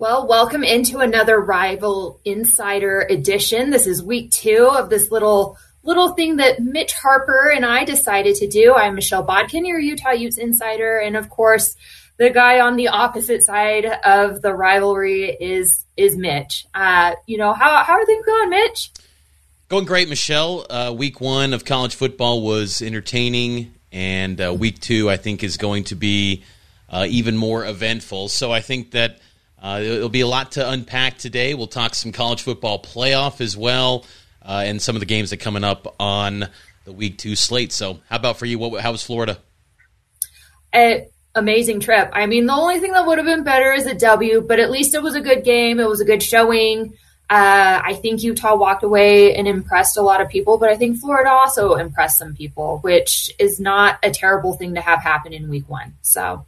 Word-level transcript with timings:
Well, 0.00 0.26
welcome 0.26 0.64
into 0.64 1.00
another 1.00 1.38
Rival 1.38 2.22
Insider 2.24 3.06
edition. 3.10 3.68
This 3.68 3.86
is 3.86 4.02
week 4.02 4.30
two 4.30 4.66
of 4.72 4.88
this 4.88 5.10
little 5.10 5.58
little 5.82 6.14
thing 6.14 6.36
that 6.36 6.58
Mitch 6.58 6.94
Harper 6.94 7.52
and 7.54 7.66
I 7.66 7.84
decided 7.84 8.36
to 8.36 8.46
do. 8.48 8.72
I'm 8.72 8.94
Michelle 8.94 9.22
Bodkin, 9.22 9.66
your 9.66 9.78
Utah 9.78 10.12
Utes 10.12 10.38
insider, 10.38 10.96
and 10.96 11.18
of 11.18 11.28
course, 11.28 11.76
the 12.16 12.30
guy 12.30 12.60
on 12.60 12.76
the 12.76 12.88
opposite 12.88 13.42
side 13.42 13.84
of 13.84 14.40
the 14.40 14.54
rivalry 14.54 15.36
is 15.38 15.84
is 15.98 16.16
Mitch. 16.16 16.64
Uh, 16.72 17.16
you 17.26 17.36
know 17.36 17.52
how 17.52 17.84
how 17.84 17.92
are 17.92 18.06
things 18.06 18.24
going, 18.24 18.48
Mitch? 18.48 18.92
Going 19.68 19.84
great, 19.84 20.08
Michelle. 20.08 20.64
Uh, 20.70 20.94
week 20.96 21.20
one 21.20 21.52
of 21.52 21.66
college 21.66 21.94
football 21.94 22.40
was 22.40 22.80
entertaining, 22.80 23.74
and 23.92 24.40
uh, 24.40 24.54
week 24.54 24.80
two, 24.80 25.10
I 25.10 25.18
think, 25.18 25.44
is 25.44 25.58
going 25.58 25.84
to 25.84 25.94
be 25.94 26.42
uh, 26.88 27.04
even 27.06 27.36
more 27.36 27.66
eventful. 27.66 28.30
So 28.30 28.50
I 28.50 28.62
think 28.62 28.92
that 28.92 29.18
uh, 29.62 29.80
it'll 29.82 30.08
be 30.08 30.20
a 30.20 30.26
lot 30.26 30.52
to 30.52 30.68
unpack 30.68 31.18
today. 31.18 31.54
We'll 31.54 31.66
talk 31.66 31.94
some 31.94 32.12
college 32.12 32.42
football 32.42 32.80
playoff 32.80 33.40
as 33.40 33.56
well, 33.56 34.06
uh, 34.42 34.62
and 34.64 34.80
some 34.80 34.96
of 34.96 35.00
the 35.00 35.06
games 35.06 35.30
that 35.30 35.40
are 35.40 35.44
coming 35.44 35.64
up 35.64 35.94
on 36.00 36.48
the 36.84 36.92
week 36.92 37.18
two 37.18 37.36
slate. 37.36 37.72
So, 37.72 38.00
how 38.08 38.16
about 38.16 38.38
for 38.38 38.46
you? 38.46 38.58
What, 38.58 38.80
how 38.80 38.92
was 38.92 39.02
Florida? 39.02 39.38
Amazing 41.34 41.78
trip. 41.78 42.10
I 42.12 42.26
mean, 42.26 42.46
the 42.46 42.54
only 42.54 42.80
thing 42.80 42.92
that 42.92 43.06
would 43.06 43.18
have 43.18 43.26
been 43.26 43.44
better 43.44 43.72
is 43.72 43.86
a 43.86 43.94
W, 43.94 44.40
but 44.40 44.58
at 44.58 44.68
least 44.70 44.94
it 44.94 45.02
was 45.02 45.14
a 45.14 45.20
good 45.20 45.44
game. 45.44 45.78
It 45.78 45.88
was 45.88 46.00
a 46.00 46.04
good 46.04 46.22
showing. 46.22 46.94
Uh, 47.30 47.80
I 47.84 47.94
think 47.94 48.24
Utah 48.24 48.56
walked 48.56 48.82
away 48.82 49.36
and 49.36 49.46
impressed 49.46 49.96
a 49.96 50.02
lot 50.02 50.20
of 50.20 50.28
people, 50.28 50.58
but 50.58 50.70
I 50.70 50.76
think 50.76 50.98
Florida 50.98 51.30
also 51.30 51.74
impressed 51.74 52.18
some 52.18 52.34
people, 52.34 52.78
which 52.78 53.32
is 53.38 53.60
not 53.60 54.00
a 54.02 54.10
terrible 54.10 54.54
thing 54.54 54.74
to 54.74 54.80
have 54.80 55.00
happen 55.00 55.32
in 55.32 55.48
week 55.48 55.68
one. 55.68 55.94
So, 56.02 56.44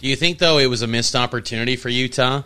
do 0.00 0.08
you 0.08 0.16
think 0.16 0.38
though 0.38 0.58
it 0.58 0.66
was 0.66 0.82
a 0.82 0.88
missed 0.88 1.14
opportunity 1.14 1.76
for 1.76 1.88
Utah? 1.88 2.42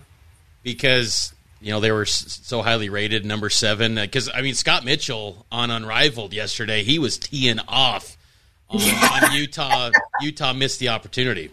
Because 0.73 1.33
you 1.61 1.73
know 1.73 1.81
they 1.81 1.93
were 1.93 2.05
so 2.05 2.63
highly 2.63 2.89
rated, 2.89 3.25
number 3.25 3.51
seven. 3.51 3.99
Uh, 3.99 4.03
because 4.03 4.31
I 4.33 4.43
mean, 4.43 4.55
Scott 4.55 4.85
Mitchell 4.85 5.47
on 5.51 5.71
Unrivaled 5.71 6.33
yesterday, 6.33 6.83
he 6.83 6.99
was 6.99 7.19
teeing 7.19 7.59
off 7.67 8.17
on, 8.69 8.81
on 9.25 9.33
Utah. 9.33 9.91
Utah 10.21 10.53
missed 10.53 10.81
the 10.81 10.89
opportunity. 10.89 11.51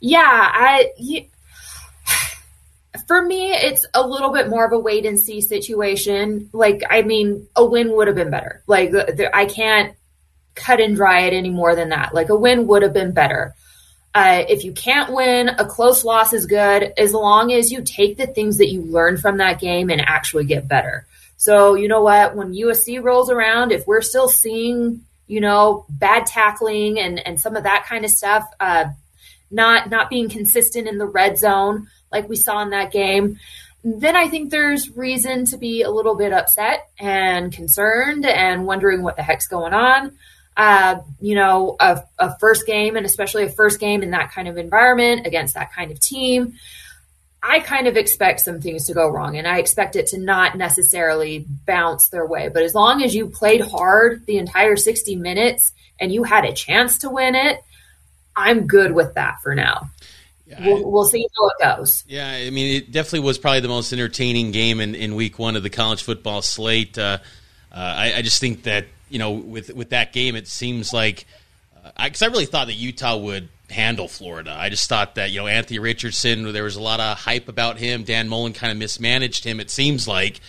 Yeah, 0.00 0.20
I. 0.22 0.90
You, 0.98 1.26
for 3.06 3.22
me, 3.22 3.52
it's 3.52 3.86
a 3.94 4.06
little 4.06 4.32
bit 4.32 4.48
more 4.48 4.64
of 4.64 4.72
a 4.72 4.78
wait 4.78 5.06
and 5.06 5.18
see 5.18 5.40
situation. 5.40 6.50
Like, 6.52 6.82
I 6.90 7.02
mean, 7.02 7.46
a 7.54 7.64
win 7.64 7.92
would 7.92 8.08
have 8.08 8.16
been 8.16 8.30
better. 8.30 8.62
Like, 8.66 8.92
I 9.32 9.46
can't 9.46 9.94
cut 10.56 10.80
and 10.80 10.96
dry 10.96 11.22
it 11.22 11.32
any 11.32 11.50
more 11.50 11.76
than 11.76 11.90
that. 11.90 12.14
Like, 12.14 12.28
a 12.28 12.36
win 12.36 12.66
would 12.66 12.82
have 12.82 12.92
been 12.92 13.12
better. 13.12 13.54
Uh, 14.14 14.42
if 14.48 14.64
you 14.64 14.72
can't 14.72 15.12
win, 15.12 15.48
a 15.48 15.64
close 15.64 16.04
loss 16.04 16.32
is 16.32 16.46
good 16.46 16.92
as 16.98 17.12
long 17.12 17.52
as 17.52 17.70
you 17.70 17.82
take 17.82 18.16
the 18.16 18.26
things 18.26 18.58
that 18.58 18.70
you 18.70 18.82
learn 18.82 19.16
from 19.16 19.36
that 19.36 19.60
game 19.60 19.88
and 19.88 20.00
actually 20.00 20.44
get 20.44 20.66
better. 20.66 21.06
So, 21.36 21.74
you 21.74 21.88
know 21.88 22.02
what? 22.02 22.34
When 22.34 22.52
USC 22.52 23.02
rolls 23.02 23.30
around, 23.30 23.72
if 23.72 23.86
we're 23.86 24.02
still 24.02 24.28
seeing, 24.28 25.02
you 25.26 25.40
know, 25.40 25.86
bad 25.88 26.26
tackling 26.26 26.98
and, 26.98 27.24
and 27.24 27.40
some 27.40 27.56
of 27.56 27.62
that 27.62 27.86
kind 27.86 28.04
of 28.04 28.10
stuff, 28.10 28.44
uh, 28.58 28.86
not 29.50 29.90
not 29.90 30.10
being 30.10 30.28
consistent 30.28 30.86
in 30.86 30.98
the 30.98 31.06
red 31.06 31.38
zone 31.38 31.88
like 32.12 32.28
we 32.28 32.36
saw 32.36 32.60
in 32.62 32.70
that 32.70 32.92
game, 32.92 33.38
then 33.84 34.16
I 34.16 34.28
think 34.28 34.50
there's 34.50 34.94
reason 34.96 35.46
to 35.46 35.56
be 35.56 35.82
a 35.82 35.90
little 35.90 36.14
bit 36.14 36.32
upset 36.32 36.90
and 36.98 37.52
concerned 37.52 38.26
and 38.26 38.66
wondering 38.66 39.02
what 39.02 39.16
the 39.16 39.22
heck's 39.22 39.48
going 39.48 39.72
on 39.72 40.12
uh, 40.60 41.00
you 41.22 41.34
know, 41.34 41.74
a, 41.80 42.02
a 42.18 42.38
first 42.38 42.66
game 42.66 42.94
and 42.94 43.06
especially 43.06 43.44
a 43.44 43.48
first 43.48 43.80
game 43.80 44.02
in 44.02 44.10
that 44.10 44.30
kind 44.30 44.46
of 44.46 44.58
environment 44.58 45.26
against 45.26 45.54
that 45.54 45.72
kind 45.72 45.90
of 45.90 45.98
team. 45.98 46.52
I 47.42 47.60
kind 47.60 47.86
of 47.86 47.96
expect 47.96 48.40
some 48.40 48.60
things 48.60 48.84
to 48.88 48.92
go 48.92 49.08
wrong 49.08 49.38
and 49.38 49.48
I 49.48 49.58
expect 49.58 49.96
it 49.96 50.08
to 50.08 50.18
not 50.18 50.58
necessarily 50.58 51.46
bounce 51.64 52.10
their 52.10 52.26
way. 52.26 52.50
But 52.50 52.62
as 52.62 52.74
long 52.74 53.02
as 53.02 53.14
you 53.14 53.30
played 53.30 53.62
hard 53.62 54.26
the 54.26 54.36
entire 54.36 54.76
60 54.76 55.16
minutes 55.16 55.72
and 55.98 56.12
you 56.12 56.24
had 56.24 56.44
a 56.44 56.52
chance 56.52 56.98
to 56.98 57.08
win 57.08 57.36
it, 57.36 57.64
I'm 58.36 58.66
good 58.66 58.92
with 58.92 59.14
that 59.14 59.38
for 59.42 59.54
now. 59.54 59.88
Yeah, 60.44 60.66
we'll, 60.66 60.90
we'll, 60.90 61.04
see 61.06 61.26
how 61.38 61.48
it 61.48 61.78
goes. 61.78 62.04
Yeah, 62.06 62.28
I 62.28 62.50
mean, 62.50 62.76
it 62.76 62.92
definitely 62.92 63.20
was 63.20 63.38
probably 63.38 63.60
the 63.60 63.68
most 63.68 63.94
entertaining 63.94 64.50
game 64.50 64.80
in, 64.80 64.94
in 64.94 65.14
week 65.14 65.38
one 65.38 65.56
of 65.56 65.62
the 65.62 65.70
college 65.70 66.02
football 66.02 66.42
slate. 66.42 66.98
Uh, 66.98 67.18
uh, 67.72 67.76
I, 67.76 68.14
I, 68.16 68.22
just 68.22 68.40
think 68.40 68.64
that 68.64 68.86
you 69.10 69.18
know, 69.18 69.32
with 69.32 69.74
with 69.74 69.90
that 69.90 70.12
game, 70.12 70.36
it 70.36 70.48
seems 70.48 70.92
like 70.92 71.26
because 71.96 72.22
uh, 72.22 72.26
I, 72.26 72.28
I 72.28 72.30
really 72.30 72.46
thought 72.46 72.68
that 72.68 72.74
Utah 72.74 73.16
would 73.16 73.48
handle 73.70 74.08
Florida. 74.08 74.54
I 74.56 74.68
just 74.68 74.88
thought 74.88 75.16
that 75.16 75.30
you 75.30 75.40
know 75.40 75.46
Anthony 75.46 75.78
Richardson, 75.78 76.52
there 76.52 76.64
was 76.64 76.76
a 76.76 76.82
lot 76.82 77.00
of 77.00 77.18
hype 77.18 77.48
about 77.48 77.78
him. 77.78 78.04
Dan 78.04 78.28
Mullen 78.28 78.52
kind 78.52 78.70
of 78.72 78.78
mismanaged 78.78 79.44
him. 79.44 79.60
It 79.60 79.70
seems 79.70 80.08
like, 80.08 80.40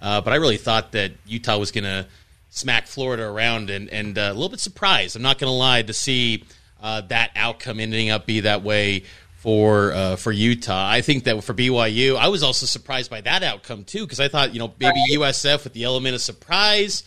uh, 0.00 0.20
but 0.20 0.32
I 0.32 0.36
really 0.36 0.56
thought 0.56 0.92
that 0.92 1.12
Utah 1.26 1.58
was 1.58 1.70
going 1.70 1.84
to 1.84 2.06
smack 2.50 2.86
Florida 2.86 3.24
around, 3.24 3.70
and 3.70 3.88
and 3.90 4.16
uh, 4.16 4.22
a 4.30 4.34
little 4.34 4.48
bit 4.48 4.60
surprised. 4.60 5.16
I'm 5.16 5.22
not 5.22 5.38
going 5.38 5.50
to 5.50 5.56
lie 5.56 5.82
to 5.82 5.92
see 5.92 6.44
uh, 6.80 7.00
that 7.02 7.30
outcome 7.36 7.80
ending 7.80 8.10
up 8.10 8.26
be 8.26 8.40
that 8.40 8.62
way 8.62 9.04
for 9.36 9.92
uh, 9.92 10.16
for 10.16 10.32
Utah. 10.32 10.88
I 10.88 11.00
think 11.00 11.24
that 11.24 11.42
for 11.44 11.54
BYU, 11.54 12.16
I 12.16 12.28
was 12.28 12.42
also 12.42 12.66
surprised 12.66 13.10
by 13.10 13.20
that 13.22 13.42
outcome 13.42 13.84
too 13.84 14.04
because 14.04 14.20
I 14.20 14.28
thought 14.28 14.52
you 14.52 14.58
know 14.58 14.72
maybe 14.78 15.00
USF 15.12 15.64
with 15.64 15.72
the 15.72 15.84
element 15.84 16.14
of 16.14 16.20
surprise 16.20 17.02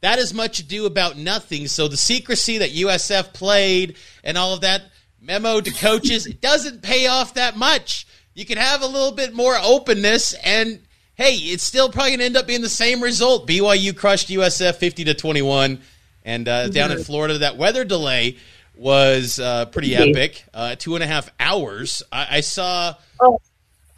that 0.00 0.18
is 0.18 0.32
much 0.32 0.60
ado 0.60 0.86
about 0.86 1.16
nothing. 1.16 1.66
So 1.68 1.88
the 1.88 1.96
secrecy 1.96 2.58
that 2.58 2.70
USF 2.70 3.32
played 3.32 3.96
and 4.22 4.38
all 4.38 4.54
of 4.54 4.60
that 4.60 4.82
memo 5.20 5.60
to 5.60 5.70
coaches 5.70 6.26
it 6.26 6.40
doesn't 6.40 6.82
pay 6.82 7.06
off 7.06 7.34
that 7.34 7.56
much. 7.56 8.06
You 8.34 8.46
can 8.46 8.58
have 8.58 8.82
a 8.82 8.86
little 8.86 9.12
bit 9.12 9.34
more 9.34 9.56
openness 9.60 10.34
and 10.44 10.80
hey, 11.14 11.34
it's 11.34 11.64
still 11.64 11.90
probably 11.90 12.10
going 12.10 12.20
to 12.20 12.24
end 12.26 12.36
up 12.36 12.46
being 12.46 12.62
the 12.62 12.68
same 12.68 13.02
result. 13.02 13.48
BYU 13.48 13.96
crushed 13.96 14.28
USF 14.28 14.76
50 14.76 15.04
to 15.04 15.14
21 15.14 15.80
and 16.24 16.48
uh, 16.48 16.68
down 16.68 16.92
in 16.92 17.02
Florida 17.02 17.38
that 17.38 17.56
weather 17.56 17.84
delay 17.84 18.36
was 18.76 19.40
uh, 19.40 19.66
pretty 19.66 19.96
epic. 19.96 20.44
Uh, 20.54 20.76
two 20.76 20.94
and 20.94 21.02
a 21.02 21.06
half 21.06 21.28
hours. 21.40 22.02
I, 22.12 22.36
I 22.36 22.40
saw 22.40 22.94
oh. 23.20 23.40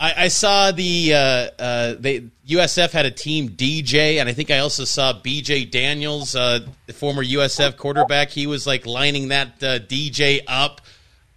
I, 0.01 0.25
I 0.25 0.29
saw 0.29 0.73
the 0.73 1.13
uh, 1.13 1.19
uh, 1.19 1.95
they 1.99 2.23
USF 2.49 2.91
had 2.91 3.05
a 3.05 3.11
team 3.11 3.51
DJ, 3.51 4.19
and 4.19 4.29
I 4.29 4.33
think 4.33 4.51
I 4.51 4.61
also 4.61 4.85
saw 4.85 5.13
BJ 5.13 5.71
Daniels, 5.71 6.35
uh, 6.35 6.61
the 6.87 6.95
former 6.95 7.23
USF 7.23 7.77
quarterback. 7.77 8.31
He 8.31 8.47
was 8.47 8.67
like 8.67 8.87
lining 8.87 9.29
that 9.29 9.63
uh, 9.63 9.79
DJ 9.79 10.41
up. 10.49 10.81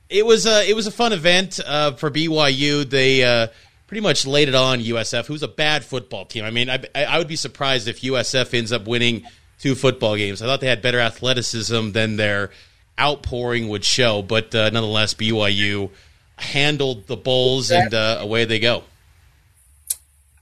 It 0.10 0.26
was 0.26 0.46
a 0.46 0.68
it 0.68 0.76
was 0.76 0.88
a 0.88 0.92
fun 0.92 1.12
event 1.12 1.60
uh, 1.66 1.92
for 1.92 2.10
BYU. 2.10 2.90
They 2.90 3.24
uh, 3.24 3.48
pretty 3.88 4.02
much 4.02 4.26
laid 4.26 4.48
it 4.48 4.56
on 4.56 4.80
USF, 4.80 5.26
who's 5.26 5.44
a 5.44 5.50
bad 5.50 5.84
football 5.84 6.24
team. 6.24 6.46
I 6.46 6.52
mean, 6.52 6.70
I, 6.70 6.80
I 6.96 7.18
would 7.18 7.28
be 7.28 7.36
surprised 7.36 7.90
if 7.90 8.00
USF 8.02 8.58
ends 8.58 8.72
up 8.72 8.88
winning 8.88 9.24
two 9.60 9.76
football 9.76 10.16
games. 10.16 10.42
I 10.42 10.46
thought 10.46 10.62
they 10.62 10.68
had 10.68 10.82
better 10.82 11.02
athleticism 11.02 11.92
than 11.92 12.16
their 12.16 12.52
outpouring 12.98 13.68
would 13.68 13.84
show, 13.84 14.22
but 14.22 14.54
nonetheless, 14.54 15.16
BYU 15.16 15.90
handled 16.44 17.07
the 17.07 17.16
Bulls, 17.18 17.72
and 17.72 17.94
uh, 17.94 18.18
away 18.19 18.45
they 18.45 18.60
go. 18.60 18.84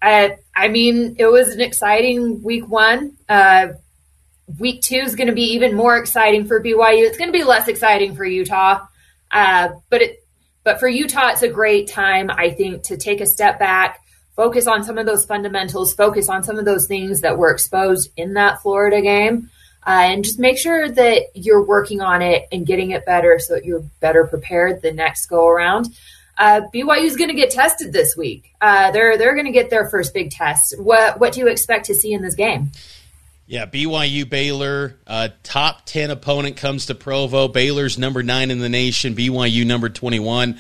Uh, 0.01 0.30
I 0.56 0.68
mean, 0.68 1.15
it 1.19 1.27
was 1.27 1.50
an 1.50 1.62
exciting 1.62 2.42
week 2.44 2.68
one. 2.68 3.18
Uh, 3.30 3.69
week 4.59 4.81
two 4.81 4.98
is 4.98 5.15
going 5.15 5.27
to 5.27 5.33
be 5.33 5.53
even 5.53 5.75
more 5.75 5.98
exciting 5.98 6.45
for 6.45 6.62
BYU. 6.62 7.06
It's 7.06 7.18
going 7.18 7.31
to 7.31 7.38
be 7.38 7.44
less 7.44 7.68
exciting 7.68 8.15
for 8.15 8.25
Utah, 8.25 8.86
uh, 9.31 9.69
but 9.89 10.01
it 10.01 10.25
But 10.63 10.80
for 10.80 10.88
Utah, 10.88 11.30
it's 11.30 11.44
a 11.44 11.48
great 11.48 11.88
time, 11.88 12.30
I 12.30 12.50
think, 12.50 12.83
to 12.83 12.97
take 12.97 13.21
a 13.21 13.25
step 13.25 13.59
back, 13.59 14.00
focus 14.36 14.68
on 14.68 14.83
some 14.83 14.97
of 14.97 15.06
those 15.06 15.25
fundamentals, 15.25 15.94
focus 15.94 16.30
on 16.30 16.44
some 16.44 16.57
of 16.59 16.65
those 16.65 16.88
things 16.88 17.21
that 17.21 17.38
were 17.38 17.51
exposed 17.51 18.09
in 18.18 18.33
that 18.33 18.62
Florida 18.62 19.01
game, 19.01 19.50
uh, 19.86 19.89
and 19.89 20.24
just 20.24 20.39
make 20.39 20.57
sure 20.57 20.89
that 20.89 21.24
you're 21.33 21.63
working 21.63 22.01
on 22.01 22.22
it 22.22 22.48
and 22.51 22.66
getting 22.66 22.92
it 22.92 23.06
better 23.06 23.39
so 23.39 23.56
that 23.56 23.66
you're 23.66 23.83
better 24.00 24.25
prepared 24.25 24.81
the 24.81 24.92
next 24.92 25.25
go 25.28 25.48
around. 25.48 25.88
Uh, 26.38 26.62
BYU 26.74 27.04
is 27.04 27.16
going 27.16 27.30
to 27.30 27.36
get 27.36 27.51
tested 27.51 27.94
this 27.94 28.16
week. 28.16 28.54
Uh, 28.62 28.92
they're 28.92 29.18
they're 29.18 29.33
going 29.33 29.45
to 29.45 29.51
get 29.51 29.69
their 29.69 29.89
first 29.89 30.13
big 30.13 30.31
test. 30.31 30.75
What 30.80 31.19
what 31.19 31.33
do 31.33 31.39
you 31.39 31.48
expect 31.48 31.86
to 31.88 31.95
see 31.95 32.13
in 32.13 32.22
this 32.22 32.36
game? 32.36 32.72
Yeah, 33.48 33.66
BYU 33.66 34.30
Baylor, 34.30 34.95
uh, 35.06 35.28
top 35.44 35.86
10 35.86 36.10
opponent 36.10 36.56
comes 36.56 36.86
to 36.86 36.95
Provo. 36.95 37.50
Baylor's 37.50 37.98
number 37.98 38.24
nine 38.24 38.50
in 38.50 38.60
the 38.60 38.69
nation, 38.69 39.13
BYU 39.13 39.66
number 39.66 39.89
21. 39.89 40.57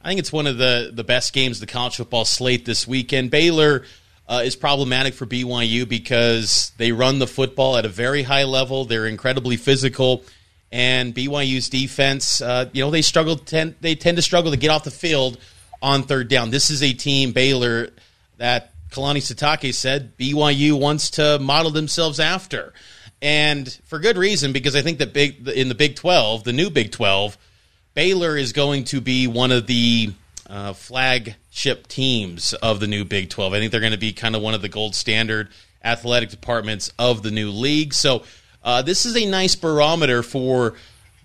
I 0.00 0.08
think 0.08 0.18
it's 0.18 0.32
one 0.32 0.46
of 0.46 0.56
the, 0.56 0.90
the 0.94 1.04
best 1.04 1.34
games 1.34 1.60
the 1.60 1.66
college 1.66 1.96
football 1.96 2.24
slate 2.24 2.64
this 2.64 2.88
weekend. 2.88 3.30
Baylor 3.30 3.84
uh, 4.32 4.40
is 4.40 4.56
problematic 4.56 5.12
for 5.12 5.26
BYU 5.26 5.86
because 5.86 6.72
they 6.78 6.90
run 6.90 7.18
the 7.18 7.26
football 7.26 7.76
at 7.76 7.84
a 7.84 7.88
very 7.90 8.22
high 8.22 8.44
level. 8.44 8.86
They're 8.86 9.06
incredibly 9.06 9.58
physical, 9.58 10.24
and 10.70 11.14
BYU's 11.14 11.68
defense, 11.68 12.40
uh, 12.40 12.70
you 12.72 12.82
know, 12.82 12.90
they 12.90 13.02
struggle. 13.02 13.36
Tend, 13.36 13.74
they 13.82 13.94
tend 13.94 14.16
to 14.16 14.22
struggle 14.22 14.50
to 14.50 14.56
get 14.56 14.70
off 14.70 14.84
the 14.84 14.90
field 14.90 15.38
on 15.82 16.04
third 16.04 16.28
down. 16.28 16.50
This 16.50 16.70
is 16.70 16.82
a 16.82 16.94
team 16.94 17.32
Baylor 17.32 17.90
that 18.38 18.72
Kalani 18.90 19.18
Sitake 19.18 19.74
said 19.74 20.16
BYU 20.16 20.80
wants 20.80 21.10
to 21.10 21.38
model 21.38 21.70
themselves 21.70 22.18
after. 22.18 22.72
And 23.20 23.70
for 23.84 23.98
good 23.98 24.16
reason, 24.16 24.54
because 24.54 24.74
I 24.74 24.80
think 24.80 24.98
that 25.00 25.12
big 25.12 25.46
in 25.46 25.68
the 25.68 25.74
Big 25.74 25.94
12, 25.94 26.44
the 26.44 26.54
new 26.54 26.70
Big 26.70 26.90
12, 26.90 27.36
Baylor 27.92 28.38
is 28.38 28.54
going 28.54 28.84
to 28.84 29.02
be 29.02 29.26
one 29.26 29.52
of 29.52 29.66
the 29.66 30.12
uh, 30.48 30.72
flagship 31.52 31.86
teams 31.86 32.54
of 32.54 32.80
the 32.80 32.86
new 32.86 33.04
Big 33.04 33.28
12. 33.28 33.52
I 33.52 33.58
think 33.58 33.70
they're 33.70 33.80
going 33.80 33.92
to 33.92 33.98
be 33.98 34.12
kind 34.12 34.34
of 34.34 34.40
one 34.40 34.54
of 34.54 34.62
the 34.62 34.68
gold 34.68 34.94
standard 34.94 35.48
athletic 35.84 36.30
departments 36.30 36.92
of 36.98 37.22
the 37.22 37.30
new 37.30 37.50
league. 37.50 37.92
So 37.92 38.22
uh, 38.64 38.82
this 38.82 39.04
is 39.04 39.16
a 39.16 39.26
nice 39.26 39.54
barometer 39.54 40.22
for 40.22 40.74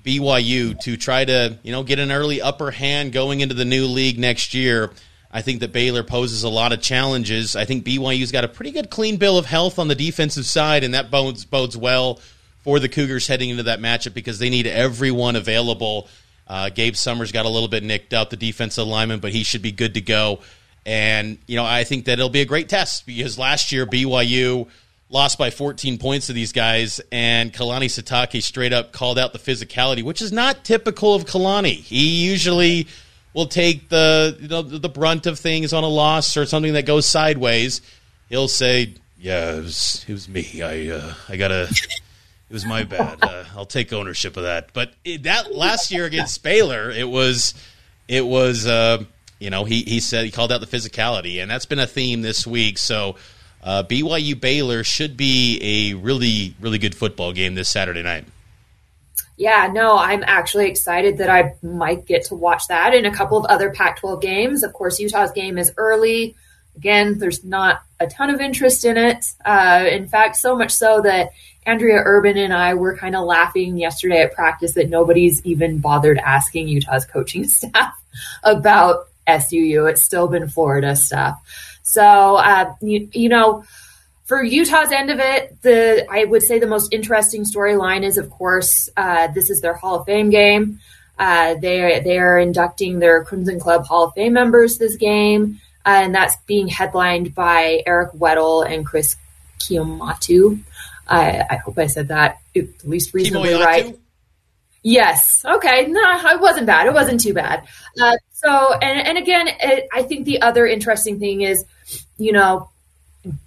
BYU 0.04 0.80
to 0.82 0.98
try 0.98 1.24
to 1.26 1.58
you 1.64 1.72
know 1.72 1.84
get 1.84 2.00
an 2.00 2.12
early 2.12 2.42
upper 2.42 2.72
hand 2.72 3.14
going 3.14 3.40
into 3.40 3.56
the 3.56 3.66
new 3.66 3.86
league 3.86 4.20
next 4.20 4.54
year 4.54 4.92
I 5.30 5.42
think 5.42 5.60
that 5.60 5.74
Baylor 5.74 6.04
poses 6.04 6.44
a 6.44 6.50
lot 6.50 6.72
of 6.72 6.82
challenges. 6.82 7.56
I 7.56 7.66
think 7.66 7.84
BYU's 7.84 8.32
got 8.32 8.46
a 8.46 8.48
pretty 8.48 8.72
good 8.72 8.90
clean 8.90 9.18
bill 9.18 9.38
of 9.38 9.46
health 9.46 9.78
on 9.78 9.90
the 9.90 9.94
defensive 9.94 10.46
side, 10.46 10.86
and 10.86 10.94
that 10.94 11.12
bodes, 11.12 11.44
bodes 11.44 11.76
well 11.76 12.22
for 12.64 12.80
the 12.80 12.88
Cougars 12.88 13.28
heading 13.28 13.50
into 13.50 13.64
that 13.64 13.80
matchup 13.80 14.14
because 14.14 14.40
they 14.40 14.50
need 14.50 14.66
everyone 14.66 15.36
available. 15.36 16.08
Uh, 16.48 16.70
Gabe 16.70 16.96
Summers 16.96 17.32
got 17.32 17.46
a 17.46 17.50
little 17.50 17.68
bit 17.68 17.84
nicked 17.84 18.14
up, 18.14 18.30
the 18.30 18.38
defensive 18.38 18.88
lineman, 18.88 19.20
but 19.20 19.32
he 19.32 19.44
should 19.44 19.62
be 19.62 19.72
good 19.72 19.96
to 19.96 20.02
go. 20.02 20.40
And, 20.86 21.38
you 21.48 21.58
know, 21.58 21.66
I 21.66 21.84
think 21.84 22.06
that 22.06 22.14
it'll 22.14 22.30
be 22.30 22.42
a 22.42 22.46
great 22.46 22.70
test 22.70 23.06
because 23.06 23.38
last 23.38 23.72
year 23.72 23.86
BYU 23.86 24.68
lost 25.10 25.38
by 25.38 25.50
14 25.50 25.98
points 25.98 26.28
to 26.28 26.34
these 26.34 26.54
guys, 26.54 27.02
and 27.12 27.52
Kalani 27.52 27.86
Sitake 27.86 28.42
straight 28.42 28.74
up 28.74 28.94
called 28.94 29.20
out 29.20 29.34
the 29.34 29.40
physicality, 29.40 30.04
which 30.04 30.22
is 30.22 30.32
not 30.32 30.64
typical 30.64 31.14
of 31.14 31.26
Kalani. 31.26 31.76
He 31.76 32.26
usually– 32.26 32.88
will 33.38 33.46
take 33.46 33.88
the 33.90 34.36
you 34.42 34.48
know, 34.48 34.64
the 34.64 34.90
brunt 34.90 35.28
of 35.28 35.38
things 35.38 35.72
on 35.72 35.84
a 35.84 35.88
loss 35.88 36.36
or 36.38 36.46
something 36.48 36.74
that 36.74 36.88
goes 36.88 37.06
sideways. 37.06 37.82
He'll 38.30 38.48
say, 38.48 38.96
"Yeah, 39.20 39.56
it 39.56 39.64
was 39.64 40.04
it 40.08 40.12
was 40.12 40.28
me. 40.28 40.64
I 40.64 40.90
uh, 40.90 41.14
I 41.30 41.38
gotta." 41.38 41.74
It 42.50 42.54
was 42.54 42.66
my 42.66 42.84
bad. 42.84 43.20
Uh, 43.22 43.44
I'll 43.56 43.66
take 43.66 43.92
ownership 43.92 44.38
of 44.38 44.44
that. 44.44 44.74
But 44.74 44.94
it, 45.04 45.24
that 45.24 45.54
last 45.54 45.92
year 45.92 46.06
against 46.06 46.44
Baylor, 46.44 46.90
it 46.90 47.08
was, 47.08 47.54
it 48.08 48.26
was, 48.26 48.66
uh, 48.66 49.04
you 49.40 49.50
know, 49.50 49.66
he 49.66 49.84
he 49.84 50.00
said 50.00 50.26
he 50.26 50.32
called 50.32 50.52
out 50.52 50.62
the 50.62 50.68
physicality, 50.68 51.42
and 51.42 51.52
that's 51.52 51.66
been 51.66 51.80
a 51.80 51.88
theme 51.88 52.22
this 52.22 52.48
week. 52.48 52.78
So 52.78 53.18
uh, 53.64 53.84
BYU 53.84 54.40
Baylor 54.40 54.84
should 54.84 55.18
be 55.18 55.60
a 55.62 55.94
really 55.96 56.56
really 56.60 56.78
good 56.78 56.96
football 56.96 57.34
game 57.34 57.56
this 57.56 57.70
Saturday 57.70 58.02
night. 58.02 58.26
Yeah, 59.38 59.70
no, 59.72 59.96
I'm 59.96 60.24
actually 60.26 60.68
excited 60.68 61.20
that 61.20 61.30
I 61.30 61.54
might 61.62 62.08
get 62.08 62.26
to 62.26 62.36
watch 62.36 62.68
that 62.70 62.96
in 62.96 63.06
a 63.06 63.14
couple 63.14 63.38
of 63.38 63.46
other 63.46 63.70
Pac 63.70 64.00
12 64.00 64.20
games. 64.20 64.64
Of 64.64 64.74
course, 64.74 65.00
Utah's 65.00 65.32
game 65.32 65.60
is 65.60 65.72
early. 65.78 66.36
Again, 66.76 67.20
there's 67.20 67.44
not 67.44 67.82
a 68.00 68.08
ton 68.08 68.32
of 68.32 68.42
interest 68.42 68.84
in 68.84 68.98
it. 68.98 69.34
Uh, 69.46 69.86
in 69.88 70.08
fact, 70.08 70.38
so 70.38 70.56
much 70.56 70.72
so 70.72 71.02
that 71.02 71.32
Andrea 71.68 72.02
Urban 72.04 72.38
and 72.38 72.54
I 72.54 72.74
were 72.74 72.96
kind 72.96 73.16
of 73.16 73.26
laughing 73.26 73.78
yesterday 73.78 74.22
at 74.22 74.34
practice 74.34 74.74
that 74.74 74.90
nobody's 74.90 75.46
even 75.46 75.80
bothered 75.80 76.18
asking 76.18 76.70
Utah's 76.70 77.06
coaching 77.06 77.44
staff 77.48 77.94
about 78.44 79.10
SUU. 79.28 79.90
It's 79.90 80.02
still 80.02 80.28
been 80.28 80.48
Florida 80.48 80.96
stuff. 80.96 81.40
So, 81.84 82.38
uh, 82.38 82.74
you, 82.82 83.10
you 83.12 83.30
know, 83.30 83.66
for 84.26 84.42
Utah's 84.42 84.92
end 84.92 85.10
of 85.10 85.20
it, 85.20 85.62
the 85.62 86.06
I 86.10 86.24
would 86.24 86.42
say 86.42 86.60
the 86.60 86.68
most 86.68 86.94
interesting 86.94 87.44
storyline 87.44 88.04
is, 88.04 88.18
of 88.18 88.30
course, 88.30 88.90
uh, 88.96 89.28
this 89.28 89.50
is 89.50 89.62
their 89.62 89.74
Hall 89.74 90.00
of 90.00 90.06
Fame 90.06 90.30
game. 90.30 90.80
Uh, 91.20 91.56
they 91.56 92.02
they 92.04 92.18
are 92.18 92.38
inducting 92.38 93.00
their 93.00 93.24
Crimson 93.24 93.60
Club 93.60 93.86
Hall 93.86 94.06
of 94.06 94.14
Fame 94.14 94.34
members 94.34 94.78
this 94.78 94.96
game, 94.96 95.60
uh, 95.86 96.02
and 96.04 96.16
that's 96.16 96.36
being 96.46 96.68
headlined 96.68 97.36
by 97.36 97.84
Eric 97.86 98.12
Weddle 98.14 98.70
and 98.70 98.86
Chris 98.86 99.16
Kemoeatu. 99.60 100.60
I, 101.08 101.44
I 101.50 101.56
hope 101.58 101.78
I 101.78 101.88
said 101.88 102.10
that 102.10 102.40
at 102.56 102.66
least 102.84 103.14
reasonably 103.14 103.50
Kemoeatu? 103.50 103.66
right. 103.66 104.00
Yes. 104.84 105.44
Okay. 105.46 105.88
No, 105.88 106.02
it 106.30 106.40
wasn't 106.40 106.68
bad. 106.68 106.88
It 106.88 106.94
wasn't 106.94 107.20
too 107.20 107.34
bad. 107.34 107.68
Uh, 108.02 108.16
so, 108.32 108.74
and, 108.74 109.08
and 109.08 109.18
again, 109.18 109.48
it, 109.48 109.88
I 109.92 110.04
think 110.04 110.26
the 110.26 110.42
other 110.42 110.66
interesting 110.66 111.20
thing 111.20 111.42
is, 111.42 111.66
you 112.18 112.32
know, 112.32 112.70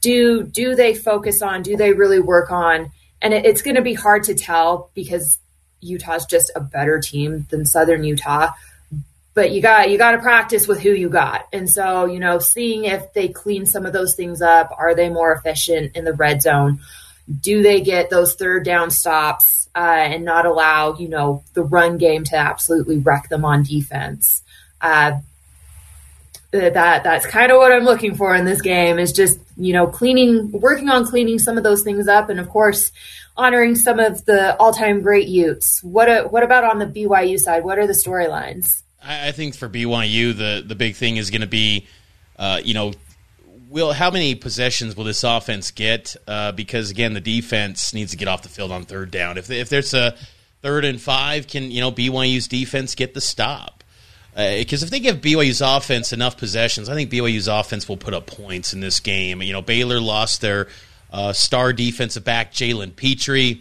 do 0.01 0.43
do 0.43 0.75
they 0.75 0.95
focus 0.95 1.43
on 1.43 1.63
do 1.63 1.77
they 1.77 1.93
really 1.93 2.21
work 2.21 2.51
on 2.51 2.91
and 3.23 3.35
it, 3.35 3.45
it's 3.45 3.63
going 3.63 3.77
to 3.77 3.83
be 3.83 3.95
hard 3.95 4.25
to 4.25 4.35
tell 4.35 4.91
because 4.95 5.39
utah's 5.81 6.27
just 6.27 6.51
a 6.55 6.61
better 6.61 7.01
team 7.01 7.47
than 7.51 7.65
southern 7.65 8.05
utah 8.05 8.51
but 9.35 9.53
you 9.53 9.63
got 9.63 9.91
you 9.91 9.99
got 9.99 10.13
to 10.13 10.19
practice 10.19 10.67
with 10.69 10.81
who 10.81 10.91
you 10.91 11.09
got 11.09 11.47
and 11.53 11.71
so 11.71 12.05
you 12.05 12.19
know 12.19 12.39
seeing 12.39 12.85
if 12.85 13.13
they 13.15 13.29
clean 13.29 13.65
some 13.65 13.87
of 13.87 13.93
those 13.93 14.15
things 14.15 14.43
up 14.43 14.71
are 14.77 14.95
they 14.95 15.09
more 15.09 15.33
efficient 15.33 15.97
in 15.97 16.05
the 16.05 16.13
red 16.13 16.43
zone 16.43 16.81
do 17.41 17.63
they 17.63 17.81
get 17.81 18.11
those 18.11 18.35
third 18.35 18.65
down 18.65 18.91
stops 18.91 19.69
uh, 19.75 19.79
and 19.79 20.25
not 20.25 20.47
allow 20.47 20.97
you 20.97 21.09
know 21.09 21.45
the 21.55 21.63
run 21.63 21.99
game 21.99 22.25
to 22.25 22.37
absolutely 22.37 22.99
wreck 22.99 23.29
them 23.29 23.45
on 23.45 23.63
defense 23.63 24.43
uh, 24.81 25.13
that 26.53 27.05
that's 27.05 27.27
kind 27.27 27.53
of 27.53 27.59
what 27.59 27.73
I'm 27.73 27.85
looking 27.85 28.15
for 28.15 28.35
in 28.35 28.45
this 28.45 28.61
game 28.61 28.99
is 28.99 29.13
just 29.13 29.39
you 29.57 29.73
know 29.73 29.87
cleaning, 29.87 30.51
working 30.53 30.89
on 30.89 31.07
cleaning 31.07 31.39
some 31.39 31.57
of 31.57 31.63
those 31.65 31.83
things 31.83 32.09
up, 32.09 32.29
and 32.29 32.41
of 32.41 32.49
course 32.49 32.91
honoring 33.37 33.77
some 33.77 34.01
of 34.01 34.25
the 34.25 34.57
all-time 34.57 35.01
great 35.01 35.29
Utes. 35.29 35.83
What 35.83 36.09
a, 36.09 36.25
what 36.25 36.43
about 36.43 36.65
on 36.65 36.79
the 36.79 36.87
BYU 36.87 37.39
side? 37.39 37.65
What 37.65 37.79
are 37.79 37.87
the 37.87 37.93
storylines? 37.93 38.83
I 39.03 39.33
think 39.33 39.55
for 39.55 39.69
BYU, 39.69 40.37
the 40.37 40.65
the 40.67 40.75
big 40.75 40.97
thing 40.97 41.17
is 41.17 41.31
going 41.31 41.41
to 41.41 41.47
be, 41.47 41.87
uh, 42.39 42.61
you 42.63 42.75
know, 42.75 42.93
will 43.71 43.93
how 43.93 44.11
many 44.11 44.35
possessions 44.35 44.97
will 44.97 45.05
this 45.05 45.25
offense 45.25 45.71
get? 45.71 46.17
Uh, 46.27 46.53
because 46.53 46.91
again, 46.91 47.15
the 47.15 47.21
defense 47.21 47.95
needs 47.95 48.11
to 48.11 48.17
get 48.17 48.29
off 48.29 48.43
the 48.43 48.49
field 48.49 48.73
on 48.73 48.85
third 48.85 49.11
down. 49.11 49.39
If 49.39 49.51
if 49.51 49.69
there's 49.71 49.95
a 49.95 50.17
third 50.61 50.85
and 50.85 51.01
five, 51.01 51.47
can 51.47 51.71
you 51.71 51.81
know 51.81 51.93
BYU's 51.93 52.49
defense 52.49 52.95
get 52.95 53.15
the 53.15 53.21
stop? 53.21 53.83
Because 54.35 54.83
uh, 54.83 54.87
if 54.87 54.91
they 54.91 55.01
give 55.01 55.21
BYU's 55.21 55.61
offense 55.61 56.13
enough 56.13 56.37
possessions, 56.37 56.89
I 56.89 56.95
think 56.95 57.11
BYU's 57.11 57.49
offense 57.49 57.89
will 57.89 57.97
put 57.97 58.15
up 58.15 58.27
points 58.27 58.73
in 58.73 58.81
this 58.81 59.01
game. 59.01 59.43
You 59.43 59.53
know, 59.53 59.63
Baylor 59.63 60.01
lost 60.01 60.41
their 60.41 60.69
uh, 61.13 61.33
star 61.33 61.73
defensive 61.73 62.25
back 62.25 62.53
Jalen 62.53 62.95
Pitre. 62.97 63.61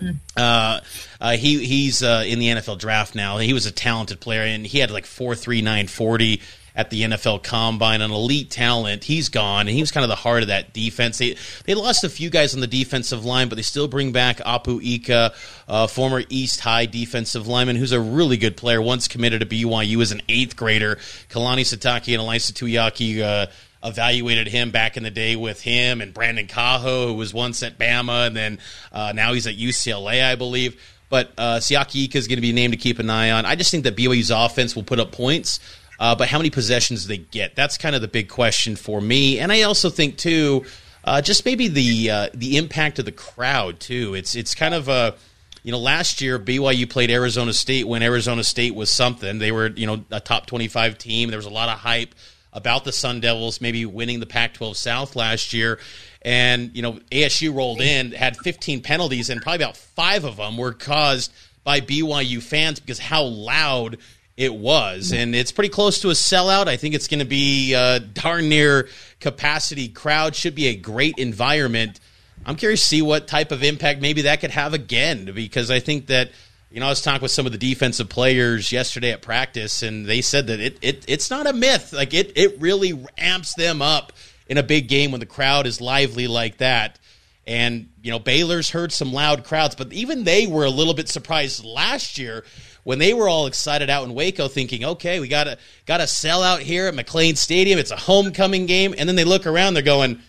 Mm. 0.00 0.16
Uh, 0.36 0.80
uh, 1.20 1.36
he 1.36 1.64
he's 1.64 2.02
uh, 2.02 2.24
in 2.26 2.38
the 2.38 2.46
NFL 2.46 2.78
draft 2.78 3.14
now. 3.14 3.38
He 3.38 3.52
was 3.52 3.66
a 3.66 3.72
talented 3.72 4.20
player, 4.20 4.42
and 4.42 4.66
he 4.66 4.78
had 4.78 4.90
like 4.90 5.06
four 5.06 5.34
three 5.34 5.60
nine 5.60 5.88
forty 5.88 6.40
at 6.74 6.90
the 6.90 7.02
NFL 7.02 7.42
Combine, 7.42 8.00
an 8.00 8.10
elite 8.10 8.50
talent. 8.50 9.04
He's 9.04 9.28
gone, 9.28 9.68
and 9.68 9.70
he 9.70 9.80
was 9.80 9.90
kind 9.90 10.04
of 10.04 10.08
the 10.08 10.16
heart 10.16 10.42
of 10.42 10.48
that 10.48 10.72
defense. 10.72 11.18
They 11.18 11.36
they 11.64 11.74
lost 11.74 12.04
a 12.04 12.08
few 12.08 12.30
guys 12.30 12.54
on 12.54 12.60
the 12.60 12.66
defensive 12.66 13.24
line, 13.24 13.48
but 13.48 13.56
they 13.56 13.62
still 13.62 13.88
bring 13.88 14.12
back 14.12 14.38
Apu 14.38 14.82
Ika, 14.82 15.32
uh, 15.68 15.86
former 15.86 16.22
East 16.28 16.60
High 16.60 16.86
defensive 16.86 17.46
lineman, 17.46 17.76
who's 17.76 17.92
a 17.92 18.00
really 18.00 18.36
good 18.36 18.56
player. 18.56 18.80
Once 18.80 19.08
committed 19.08 19.40
to 19.40 19.46
BYU 19.46 20.00
as 20.02 20.12
an 20.12 20.22
eighth 20.28 20.56
grader. 20.56 20.96
Kalani 21.28 21.62
Sitake 21.62 22.14
and 22.14 22.22
Ilaisa 22.22 22.52
Tuiaki. 22.52 23.20
Uh, 23.20 23.46
evaluated 23.82 24.46
him 24.46 24.70
back 24.70 24.98
in 24.98 25.02
the 25.02 25.10
day 25.10 25.36
with 25.36 25.62
him 25.62 26.02
and 26.02 26.12
Brandon 26.12 26.46
Kaho, 26.46 27.06
who 27.06 27.14
was 27.14 27.32
once 27.32 27.62
at 27.62 27.78
Bama, 27.78 28.26
and 28.26 28.36
then 28.36 28.58
uh, 28.92 29.12
now 29.14 29.32
he's 29.32 29.46
at 29.46 29.56
UCLA, 29.56 30.22
I 30.22 30.34
believe. 30.34 30.78
But 31.08 31.32
uh, 31.36 31.56
Siaki 31.56 32.04
Ika 32.04 32.18
is 32.18 32.28
going 32.28 32.36
to 32.36 32.42
be 32.42 32.52
named 32.52 32.72
to 32.72 32.78
keep 32.78 33.00
an 33.00 33.10
eye 33.10 33.32
on. 33.32 33.44
I 33.44 33.56
just 33.56 33.70
think 33.70 33.84
that 33.84 33.96
BYU's 33.96 34.30
offense 34.30 34.76
will 34.76 34.84
put 34.84 35.00
up 35.00 35.12
points. 35.12 35.58
Uh, 36.00 36.16
but 36.16 36.28
how 36.28 36.38
many 36.38 36.50
possessions 36.50 37.06
they 37.06 37.18
get? 37.18 37.54
That's 37.54 37.78
kind 37.78 37.94
of 37.94 38.00
the 38.00 38.08
big 38.08 38.28
question 38.28 38.74
for 38.74 39.00
me. 39.00 39.38
And 39.38 39.52
I 39.52 39.62
also 39.62 39.90
think 39.90 40.16
too, 40.16 40.64
uh, 41.04 41.20
just 41.20 41.44
maybe 41.44 41.68
the 41.68 42.10
uh, 42.10 42.28
the 42.34 42.56
impact 42.56 42.98
of 42.98 43.04
the 43.04 43.12
crowd 43.12 43.78
too. 43.78 44.14
It's 44.14 44.34
it's 44.34 44.54
kind 44.54 44.74
of 44.74 44.88
a 44.88 45.14
you 45.62 45.72
know, 45.72 45.78
last 45.78 46.20
year 46.20 46.38
BYU 46.38 46.88
played 46.88 47.10
Arizona 47.10 47.52
State 47.52 47.86
when 47.86 48.02
Arizona 48.02 48.42
State 48.42 48.74
was 48.74 48.90
something. 48.90 49.38
They 49.38 49.52
were, 49.52 49.68
you 49.68 49.86
know, 49.86 50.04
a 50.10 50.20
top 50.20 50.46
25 50.46 50.96
team. 50.96 51.28
There 51.28 51.38
was 51.38 51.46
a 51.46 51.50
lot 51.50 51.68
of 51.68 51.78
hype 51.78 52.14
about 52.52 52.84
the 52.84 52.92
Sun 52.92 53.20
Devils 53.20 53.60
maybe 53.60 53.84
winning 53.84 54.20
the 54.20 54.26
Pac 54.26 54.54
12 54.54 54.76
South 54.76 55.16
last 55.16 55.52
year. 55.52 55.78
And, 56.22 56.74
you 56.74 56.82
know, 56.82 56.94
ASU 57.12 57.54
rolled 57.54 57.80
in, 57.80 58.12
had 58.12 58.36
15 58.38 58.82
penalties, 58.82 59.30
and 59.30 59.40
probably 59.40 59.64
about 59.64 59.76
five 59.76 60.24
of 60.24 60.36
them 60.36 60.56
were 60.56 60.72
caused 60.72 61.32
by 61.62 61.80
BYU 61.80 62.42
fans 62.42 62.80
because 62.80 62.98
how 62.98 63.22
loud 63.22 63.98
it 64.40 64.54
was. 64.54 65.10
Hmm. 65.10 65.16
And 65.16 65.34
it's 65.34 65.52
pretty 65.52 65.68
close 65.68 66.00
to 66.00 66.08
a 66.08 66.14
sellout. 66.14 66.66
I 66.66 66.78
think 66.78 66.94
it's 66.94 67.08
going 67.08 67.20
to 67.20 67.26
be 67.26 67.74
a 67.74 68.00
darn 68.00 68.48
near 68.48 68.88
capacity 69.20 69.88
crowd. 69.88 70.34
Should 70.34 70.54
be 70.54 70.68
a 70.68 70.76
great 70.76 71.18
environment. 71.18 72.00
I'm 72.46 72.56
curious 72.56 72.80
to 72.80 72.86
see 72.86 73.02
what 73.02 73.28
type 73.28 73.52
of 73.52 73.62
impact 73.62 74.00
maybe 74.00 74.22
that 74.22 74.40
could 74.40 74.50
have 74.50 74.72
again 74.72 75.30
because 75.34 75.70
I 75.70 75.78
think 75.78 76.06
that 76.06 76.30
you 76.70 76.80
know, 76.80 76.86
I 76.86 76.88
was 76.88 77.02
talking 77.02 77.20
with 77.20 77.32
some 77.32 77.46
of 77.46 77.52
the 77.52 77.58
defensive 77.58 78.08
players 78.08 78.70
yesterday 78.70 79.10
at 79.10 79.22
practice, 79.22 79.82
and 79.82 80.06
they 80.06 80.22
said 80.22 80.46
that 80.46 80.60
it, 80.60 80.78
it 80.80 81.04
it's 81.08 81.28
not 81.28 81.46
a 81.46 81.52
myth. 81.52 81.92
Like 81.92 82.14
it 82.14 82.32
it 82.36 82.60
really 82.60 83.04
amps 83.18 83.54
them 83.54 83.82
up 83.82 84.12
in 84.48 84.56
a 84.56 84.62
big 84.62 84.88
game 84.88 85.10
when 85.10 85.20
the 85.20 85.26
crowd 85.26 85.66
is 85.66 85.80
lively 85.80 86.28
like 86.28 86.58
that. 86.58 86.98
And 87.46 87.88
you 88.02 88.10
know, 88.10 88.20
Baylor's 88.20 88.70
heard 88.70 88.92
some 88.92 89.12
loud 89.12 89.44
crowds, 89.44 89.74
but 89.74 89.92
even 89.92 90.24
they 90.24 90.46
were 90.46 90.64
a 90.64 90.70
little 90.70 90.94
bit 90.94 91.08
surprised 91.08 91.64
last 91.64 92.16
year 92.16 92.44
when 92.84 92.98
they 92.98 93.14
were 93.14 93.28
all 93.28 93.46
excited 93.46 93.90
out 93.90 94.04
in 94.04 94.14
Waco, 94.14 94.48
thinking, 94.48 94.84
"Okay, 94.84 95.20
we 95.20 95.28
got 95.28 95.44
to 95.44 95.58
got 95.86 95.98
to 95.98 96.06
sell 96.06 96.42
out 96.42 96.60
here 96.60 96.86
at 96.86 96.94
McLane 96.94 97.36
Stadium. 97.36 97.78
It's 97.78 97.90
a 97.90 97.96
homecoming 97.96 98.66
game." 98.66 98.94
And 98.96 99.08
then 99.08 99.16
they 99.16 99.24
look 99.24 99.46
around, 99.46 99.74
they're 99.74 99.82
going, 99.82 100.20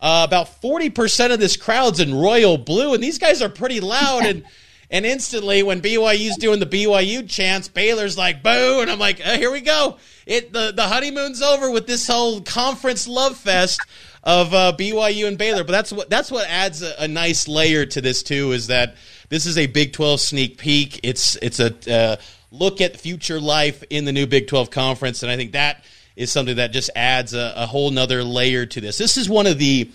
uh, 0.00 0.24
"About 0.26 0.60
forty 0.60 0.90
percent 0.90 1.32
of 1.32 1.40
this 1.40 1.56
crowd's 1.56 2.00
in 2.00 2.14
royal 2.14 2.58
blue, 2.58 2.94
and 2.94 3.02
these 3.02 3.18
guys 3.18 3.42
are 3.42 3.48
pretty 3.48 3.80
loud." 3.80 4.24
and 4.24 4.44
and 4.90 5.04
instantly, 5.04 5.62
when 5.62 5.80
BYU's 5.80 6.36
doing 6.36 6.60
the 6.60 6.66
BYU 6.66 7.28
chants, 7.28 7.68
Baylor's 7.68 8.16
like 8.16 8.42
"boo," 8.42 8.80
and 8.80 8.90
I'm 8.90 8.98
like, 8.98 9.20
oh, 9.24 9.36
"Here 9.36 9.50
we 9.50 9.60
go! 9.60 9.98
It 10.26 10.52
the 10.52 10.72
the 10.74 10.84
honeymoon's 10.84 11.42
over 11.42 11.70
with 11.70 11.86
this 11.86 12.06
whole 12.06 12.40
conference 12.40 13.06
love 13.06 13.36
fest 13.36 13.80
of 14.22 14.54
uh, 14.54 14.72
BYU 14.78 15.26
and 15.26 15.36
Baylor." 15.36 15.62
But 15.62 15.72
that's 15.72 15.92
what 15.92 16.08
that's 16.08 16.30
what 16.30 16.46
adds 16.48 16.82
a, 16.82 16.94
a, 17.00 17.08
nice 17.08 17.48
layer 17.48 17.84
to 17.84 18.00
this 18.00 18.22
too. 18.22 18.52
Is 18.52 18.68
that 18.68 18.96
this 19.28 19.46
is 19.46 19.58
a 19.58 19.66
Big 19.66 19.92
12 19.92 20.20
sneak 20.20 20.58
peek? 20.58 21.00
It's 21.02 21.36
it's 21.36 21.60
a 21.60 21.74
uh, 21.92 22.16
look 22.50 22.80
at 22.80 22.98
future 22.98 23.40
life 23.40 23.82
in 23.90 24.04
the 24.04 24.12
new 24.12 24.26
Big 24.26 24.46
12 24.46 24.70
conference, 24.70 25.22
and 25.22 25.30
I 25.30 25.36
think 25.36 25.52
that 25.52 25.84
is 26.16 26.32
something 26.32 26.56
that 26.56 26.72
just 26.72 26.90
adds 26.96 27.34
a, 27.34 27.52
a 27.56 27.66
whole 27.66 27.90
nother 27.90 28.24
layer 28.24 28.66
to 28.66 28.80
this. 28.80 28.98
This 28.98 29.16
is 29.16 29.28
one 29.28 29.46
of 29.46 29.58
the 29.58 29.90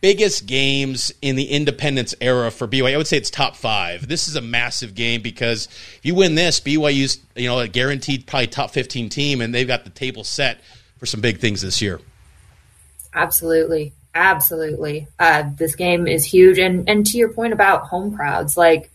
biggest 0.00 0.44
games 0.44 1.10
in 1.22 1.34
the 1.34 1.44
independence 1.44 2.14
era 2.20 2.50
for 2.50 2.68
BYU. 2.68 2.92
I 2.92 2.96
would 2.98 3.06
say 3.06 3.16
it's 3.16 3.30
top 3.30 3.56
five. 3.56 4.06
This 4.06 4.28
is 4.28 4.36
a 4.36 4.42
massive 4.42 4.94
game 4.94 5.22
because 5.22 5.66
if 5.96 6.00
you 6.02 6.14
win 6.14 6.34
this, 6.34 6.60
BYU's 6.60 7.20
you 7.34 7.48
know 7.48 7.58
a 7.58 7.68
guaranteed 7.68 8.26
probably 8.26 8.48
top 8.48 8.70
fifteen 8.70 9.08
team, 9.08 9.40
and 9.40 9.54
they've 9.54 9.66
got 9.66 9.84
the 9.84 9.90
table 9.90 10.24
set 10.24 10.60
for 10.98 11.06
some 11.06 11.20
big 11.20 11.38
things 11.38 11.62
this 11.62 11.80
year. 11.80 12.00
Absolutely, 13.14 13.92
absolutely. 14.14 15.08
Uh, 15.18 15.50
this 15.56 15.74
game 15.74 16.06
is 16.06 16.24
huge, 16.24 16.58
and 16.58 16.88
and 16.88 17.06
to 17.06 17.18
your 17.18 17.32
point 17.32 17.52
about 17.52 17.88
home 17.88 18.14
crowds, 18.16 18.56
like 18.56 18.90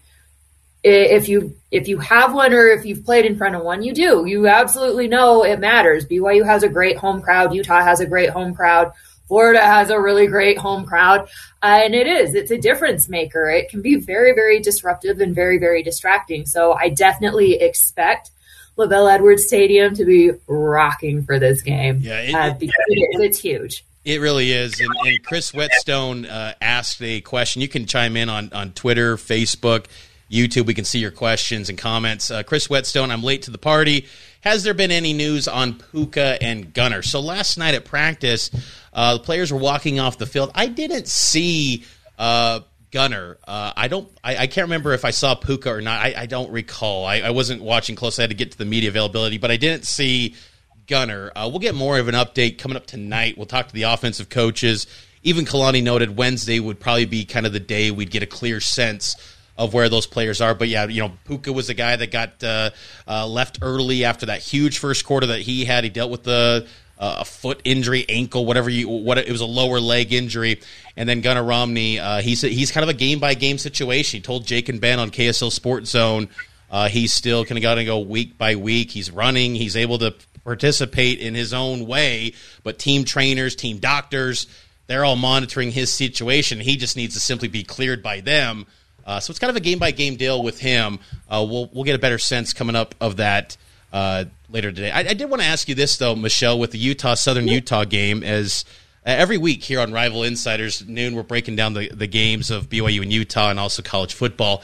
if 0.84 1.28
you 1.28 1.56
if 1.72 1.88
you 1.88 2.00
have 2.00 2.34
one 2.34 2.54
or 2.54 2.68
if 2.68 2.86
you've 2.86 3.06
played 3.06 3.26
in 3.26 3.38
front 3.38 3.56
of 3.56 3.64
one, 3.64 3.84
you 3.84 3.94
do. 3.94 4.26
You 4.26 4.48
absolutely 4.48 5.08
know 5.08 5.44
it 5.44 5.60
matters. 5.60 6.06
BYU 6.06 6.46
has 6.46 6.64
a 6.64 6.70
great 6.70 6.98
home 6.98 7.22
crowd. 7.22 7.54
Utah 7.54 7.84
has 7.84 8.00
a 8.00 8.06
great 8.06 8.30
home 8.30 8.54
crowd. 8.54 8.94
Florida 9.28 9.62
has 9.62 9.92
a 9.92 10.02
really 10.02 10.26
great 10.26 10.58
home 10.58 10.86
crowd. 10.86 11.30
Uh, 11.62 11.82
and 11.84 11.94
it 11.94 12.08
is, 12.08 12.34
it's 12.34 12.50
a 12.50 12.58
difference 12.58 13.08
maker. 13.08 13.48
It 13.48 13.70
can 13.70 13.82
be 13.82 13.96
very, 13.98 14.34
very 14.34 14.60
disruptive 14.60 15.20
and 15.20 15.36
very, 15.36 15.60
very 15.60 15.84
distracting. 15.84 16.48
So 16.48 16.74
I 16.74 16.90
definitely 16.90 17.62
expect 17.62 18.32
LaVell 18.76 19.14
Edwards 19.14 19.46
Stadium 19.46 19.94
to 19.96 20.06
be 20.06 20.32
rocking 20.48 21.24
for 21.24 21.38
this 21.38 21.62
game. 21.62 22.00
Yeah, 22.02 22.22
it, 22.22 22.34
uh, 22.34 22.54
because 22.58 22.86
it, 22.88 23.22
it's 23.22 23.38
huge. 23.38 23.86
It 24.06 24.22
really 24.22 24.52
is. 24.52 24.80
And, 24.80 24.90
and 25.06 25.24
Chris 25.24 25.54
Whetstone 25.54 26.26
uh, 26.26 26.54
asked 26.62 27.02
a 27.02 27.22
question. 27.22 27.62
You 27.62 27.68
can 27.68 27.86
chime 27.86 28.16
in 28.16 28.30
on, 28.30 28.52
on 28.54 28.72
Twitter, 28.72 29.18
Facebook, 29.18 29.86
YouTube. 30.32 30.66
We 30.66 30.74
can 30.74 30.86
see 30.86 31.00
your 31.00 31.12
questions 31.12 31.70
and 31.70 31.78
comments. 31.78 32.32
Uh, 32.32 32.44
Chris 32.44 32.70
Whetstone, 32.70 33.12
I'm 33.12 33.24
late 33.24 33.44
to 33.44 33.52
the 33.52 33.58
party. 33.58 34.08
Has 34.42 34.64
there 34.64 34.74
been 34.74 34.92
any 34.92 35.12
news 35.12 35.50
on 35.50 35.74
Puka 35.74 36.42
and 36.42 36.74
Gunnar? 36.74 37.02
So 37.02 37.20
last 37.20 37.58
night 37.58 37.74
at 37.74 37.84
practice, 37.84 38.52
uh, 38.94 39.16
the 39.16 39.24
players 39.24 39.52
were 39.52 39.60
walking 39.60 40.00
off 40.00 40.18
the 40.18 40.26
field. 40.26 40.52
I 40.56 40.68
didn't 40.68 41.08
see 41.10 41.84
uh, 42.18 42.62
Gunnar. 42.92 43.38
Uh, 43.46 43.74
I 43.76 43.90
don't. 43.90 44.10
I, 44.24 44.38
I, 44.38 44.48
can't 44.48 44.66
remember 44.66 44.94
if 44.94 45.04
I 45.04 45.12
saw 45.12 45.36
Puka 45.36 45.70
or 45.70 45.82
not. 45.82 46.00
I, 46.00 46.14
I 46.18 46.26
don't 46.26 46.52
recall. 46.52 47.06
I, 47.06 47.18
I, 47.18 47.30
wasn't 47.32 47.62
watching 47.62 47.96
close. 47.96 48.18
I 48.18 48.24
had 48.24 48.32
to 48.32 48.36
get 48.36 48.52
to 48.54 48.58
the 48.58 48.66
media 48.66 48.90
availability, 48.90 49.38
but 49.38 49.52
I 49.52 49.58
didn't 49.58 49.86
see 49.86 50.36
Gunnar. 50.90 51.32
Uh, 51.36 51.48
we'll 51.50 51.60
get 51.60 51.76
more 51.76 51.98
of 52.00 52.08
an 52.08 52.16
update 52.16 52.58
coming 52.58 52.76
up 52.76 52.86
tonight. 52.86 53.38
We'll 53.38 53.46
talk 53.46 53.68
to 53.68 53.74
the 53.74 53.84
offensive 53.84 54.28
coaches. 54.28 54.88
Even 55.24 55.46
Kalani 55.46 55.84
noted 55.84 56.18
Wednesday 56.18 56.60
would 56.60 56.80
probably 56.80 57.06
be 57.06 57.24
kind 57.24 57.46
of 57.46 57.54
the 57.54 57.60
day 57.60 57.92
we'd 57.92 58.12
get 58.12 58.24
a 58.24 58.28
clear 58.28 58.60
sense 58.60 59.16
of 59.58 59.74
where 59.74 59.90
those 59.90 60.08
players 60.08 60.42
are. 60.42 60.56
But 60.56 60.70
yeah, 60.70 60.88
you 60.88 61.02
know, 61.02 61.12
Puka 61.26 61.54
was 61.54 61.68
the 61.68 61.74
guy 61.74 61.96
that 61.96 62.12
got 62.12 62.44
uh, 62.44 62.72
uh, 63.08 63.28
left 63.28 63.60
early 63.62 64.04
after 64.04 64.26
that 64.26 64.42
huge 64.42 64.80
first 64.80 65.06
quarter 65.06 65.28
that 65.28 65.42
he 65.42 65.66
had. 65.66 65.84
He 65.84 65.90
dealt 65.90 66.10
with 66.10 66.24
the 66.24 66.68
uh, 66.98 67.18
a 67.20 67.26
foot 67.26 67.62
injury, 67.64 68.06
ankle, 68.10 68.46
whatever 68.46 68.70
you 68.70 68.90
what 68.90 69.18
it 69.18 69.32
was 69.32 69.42
a 69.42 69.46
lower 69.46 69.80
leg 69.80 70.12
injury, 70.12 70.60
and 70.98 71.08
then 71.08 71.22
Gunnar 71.22 71.44
Romney. 71.44 72.00
Uh, 72.00 72.22
he's 72.22 72.42
he's 72.42 72.72
kind 72.72 72.84
of 72.84 72.90
a 72.90 72.98
game 72.98 73.20
by 73.20 73.36
game 73.36 73.58
situation. 73.58 74.18
He 74.18 74.22
told 74.22 74.46
Jake 74.46 74.70
and 74.70 74.82
Ben 74.82 75.00
on 75.00 75.12
KSL 75.12 75.52
Sports 75.52 75.92
Zone. 75.92 76.30
Uh, 76.72 76.88
he's 76.88 77.14
still 77.14 77.46
kind 77.46 77.58
of 77.58 77.62
got 77.62 77.76
to 77.76 77.86
go 77.86 78.00
week 78.00 78.38
by 78.38 78.56
week. 78.56 78.92
He's 78.92 79.10
running. 79.10 79.56
He's 79.56 79.76
able 79.76 79.98
to 80.00 80.14
participate 80.50 81.20
in 81.20 81.36
his 81.36 81.54
own 81.54 81.86
way, 81.86 82.34
but 82.64 82.80
team 82.80 83.04
trainers, 83.04 83.56
team 83.56 83.78
doctors, 83.78 84.48
they're 84.88 85.06
all 85.06 85.16
monitoring 85.16 85.72
his 85.72 85.94
situation. 85.94 86.60
He 86.60 86.76
just 86.76 86.98
needs 86.98 87.14
to 87.14 87.20
simply 87.20 87.48
be 87.48 87.64
cleared 87.64 88.02
by 88.02 88.22
them 88.22 88.66
uh, 89.10 89.20
so 89.20 89.32
it's 89.32 89.40
kind 89.40 89.50
of 89.50 89.56
a 89.56 89.60
game 89.60 89.80
by 89.80 89.90
game 89.90 90.18
deal 90.18 90.44
with 90.44 90.60
him. 90.60 91.00
Uh, 91.28 91.44
we'll 91.50 91.68
we'll 91.74 91.84
get 91.84 91.96
a 91.96 92.00
better 92.00 92.20
sense 92.20 92.54
coming 92.54 92.76
up 92.76 92.94
of 93.02 93.18
that 93.18 93.58
uh, 93.92 94.26
later 94.52 94.72
today. 94.72 94.92
I, 94.92 95.00
I 95.00 95.14
did 95.16 95.28
want 95.32 95.42
to 95.42 95.48
ask 95.48 95.68
you 95.68 95.74
this 95.74 95.98
though, 95.98 96.16
Michelle, 96.16 96.60
with 96.60 96.70
the 96.70 96.78
Utah 96.78 97.16
Southern 97.16 97.48
Utah 97.48 97.86
game 97.86 98.24
as. 98.24 98.66
Uh, 99.06 99.12
every 99.12 99.38
week 99.38 99.64
here 99.64 99.80
on 99.80 99.94
Rival 99.94 100.26
Insiders 100.26 100.86
noon, 100.86 101.16
we're 101.16 101.24
breaking 101.24 101.56
down 101.56 101.74
the, 101.74 101.88
the 101.88 102.06
games 102.06 102.52
of 102.52 102.68
BYU 102.68 103.02
and 103.02 103.14
Utah 103.14 103.50
and 103.50 103.58
also 103.58 103.82
college 103.82 104.14
football. 104.14 104.62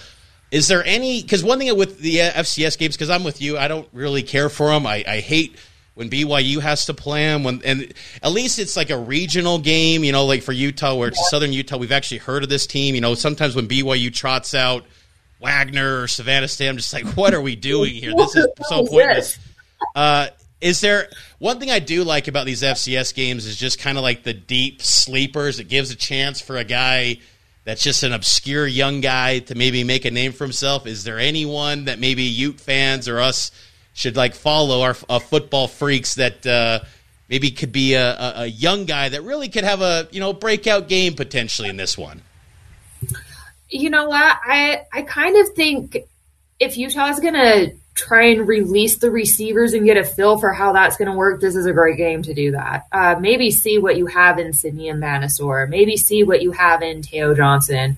Is 0.51 0.67
there 0.67 0.83
any? 0.83 1.21
Because 1.21 1.41
one 1.41 1.57
thing 1.57 1.75
with 1.77 1.99
the 1.99 2.17
FCS 2.17 2.77
games, 2.77 2.97
because 2.97 3.09
I'm 3.09 3.23
with 3.23 3.41
you, 3.41 3.57
I 3.57 3.69
don't 3.69 3.87
really 3.93 4.23
care 4.23 4.49
for 4.49 4.67
them. 4.67 4.85
I, 4.85 5.05
I 5.07 5.19
hate 5.21 5.55
when 5.95 6.09
BYU 6.09 6.59
has 6.59 6.85
to 6.85 6.93
play 6.93 7.25
them. 7.25 7.43
When 7.43 7.61
and 7.65 7.93
at 8.21 8.31
least 8.31 8.59
it's 8.59 8.77
like 8.77 8.91
a 8.91 8.97
regional 8.97 9.57
game, 9.57 10.03
you 10.03 10.11
know, 10.11 10.25
like 10.25 10.43
for 10.43 10.51
Utah 10.51 10.95
where 10.95 11.07
it's 11.07 11.29
Southern 11.29 11.51
Utah. 11.51 11.77
We've 11.77 11.91
actually 11.91 12.19
heard 12.19 12.43
of 12.43 12.49
this 12.49 12.67
team. 12.67 12.95
You 12.95 13.01
know, 13.01 13.15
sometimes 13.15 13.55
when 13.55 13.67
BYU 13.67 14.13
trots 14.13 14.53
out 14.53 14.85
Wagner 15.41 16.01
or 16.01 16.07
Savannah 16.07 16.47
State, 16.47 16.69
I'm 16.69 16.77
just 16.77 16.93
like, 16.93 17.05
what 17.17 17.33
are 17.33 17.41
we 17.41 17.55
doing 17.55 17.93
here? 17.93 18.13
This 18.15 18.35
is 18.35 18.47
so 18.67 18.85
pointless. 18.87 19.39
Uh, 19.95 20.27
is 20.61 20.81
there 20.81 21.09
one 21.39 21.59
thing 21.59 21.69
I 21.69 21.79
do 21.79 22.03
like 22.03 22.27
about 22.27 22.45
these 22.45 22.61
FCS 22.61 23.13
games 23.13 23.45
is 23.45 23.55
just 23.55 23.79
kind 23.79 23.97
of 23.97 24.03
like 24.03 24.23
the 24.23 24.33
deep 24.33 24.81
sleepers. 24.81 25.59
It 25.59 25.65
gives 25.65 25.91
a 25.91 25.95
chance 25.95 26.41
for 26.41 26.57
a 26.57 26.63
guy 26.63 27.17
that's 27.65 27.83
just 27.83 28.03
an 28.03 28.13
obscure 28.13 28.67
young 28.67 29.01
guy 29.01 29.39
to 29.39 29.55
maybe 29.55 29.83
make 29.83 30.05
a 30.05 30.11
name 30.11 30.31
for 30.31 30.43
himself. 30.43 30.87
Is 30.87 31.03
there 31.03 31.19
anyone 31.19 31.85
that 31.85 31.99
maybe 31.99 32.23
Ute 32.23 32.59
fans 32.59 33.07
or 33.07 33.19
us 33.19 33.51
should 33.95 34.15
like 34.15 34.35
follow 34.35 34.81
our 34.81 34.95
uh, 35.09 35.17
football 35.17 35.67
freaks 35.67 36.15
that 36.15 36.45
uh, 36.45 36.79
maybe 37.29 37.49
could 37.49 37.71
be 37.71 37.95
a, 37.95 38.11
a, 38.11 38.33
a, 38.41 38.45
young 38.45 38.85
guy 38.85 39.09
that 39.09 39.23
really 39.23 39.49
could 39.49 39.63
have 39.63 39.81
a 39.81 40.07
you 40.11 40.19
know 40.19 40.33
breakout 40.33 40.87
game 40.87 41.15
potentially 41.15 41.69
in 41.69 41.77
this 41.77 41.97
one. 41.97 42.21
You 43.69 43.89
know 43.89 44.07
what? 44.09 44.37
I 44.45 44.83
I 44.93 45.01
kind 45.01 45.37
of 45.37 45.53
think 45.55 45.97
if 46.59 46.77
Utah's 46.77 47.19
gonna 47.19 47.71
try 47.95 48.25
and 48.25 48.45
release 48.45 48.97
the 48.97 49.09
receivers 49.09 49.73
and 49.73 49.85
get 49.85 49.95
a 49.95 50.03
feel 50.03 50.37
for 50.37 50.51
how 50.51 50.73
that's 50.73 50.97
going 50.97 51.09
to 51.09 51.15
work, 51.15 51.39
this 51.39 51.55
is 51.55 51.65
a 51.65 51.71
great 51.71 51.95
game 51.95 52.21
to 52.21 52.33
do 52.33 52.51
that. 52.51 52.85
Uh, 52.91 53.15
maybe 53.17 53.49
see 53.49 53.77
what 53.77 53.95
you 53.95 54.05
have 54.05 54.37
in 54.37 54.51
Simeon 54.51 54.99
Manasor. 54.99 55.69
Maybe 55.69 55.95
see 55.95 56.23
what 56.23 56.41
you 56.41 56.51
have 56.51 56.81
in 56.81 57.01
Teo 57.01 57.33
Johnson. 57.33 57.95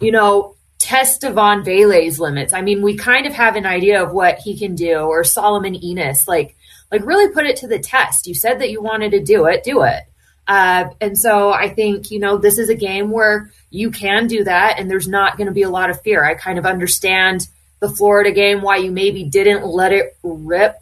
You 0.00 0.12
know, 0.12 0.56
test 0.84 1.22
Devaughn 1.22 1.64
Vele's 1.64 2.20
limits. 2.20 2.52
I 2.52 2.60
mean, 2.60 2.82
we 2.82 2.94
kind 2.94 3.26
of 3.26 3.32
have 3.32 3.56
an 3.56 3.64
idea 3.64 4.02
of 4.02 4.12
what 4.12 4.38
he 4.38 4.58
can 4.58 4.74
do, 4.74 4.98
or 4.98 5.24
Solomon 5.24 5.74
Enis. 5.74 6.28
Like, 6.28 6.56
like 6.92 7.06
really 7.06 7.32
put 7.32 7.46
it 7.46 7.56
to 7.56 7.66
the 7.66 7.78
test. 7.78 8.26
You 8.26 8.34
said 8.34 8.60
that 8.60 8.70
you 8.70 8.82
wanted 8.82 9.12
to 9.12 9.24
do 9.24 9.46
it, 9.46 9.64
do 9.64 9.82
it. 9.82 10.02
Uh, 10.46 10.90
and 11.00 11.18
so 11.18 11.50
I 11.50 11.70
think 11.70 12.10
you 12.10 12.20
know 12.20 12.36
this 12.36 12.58
is 12.58 12.68
a 12.68 12.74
game 12.74 13.10
where 13.10 13.50
you 13.70 13.90
can 13.90 14.26
do 14.26 14.44
that, 14.44 14.78
and 14.78 14.90
there's 14.90 15.08
not 15.08 15.38
going 15.38 15.46
to 15.46 15.54
be 15.54 15.62
a 15.62 15.70
lot 15.70 15.88
of 15.88 16.02
fear. 16.02 16.22
I 16.22 16.34
kind 16.34 16.58
of 16.58 16.66
understand 16.66 17.48
the 17.80 17.88
Florida 17.88 18.30
game 18.30 18.60
why 18.60 18.76
you 18.76 18.90
maybe 18.90 19.24
didn't 19.24 19.66
let 19.66 19.92
it 19.92 20.18
rip. 20.22 20.76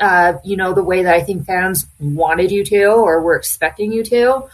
Uh, 0.00 0.38
you 0.42 0.56
know 0.56 0.72
the 0.72 0.82
way 0.82 1.02
that 1.02 1.14
I 1.14 1.20
think 1.20 1.44
fans 1.44 1.86
wanted 2.00 2.50
you 2.50 2.64
to, 2.64 2.86
or 2.86 3.20
were 3.20 3.36
expecting 3.36 3.92
you 3.92 4.02
to. 4.04 4.44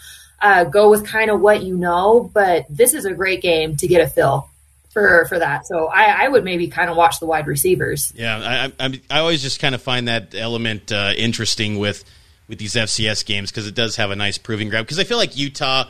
Uh, 0.43 0.65
go 0.65 0.91
with 0.91 1.07
kind 1.07 1.31
of 1.31 1.41
what 1.41 1.63
you 1.63 1.77
know, 1.77 2.29
but 2.35 2.67
this 2.69 2.95
is 2.95 3.05
a 3.05 3.15
great 3.15 3.43
game 3.43 3.77
to 3.77 3.87
get 3.87 4.01
a 4.01 4.09
feel 4.09 4.49
for 4.93 5.27
for 5.29 5.39
that. 5.39 5.67
So 5.67 5.87
I, 5.87 6.25
I 6.25 6.29
would 6.29 6.45
maybe 6.45 6.69
kind 6.69 6.91
of 6.91 6.97
watch 6.97 7.21
the 7.21 7.27
wide 7.27 7.47
receivers. 7.47 8.13
Yeah, 8.17 8.71
I, 8.79 8.87
I, 8.87 9.01
I 9.11 9.19
always 9.21 9.43
just 9.43 9.61
kind 9.61 9.75
of 9.75 9.83
find 9.83 10.09
that 10.09 10.35
element 10.35 10.93
uh, 10.93 11.13
interesting 11.17 11.79
with 11.79 12.05
with 12.49 12.59
these 12.59 12.75
FCS 12.75 13.25
games 13.25 13.51
because 13.51 13.67
it 13.67 13.75
does 13.75 13.97
have 13.97 14.11
a 14.11 14.17
nice 14.17 14.39
proving 14.39 14.69
ground. 14.69 14.87
Because 14.87 14.99
I 14.99 15.05
feel 15.05 15.19
like 15.19 15.37
Utah 15.37 15.85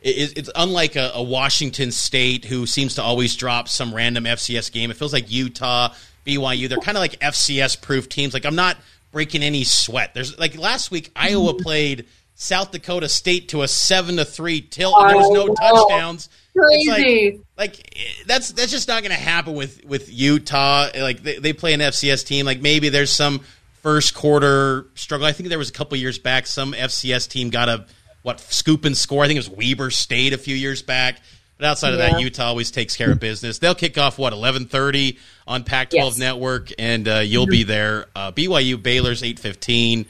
is 0.00 0.32
it's 0.34 0.50
unlike 0.54 0.96
a, 0.96 1.12
a, 1.14 1.22
Washington 1.22 1.90
State 1.90 2.44
who 2.44 2.66
seems 2.66 2.94
to 2.96 3.02
always 3.02 3.34
drop 3.36 3.68
some 3.68 3.94
random 3.94 4.24
FCS 4.24 4.70
game. 4.70 4.90
It 4.90 4.96
feels 4.96 5.12
like 5.12 5.30
Utah, 5.30 5.92
BYU, 6.26 6.68
they're 6.68 6.78
kind 6.78 6.96
of 6.96 7.00
like 7.00 7.18
FCS 7.20 7.80
proof 7.80 8.08
teams. 8.08 8.34
Like 8.34 8.44
I'm 8.44 8.54
not 8.54 8.76
breaking 9.12 9.42
any 9.42 9.64
sweat. 9.64 10.14
There's 10.14 10.38
like 10.38 10.56
last 10.56 10.90
week 10.90 11.10
Iowa 11.16 11.54
played 11.54 12.06
South 12.34 12.70
Dakota 12.70 13.08
State 13.08 13.48
to 13.48 13.62
a 13.62 13.68
seven 13.68 14.16
to 14.16 14.24
three 14.24 14.60
tilt. 14.60 14.94
And 14.98 15.10
there 15.10 15.16
was 15.16 15.30
no 15.30 15.54
touchdowns. 15.54 16.28
Crazy. 16.56 17.40
Like, 17.58 17.76
like, 17.76 17.98
that's 18.26 18.52
that's 18.52 18.70
just 18.70 18.88
not 18.88 19.02
going 19.02 19.14
to 19.14 19.20
happen 19.20 19.54
with 19.54 19.84
with 19.84 20.12
Utah. 20.12 20.88
Like 20.94 21.22
they, 21.22 21.38
they 21.38 21.52
play 21.52 21.74
an 21.74 21.80
FCS 21.80 22.24
team. 22.24 22.46
Like 22.46 22.60
maybe 22.60 22.88
there's 22.88 23.10
some 23.10 23.40
first 23.82 24.14
quarter 24.14 24.86
struggle. 24.94 25.26
I 25.26 25.32
think 25.32 25.48
there 25.48 25.58
was 25.58 25.70
a 25.70 25.72
couple 25.72 25.96
years 25.98 26.18
back 26.18 26.46
some 26.46 26.72
FCS 26.72 27.28
team 27.28 27.50
got 27.50 27.68
a 27.68 27.86
what 28.22 28.40
scoop 28.40 28.84
and 28.84 28.96
score. 28.96 29.24
I 29.24 29.26
think 29.26 29.36
it 29.36 29.48
was 29.48 29.50
Weber 29.50 29.90
State 29.90 30.32
a 30.32 30.38
few 30.38 30.54
years 30.54 30.82
back. 30.82 31.20
But 31.58 31.66
outside 31.66 31.92
of 31.92 31.98
that, 31.98 32.20
Utah 32.20 32.46
always 32.46 32.72
takes 32.72 32.96
care 32.96 33.12
of 33.12 33.20
business. 33.20 33.58
They'll 33.60 33.76
kick 33.76 33.96
off 33.96 34.18
what 34.18 34.32
eleven 34.32 34.66
thirty 34.66 35.18
on 35.46 35.62
Pac-12 35.62 35.94
yes. 35.94 36.18
Network, 36.18 36.70
and 36.78 37.06
uh, 37.06 37.18
you'll 37.18 37.44
mm-hmm. 37.44 37.50
be 37.50 37.62
there. 37.62 38.06
Uh, 38.16 38.32
BYU 38.32 38.82
Baylor's 38.82 39.22
eight 39.22 39.38
fifteen. 39.38 40.06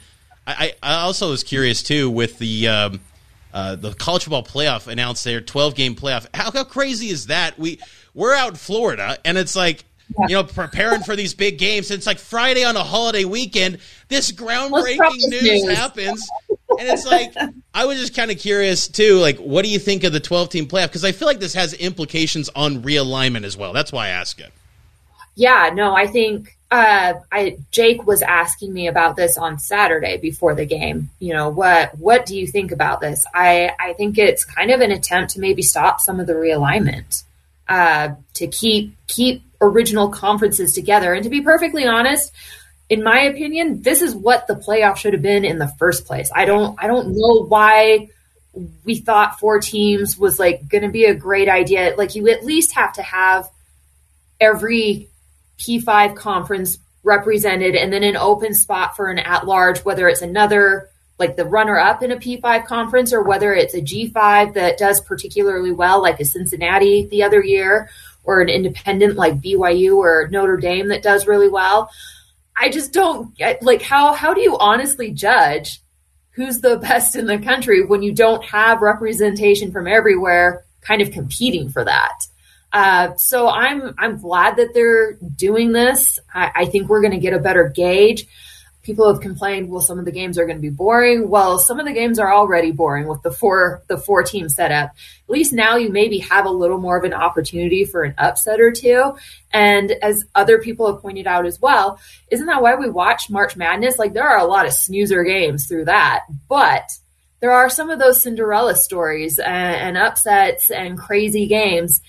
I, 0.47 0.73
I 0.81 1.01
also 1.01 1.29
was 1.29 1.43
curious 1.43 1.83
too 1.83 2.09
with 2.09 2.37
the 2.39 2.67
um, 2.67 3.01
uh, 3.55 3.75
the 3.75 3.93
college 3.93 4.25
football 4.25 4.43
playoff 4.43 4.85
announced 4.85 5.23
their 5.23 5.41
twelve 5.41 5.73
game 5.73 5.95
playoff. 5.95 6.27
How, 6.35 6.51
how 6.51 6.65
crazy 6.65 7.07
is 7.07 7.27
that? 7.27 7.57
We 7.57 7.79
we're 8.13 8.35
out 8.35 8.49
in 8.49 8.55
Florida, 8.55 9.17
and 9.23 9.37
it's 9.37 9.55
like 9.55 9.85
yeah. 10.19 10.27
you 10.27 10.35
know, 10.35 10.43
preparing 10.43 11.01
for 11.01 11.15
these 11.15 11.33
big 11.33 11.57
games. 11.57 11.89
It's 11.89 12.05
like 12.05 12.19
Friday 12.19 12.63
on 12.63 12.75
a 12.75 12.83
holiday 12.83 13.23
weekend. 13.23 13.79
This 14.09 14.31
groundbreaking 14.31 14.99
news, 15.29 15.41
news, 15.41 15.77
happens, 15.77 16.29
and 16.49 16.87
it's 16.87 17.05
like 17.05 17.33
I 17.73 17.85
was 17.85 17.99
just 17.99 18.13
kind 18.13 18.29
of 18.29 18.37
curious 18.37 18.87
too. 18.87 19.19
Like, 19.19 19.39
what 19.39 19.63
do 19.63 19.71
you 19.71 19.79
think 19.79 20.03
of 20.03 20.13
the 20.13 20.19
twelve-team 20.19 20.67
playoff? 20.67 20.89
Because 20.89 21.05
I 21.05 21.13
feel 21.13 21.27
like 21.27 21.39
this 21.39 21.53
has 21.53 21.73
implications 21.73 22.49
on 22.55 22.83
realignment 22.83 23.45
as 23.45 23.57
well. 23.57 23.73
That's 23.73 23.91
why 23.91 24.07
I 24.07 24.09
ask 24.09 24.39
it. 24.39 24.51
Yeah, 25.35 25.71
no, 25.73 25.95
I 25.95 26.07
think 26.07 26.54
uh, 26.71 27.13
I 27.31 27.57
Jake 27.71 28.05
was 28.05 28.21
asking 28.21 28.73
me 28.73 28.87
about 28.87 29.15
this 29.15 29.37
on 29.37 29.59
Saturday 29.59 30.17
before 30.17 30.55
the 30.55 30.65
game. 30.65 31.09
You 31.19 31.33
know, 31.33 31.49
what 31.49 31.97
what 31.97 32.25
do 32.25 32.37
you 32.37 32.47
think 32.47 32.71
about 32.71 33.01
this? 33.01 33.25
I 33.33 33.71
I 33.79 33.93
think 33.93 34.17
it's 34.17 34.43
kind 34.43 34.71
of 34.71 34.81
an 34.81 34.91
attempt 34.91 35.33
to 35.33 35.39
maybe 35.39 35.61
stop 35.61 36.01
some 36.01 36.19
of 36.19 36.27
the 36.27 36.33
realignment 36.33 37.23
uh, 37.67 38.15
to 38.35 38.47
keep 38.47 38.95
keep 39.07 39.43
original 39.61 40.09
conferences 40.09 40.73
together. 40.73 41.13
And 41.13 41.23
to 41.23 41.29
be 41.29 41.41
perfectly 41.41 41.85
honest, 41.85 42.33
in 42.89 43.03
my 43.03 43.21
opinion, 43.21 43.81
this 43.81 44.01
is 44.01 44.15
what 44.15 44.47
the 44.47 44.55
playoff 44.55 44.97
should 44.97 45.13
have 45.13 45.21
been 45.21 45.45
in 45.45 45.59
the 45.59 45.71
first 45.79 46.05
place. 46.05 46.31
I 46.35 46.45
don't 46.45 46.75
I 46.83 46.87
don't 46.87 47.15
know 47.15 47.45
why 47.45 48.09
we 48.85 48.95
thought 48.95 49.39
four 49.39 49.59
teams 49.59 50.17
was 50.17 50.39
like 50.39 50.67
going 50.67 50.83
to 50.83 50.89
be 50.89 51.05
a 51.05 51.13
great 51.13 51.49
idea. 51.49 51.93
Like 51.97 52.15
you 52.15 52.29
at 52.29 52.43
least 52.43 52.73
have 52.73 52.93
to 52.93 53.03
have 53.03 53.49
every 54.39 55.09
P5 55.59 56.15
conference 56.15 56.77
represented 57.03 57.75
and 57.75 57.93
then 57.93 58.03
an 58.03 58.17
open 58.17 58.53
spot 58.53 58.95
for 58.95 59.09
an 59.09 59.19
at 59.19 59.45
large 59.45 59.79
whether 59.85 60.07
it's 60.07 60.23
another 60.23 60.89
like 61.17 61.35
the 61.35 61.45
runner 61.45 61.79
up 61.79 62.03
in 62.03 62.11
a 62.11 62.17
P5 62.17 62.65
conference 62.65 63.13
or 63.13 63.21
whether 63.21 63.53
it's 63.53 63.73
a 63.73 63.81
G5 63.81 64.53
that 64.55 64.77
does 64.77 64.99
particularly 65.01 65.71
well 65.71 66.01
like 66.01 66.19
a 66.19 66.25
Cincinnati 66.25 67.05
the 67.05 67.23
other 67.23 67.43
year 67.43 67.89
or 68.23 68.41
an 68.41 68.49
independent 68.49 69.15
like 69.15 69.39
BYU 69.39 69.97
or 69.97 70.27
Notre 70.31 70.57
Dame 70.57 70.89
that 70.89 71.03
does 71.03 71.27
really 71.27 71.47
well. 71.47 71.89
I 72.57 72.69
just 72.69 72.91
don't 72.91 73.35
get 73.37 73.61
like 73.63 73.81
how 73.81 74.13
how 74.13 74.33
do 74.33 74.41
you 74.41 74.57
honestly 74.57 75.11
judge 75.11 75.81
who's 76.31 76.59
the 76.59 76.77
best 76.77 77.15
in 77.15 77.27
the 77.27 77.37
country 77.37 77.85
when 77.85 78.01
you 78.01 78.11
don't 78.11 78.43
have 78.43 78.81
representation 78.81 79.71
from 79.71 79.87
everywhere 79.87 80.65
kind 80.81 81.01
of 81.01 81.11
competing 81.11 81.69
for 81.69 81.83
that. 81.83 82.25
Uh, 82.71 83.15
so 83.15 83.49
I'm 83.49 83.93
I'm 83.97 84.19
glad 84.19 84.57
that 84.57 84.73
they're 84.73 85.13
doing 85.13 85.71
this. 85.71 86.19
I, 86.33 86.51
I 86.55 86.65
think 86.65 86.89
we're 86.89 87.01
going 87.01 87.13
to 87.13 87.19
get 87.19 87.33
a 87.33 87.39
better 87.39 87.69
gauge 87.69 88.27
people 88.85 89.11
have 89.11 89.19
complained, 89.19 89.67
well, 89.67 89.81
some 89.81 89.97
of 89.97 90.05
the 90.05 90.11
games 90.11 90.37
are 90.37 90.45
going 90.45 90.57
to 90.57 90.61
be 90.61 90.69
boring. 90.69 91.27
Well, 91.27 91.57
some 91.57 91.79
of 91.79 91.87
the 91.87 91.91
games 91.91 92.19
are 92.19 92.31
already 92.31 92.71
boring 92.71 93.07
with 93.07 93.23
the 93.23 93.31
four 93.31 93.81
the 93.87 93.97
four 93.97 94.21
team 94.23 94.47
setup. 94.47 94.91
At 94.91 95.29
least 95.29 95.53
now 95.53 95.75
you 95.75 95.89
maybe 95.89 96.19
have 96.19 96.45
a 96.45 96.51
little 96.51 96.77
more 96.77 96.95
of 96.95 97.03
an 97.03 97.13
opportunity 97.13 97.83
for 97.83 98.03
an 98.03 98.13
upset 98.17 98.61
or 98.61 98.71
two. 98.71 99.17
And 99.51 99.91
as 99.91 100.25
other 100.35 100.59
people 100.59 100.85
have 100.85 101.01
pointed 101.01 101.25
out 101.25 101.47
as 101.47 101.59
well, 101.59 101.99
isn't 102.29 102.45
that 102.45 102.61
why 102.61 102.75
we 102.75 102.89
watch 102.89 103.29
March 103.29 103.57
Madness? 103.57 103.97
Like 103.97 104.13
there 104.13 104.29
are 104.29 104.37
a 104.37 104.45
lot 104.45 104.67
of 104.67 104.73
snoozer 104.73 105.23
games 105.23 105.65
through 105.67 105.85
that, 105.85 106.21
but 106.47 106.91
there 107.39 107.51
are 107.51 107.69
some 107.69 107.89
of 107.89 107.99
those 107.99 108.21
Cinderella 108.21 108.75
stories 108.75 109.39
and, 109.39 109.97
and 109.97 109.97
upsets 109.97 110.69
and 110.69 110.97
crazy 110.97 111.47
games 111.47 112.01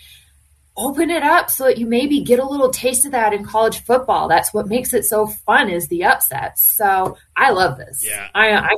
open 0.77 1.11
it 1.11 1.23
up 1.23 1.51
so 1.51 1.65
that 1.65 1.79
you 1.79 1.87
maybe 1.87 2.21
get 2.21 2.39
a 2.39 2.45
little 2.45 2.71
taste 2.71 3.07
of 3.07 3.12
that 3.12 3.33
in 3.33 3.45
college 3.45 3.79
football. 3.81 4.29
That's 4.29 4.53
what 4.53 4.67
makes 4.67 4.93
it 4.93 5.05
so 5.05 5.27
fun 5.27 5.71
is 5.71 5.89
the 5.89 6.05
upsets. 6.05 6.62
So 6.62 7.17
I 7.37 7.51
love 7.51 7.79
this. 7.79 8.05
Yeah, 8.07 8.29
I, 8.35 8.51
I 8.53 8.77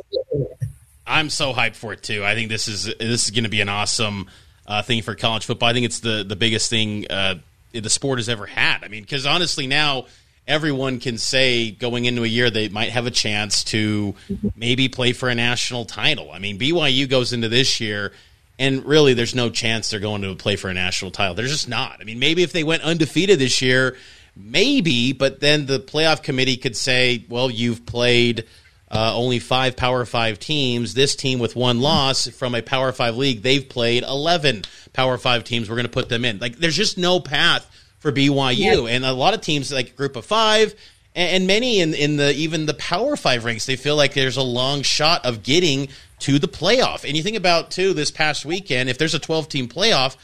I'm 1.06 1.30
so 1.30 1.52
hyped 1.52 1.76
for 1.76 1.92
it 1.92 2.02
too. 2.02 2.24
I 2.24 2.34
think 2.34 2.50
this 2.50 2.68
is 2.68 2.84
this 2.84 3.24
is 3.24 3.30
going 3.30 3.44
to 3.44 3.50
be 3.50 3.60
an 3.60 3.68
awesome 3.68 4.28
uh, 4.66 4.82
thing 4.82 5.02
for 5.02 5.14
college 5.14 5.46
football. 5.46 5.68
I 5.68 5.72
think 5.72 5.86
it's 5.86 6.00
the 6.00 6.24
the 6.24 6.36
biggest 6.36 6.70
thing 6.70 7.06
uh, 7.10 7.36
the 7.72 7.90
sport 7.90 8.18
has 8.18 8.28
ever 8.28 8.46
had. 8.46 8.84
I 8.84 8.88
mean, 8.88 9.02
because 9.02 9.26
honestly, 9.26 9.66
now 9.66 10.06
everyone 10.46 11.00
can 11.00 11.18
say 11.18 11.70
going 11.70 12.06
into 12.06 12.24
a 12.24 12.26
year 12.26 12.50
they 12.50 12.68
might 12.68 12.90
have 12.90 13.06
a 13.06 13.10
chance 13.10 13.64
to 13.64 14.14
maybe 14.56 14.88
play 14.88 15.12
for 15.12 15.28
a 15.28 15.34
national 15.34 15.84
title. 15.84 16.30
I 16.32 16.38
mean, 16.38 16.58
BYU 16.58 17.08
goes 17.08 17.32
into 17.32 17.48
this 17.48 17.80
year 17.80 18.12
and 18.58 18.84
really, 18.84 19.14
there's 19.14 19.34
no 19.34 19.50
chance 19.50 19.90
they're 19.90 20.00
going 20.00 20.22
to 20.22 20.34
play 20.34 20.56
for 20.56 20.68
a 20.68 20.74
national 20.74 21.10
title. 21.10 21.34
They're 21.34 21.46
just 21.46 21.68
not. 21.68 21.98
I 22.00 22.04
mean, 22.04 22.18
maybe 22.18 22.42
if 22.42 22.52
they 22.52 22.64
went 22.64 22.82
undefeated 22.82 23.38
this 23.38 23.62
year, 23.62 23.96
maybe, 24.36 25.12
but 25.12 25.40
then 25.40 25.66
the 25.66 25.78
playoff 25.78 26.22
committee 26.22 26.56
could 26.56 26.76
say, 26.76 27.24
well, 27.28 27.50
you've 27.50 27.86
played 27.86 28.46
uh, 28.90 29.14
only 29.14 29.38
five 29.38 29.76
Power 29.76 30.04
Five 30.04 30.38
teams. 30.38 30.94
This 30.94 31.14
team 31.14 31.38
with 31.38 31.54
one 31.54 31.80
loss 31.80 32.26
from 32.28 32.54
a 32.54 32.62
Power 32.62 32.92
Five 32.92 33.16
league, 33.16 33.42
they've 33.42 33.68
played 33.68 34.02
11 34.02 34.62
Power 34.92 35.18
Five 35.18 35.44
teams. 35.44 35.68
We're 35.68 35.76
going 35.76 35.86
to 35.86 35.92
put 35.92 36.08
them 36.08 36.24
in. 36.24 36.38
Like, 36.38 36.56
there's 36.56 36.76
just 36.76 36.98
no 36.98 37.20
path 37.20 37.68
for 37.98 38.10
BYU. 38.12 38.56
And 38.90 39.04
a 39.04 39.12
lot 39.12 39.34
of 39.34 39.40
teams, 39.40 39.72
like 39.72 39.96
Group 39.96 40.16
of 40.16 40.24
Five, 40.24 40.74
and, 41.14 41.46
many 41.46 41.80
in, 41.80 41.94
in 41.94 42.16
the 42.16 42.32
even 42.34 42.66
the 42.66 42.74
Power 42.74 43.16
Five 43.16 43.44
ranks, 43.44 43.66
they 43.66 43.76
feel 43.76 43.96
like 43.96 44.14
there's 44.14 44.36
a 44.36 44.42
long 44.42 44.82
shot 44.82 45.24
of 45.26 45.42
getting 45.42 45.88
to 46.20 46.38
the 46.38 46.48
playoff. 46.48 47.04
And 47.04 47.16
you 47.16 47.22
think 47.22 47.36
about 47.36 47.70
too 47.70 47.92
this 47.92 48.10
past 48.10 48.44
weekend, 48.44 48.88
if 48.88 48.98
there's 48.98 49.14
a 49.14 49.18
12 49.18 49.48
team 49.48 49.68
playoff, 49.68 50.16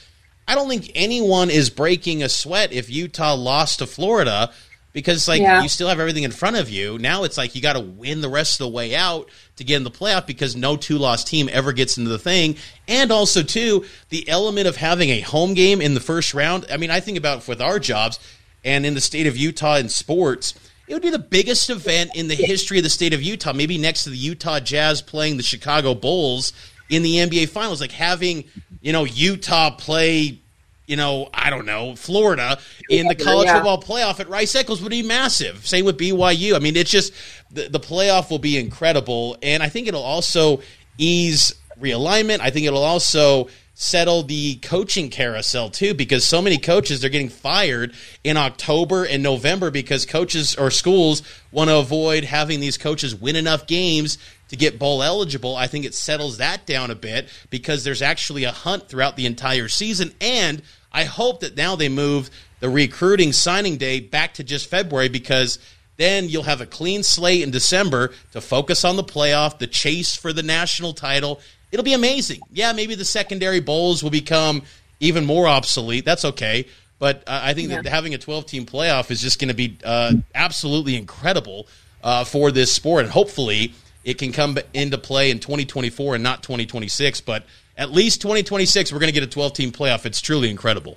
I 0.46 0.54
don't 0.54 0.68
think 0.68 0.90
anyone 0.94 1.50
is 1.50 1.70
breaking 1.70 2.22
a 2.22 2.28
sweat 2.28 2.72
if 2.72 2.90
Utah 2.90 3.34
lost 3.34 3.78
to 3.78 3.86
Florida 3.86 4.52
because 4.94 5.26
like 5.26 5.42
yeah. 5.42 5.62
you 5.62 5.68
still 5.68 5.88
have 5.88 6.00
everything 6.00 6.22
in 6.22 6.30
front 6.30 6.56
of 6.56 6.70
you. 6.70 6.98
Now 6.98 7.24
it's 7.24 7.36
like 7.36 7.54
you 7.54 7.60
got 7.60 7.74
to 7.74 7.80
win 7.80 8.20
the 8.20 8.28
rest 8.28 8.60
of 8.60 8.66
the 8.66 8.68
way 8.68 8.94
out 8.94 9.28
to 9.56 9.64
get 9.64 9.76
in 9.76 9.84
the 9.84 9.90
playoff 9.90 10.26
because 10.26 10.56
no 10.56 10.76
two 10.76 10.96
loss 10.98 11.24
team 11.24 11.50
ever 11.52 11.72
gets 11.72 11.98
into 11.98 12.10
the 12.10 12.18
thing. 12.18 12.56
And 12.88 13.10
also 13.10 13.42
too, 13.42 13.84
the 14.08 14.28
element 14.28 14.68
of 14.68 14.76
having 14.76 15.10
a 15.10 15.20
home 15.20 15.54
game 15.54 15.80
in 15.80 15.94
the 15.94 16.00
first 16.00 16.32
round. 16.32 16.66
I 16.70 16.76
mean, 16.76 16.90
I 16.90 17.00
think 17.00 17.18
about 17.18 17.46
with 17.46 17.60
our 17.60 17.78
jobs 17.78 18.18
and 18.64 18.86
in 18.86 18.94
the 18.94 19.00
state 19.00 19.26
of 19.26 19.36
Utah 19.36 19.76
in 19.76 19.88
sports, 19.88 20.54
it 20.86 20.92
would 20.92 21.02
be 21.02 21.10
the 21.10 21.18
biggest 21.18 21.70
event 21.70 22.10
in 22.14 22.28
the 22.28 22.34
history 22.34 22.78
of 22.78 22.84
the 22.84 22.90
state 22.90 23.14
of 23.14 23.22
Utah, 23.22 23.52
maybe 23.52 23.78
next 23.78 24.04
to 24.04 24.10
the 24.10 24.16
Utah 24.16 24.60
Jazz 24.60 25.00
playing 25.00 25.36
the 25.36 25.42
Chicago 25.42 25.94
Bulls 25.94 26.52
in 26.90 27.02
the 27.02 27.16
NBA 27.16 27.48
Finals. 27.48 27.80
Like 27.80 27.92
having, 27.92 28.44
you 28.82 28.92
know, 28.92 29.04
Utah 29.04 29.70
play, 29.70 30.38
you 30.86 30.96
know, 30.96 31.30
I 31.32 31.48
don't 31.48 31.64
know, 31.64 31.96
Florida 31.96 32.58
in 32.90 33.06
the 33.06 33.14
college 33.14 33.46
yeah. 33.46 33.54
football 33.54 33.80
playoff 33.80 34.20
at 34.20 34.28
Rice 34.28 34.54
Eccles 34.54 34.82
would 34.82 34.90
be 34.90 35.02
massive. 35.02 35.66
Same 35.66 35.86
with 35.86 35.98
BYU. 35.98 36.54
I 36.54 36.58
mean, 36.58 36.76
it's 36.76 36.90
just 36.90 37.14
the, 37.50 37.68
the 37.68 37.80
playoff 37.80 38.30
will 38.30 38.38
be 38.38 38.58
incredible. 38.58 39.38
And 39.42 39.62
I 39.62 39.70
think 39.70 39.88
it'll 39.88 40.02
also 40.02 40.60
ease 40.98 41.54
realignment. 41.80 42.40
I 42.40 42.50
think 42.50 42.66
it'll 42.66 42.84
also 42.84 43.48
settle 43.74 44.22
the 44.22 44.54
coaching 44.56 45.10
carousel 45.10 45.68
too 45.68 45.92
because 45.94 46.24
so 46.24 46.40
many 46.40 46.58
coaches 46.58 47.00
they're 47.00 47.10
getting 47.10 47.28
fired 47.28 47.92
in 48.22 48.36
October 48.36 49.04
and 49.04 49.22
November 49.22 49.70
because 49.70 50.06
coaches 50.06 50.54
or 50.54 50.70
schools 50.70 51.22
want 51.50 51.68
to 51.68 51.76
avoid 51.76 52.22
having 52.24 52.60
these 52.60 52.78
coaches 52.78 53.14
win 53.14 53.34
enough 53.34 53.66
games 53.66 54.16
to 54.48 54.56
get 54.56 54.78
bowl 54.78 55.02
eligible. 55.02 55.56
I 55.56 55.66
think 55.66 55.84
it 55.84 55.94
settles 55.94 56.38
that 56.38 56.66
down 56.66 56.92
a 56.92 56.94
bit 56.94 57.28
because 57.50 57.82
there's 57.82 58.02
actually 58.02 58.44
a 58.44 58.52
hunt 58.52 58.88
throughout 58.88 59.16
the 59.16 59.26
entire 59.26 59.68
season 59.68 60.14
and 60.20 60.62
I 60.92 61.04
hope 61.04 61.40
that 61.40 61.56
now 61.56 61.74
they 61.74 61.88
move 61.88 62.30
the 62.60 62.70
recruiting 62.70 63.32
signing 63.32 63.76
day 63.76 63.98
back 63.98 64.34
to 64.34 64.44
just 64.44 64.70
February 64.70 65.08
because 65.08 65.58
then 65.96 66.28
you'll 66.28 66.44
have 66.44 66.60
a 66.60 66.66
clean 66.66 67.02
slate 67.02 67.42
in 67.42 67.50
December 67.50 68.12
to 68.32 68.40
focus 68.40 68.84
on 68.84 68.96
the 68.96 69.04
playoff, 69.04 69.58
the 69.58 69.66
chase 69.66 70.16
for 70.16 70.32
the 70.32 70.42
national 70.42 70.92
title, 70.92 71.40
It'll 71.74 71.82
be 71.82 71.92
amazing. 71.92 72.40
Yeah, 72.52 72.72
maybe 72.72 72.94
the 72.94 73.04
secondary 73.04 73.58
bowls 73.58 74.00
will 74.00 74.10
become 74.10 74.62
even 75.00 75.24
more 75.24 75.48
obsolete. 75.48 76.04
That's 76.04 76.24
okay. 76.24 76.68
But 77.00 77.24
uh, 77.26 77.40
I 77.42 77.52
think 77.52 77.70
yeah. 77.70 77.82
that 77.82 77.90
having 77.90 78.14
a 78.14 78.18
12 78.18 78.46
team 78.46 78.64
playoff 78.64 79.10
is 79.10 79.20
just 79.20 79.40
going 79.40 79.48
to 79.48 79.54
be 79.54 79.76
uh, 79.82 80.12
absolutely 80.36 80.94
incredible 80.94 81.66
uh, 82.04 82.22
for 82.22 82.52
this 82.52 82.72
sport. 82.72 83.02
And 83.02 83.12
hopefully 83.12 83.74
it 84.04 84.18
can 84.18 84.30
come 84.30 84.56
into 84.72 84.98
play 84.98 85.32
in 85.32 85.40
2024 85.40 86.14
and 86.14 86.22
not 86.22 86.44
2026. 86.44 87.22
But 87.22 87.44
at 87.76 87.90
least 87.90 88.20
2026, 88.20 88.92
we're 88.92 89.00
going 89.00 89.12
to 89.12 89.12
get 89.12 89.24
a 89.24 89.26
12 89.26 89.52
team 89.54 89.72
playoff. 89.72 90.06
It's 90.06 90.20
truly 90.20 90.50
incredible. 90.50 90.96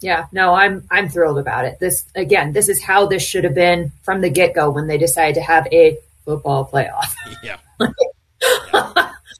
Yeah, 0.00 0.26
no, 0.32 0.54
I'm 0.54 0.82
I'm 0.90 1.08
thrilled 1.08 1.38
about 1.38 1.66
it. 1.66 1.78
This 1.78 2.04
again, 2.16 2.52
this 2.52 2.68
is 2.68 2.82
how 2.82 3.06
this 3.06 3.22
should 3.22 3.44
have 3.44 3.54
been 3.54 3.92
from 4.02 4.22
the 4.22 4.28
get 4.28 4.56
go 4.56 4.70
when 4.70 4.88
they 4.88 4.98
decided 4.98 5.36
to 5.36 5.40
have 5.40 5.68
a 5.70 5.98
football 6.24 6.66
playoff. 6.66 7.14
Yeah. 7.44 7.58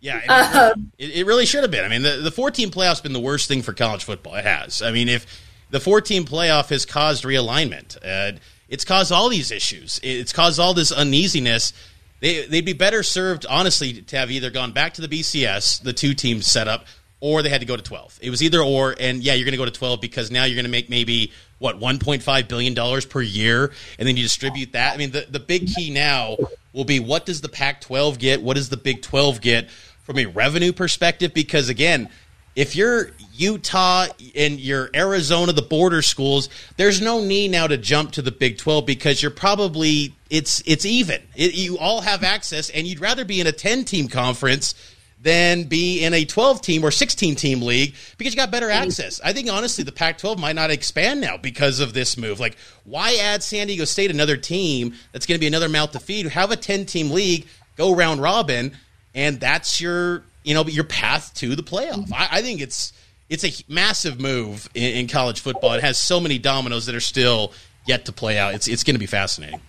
yeah. 0.04 0.20
Yeah, 0.24 0.24
it, 0.24 0.56
um, 0.56 0.92
it, 0.98 1.10
it, 1.16 1.26
really 1.26 1.46
should 1.46 1.62
have 1.62 1.70
been. 1.70 1.84
I 1.84 1.88
mean, 1.88 2.02
the, 2.02 2.16
the 2.22 2.30
14 2.30 2.70
playoff's 2.70 3.00
been 3.00 3.14
the 3.14 3.20
worst 3.20 3.48
thing 3.48 3.62
for 3.62 3.72
college 3.72 4.04
football. 4.04 4.34
It 4.34 4.44
has. 4.44 4.82
I 4.82 4.92
mean, 4.92 5.08
if 5.08 5.26
the 5.70 5.80
14 5.80 6.24
playoff 6.24 6.68
has 6.68 6.84
caused 6.84 7.24
realignment, 7.24 7.96
uh, 8.04 8.38
it's 8.68 8.84
caused 8.84 9.12
all 9.12 9.28
these 9.28 9.50
issues. 9.50 9.98
It's 10.02 10.32
caused 10.32 10.60
all 10.60 10.74
this 10.74 10.92
uneasiness. 10.92 11.72
They, 12.20 12.46
they'd 12.46 12.64
be 12.64 12.74
better 12.74 13.02
served, 13.02 13.46
honestly, 13.48 14.02
to 14.02 14.16
have 14.16 14.30
either 14.30 14.50
gone 14.50 14.72
back 14.72 14.94
to 14.94 15.00
the 15.00 15.08
BCS, 15.08 15.82
the 15.82 15.92
two 15.92 16.14
teams 16.14 16.46
set 16.46 16.68
up, 16.68 16.86
or 17.20 17.42
they 17.42 17.48
had 17.48 17.62
to 17.62 17.66
go 17.66 17.76
to 17.76 17.82
12. 17.82 18.18
It 18.22 18.30
was 18.30 18.42
either 18.42 18.60
or, 18.60 18.94
and 19.00 19.22
yeah, 19.22 19.32
you're 19.32 19.46
going 19.46 19.52
to 19.52 19.58
go 19.58 19.64
to 19.64 19.70
12 19.70 20.00
because 20.00 20.30
now 20.30 20.44
you're 20.44 20.56
going 20.56 20.66
to 20.66 20.70
make 20.70 20.90
maybe, 20.90 21.32
what, 21.58 21.80
$1.5 21.80 22.48
billion 22.48 23.00
per 23.08 23.22
year, 23.22 23.72
and 23.98 24.06
then 24.06 24.16
you 24.16 24.22
distribute 24.22 24.72
that. 24.72 24.94
I 24.94 24.96
mean, 24.98 25.12
the, 25.12 25.26
the 25.28 25.40
big 25.40 25.68
key 25.68 25.90
now 25.90 26.36
will 26.74 26.84
be 26.84 27.00
what 27.00 27.24
does 27.24 27.40
the 27.40 27.48
Pac 27.48 27.80
12 27.80 28.18
get? 28.18 28.42
What 28.42 28.56
does 28.56 28.68
the 28.68 28.76
Big 28.76 29.00
12 29.00 29.40
get? 29.40 29.68
From 30.04 30.18
a 30.18 30.26
revenue 30.26 30.72
perspective 30.72 31.34
because 31.34 31.68
again 31.68 32.08
if 32.56 32.76
you're 32.76 33.10
Utah 33.34 34.06
and 34.36 34.60
you're 34.60 34.88
Arizona, 34.94 35.52
the 35.52 35.62
border 35.62 36.02
schools, 36.02 36.48
there's 36.76 37.00
no 37.00 37.20
need 37.20 37.50
now 37.50 37.66
to 37.66 37.76
jump 37.76 38.12
to 38.12 38.22
the 38.22 38.30
Big 38.30 38.58
12 38.58 38.86
because 38.86 39.22
you're 39.22 39.30
probably 39.30 40.14
it's 40.30 40.62
it's 40.66 40.84
even. 40.84 41.22
It, 41.34 41.54
you 41.54 41.78
all 41.78 42.00
have 42.02 42.22
access, 42.22 42.70
and 42.70 42.86
you'd 42.86 43.00
rather 43.00 43.24
be 43.24 43.40
in 43.40 43.46
a 43.46 43.52
10 43.52 43.84
team 43.84 44.08
conference 44.08 44.74
than 45.20 45.64
be 45.64 46.04
in 46.04 46.12
a 46.12 46.24
12 46.24 46.60
team 46.60 46.84
or 46.84 46.90
16 46.90 47.34
team 47.34 47.62
league 47.62 47.94
because 48.18 48.34
you 48.34 48.36
got 48.36 48.50
better 48.50 48.70
access. 48.70 49.20
I 49.24 49.32
think 49.32 49.50
honestly, 49.50 49.82
the 49.82 49.90
Pac 49.90 50.18
12 50.18 50.38
might 50.38 50.54
not 50.54 50.70
expand 50.70 51.22
now 51.22 51.38
because 51.38 51.80
of 51.80 51.94
this 51.94 52.18
move. 52.18 52.40
Like, 52.40 52.56
why 52.84 53.16
add 53.16 53.42
San 53.42 53.66
Diego 53.66 53.86
State 53.86 54.10
another 54.10 54.36
team 54.36 54.94
that's 55.12 55.24
going 55.24 55.36
to 55.36 55.40
be 55.40 55.46
another 55.46 55.68
mouth 55.68 55.92
to 55.92 55.98
feed? 55.98 56.26
Have 56.26 56.50
a 56.50 56.56
10 56.56 56.84
team 56.84 57.10
league, 57.10 57.46
go 57.76 57.94
round 57.94 58.20
robin 58.20 58.76
and 59.14 59.40
that's 59.40 59.80
your 59.80 60.22
you 60.42 60.54
know 60.54 60.64
your 60.64 60.84
path 60.84 61.32
to 61.34 61.56
the 61.56 61.62
playoff. 61.62 62.12
I, 62.12 62.28
I 62.32 62.42
think 62.42 62.60
it's 62.60 62.92
it's 63.28 63.44
a 63.44 63.72
massive 63.72 64.20
move 64.20 64.68
in, 64.74 64.96
in, 64.96 65.06
college 65.08 65.40
football. 65.40 65.72
It 65.72 65.82
has 65.82 65.98
so 65.98 66.20
many 66.20 66.38
dominoes 66.38 66.86
that 66.86 66.94
are 66.94 67.00
still 67.00 67.52
yet 67.86 68.04
to 68.04 68.12
play 68.12 68.38
out. 68.38 68.54
It's 68.54 68.68
it's 68.68 68.84
going 68.84 68.94
to 68.94 69.00
be 69.00 69.06
fascinating. 69.06 69.60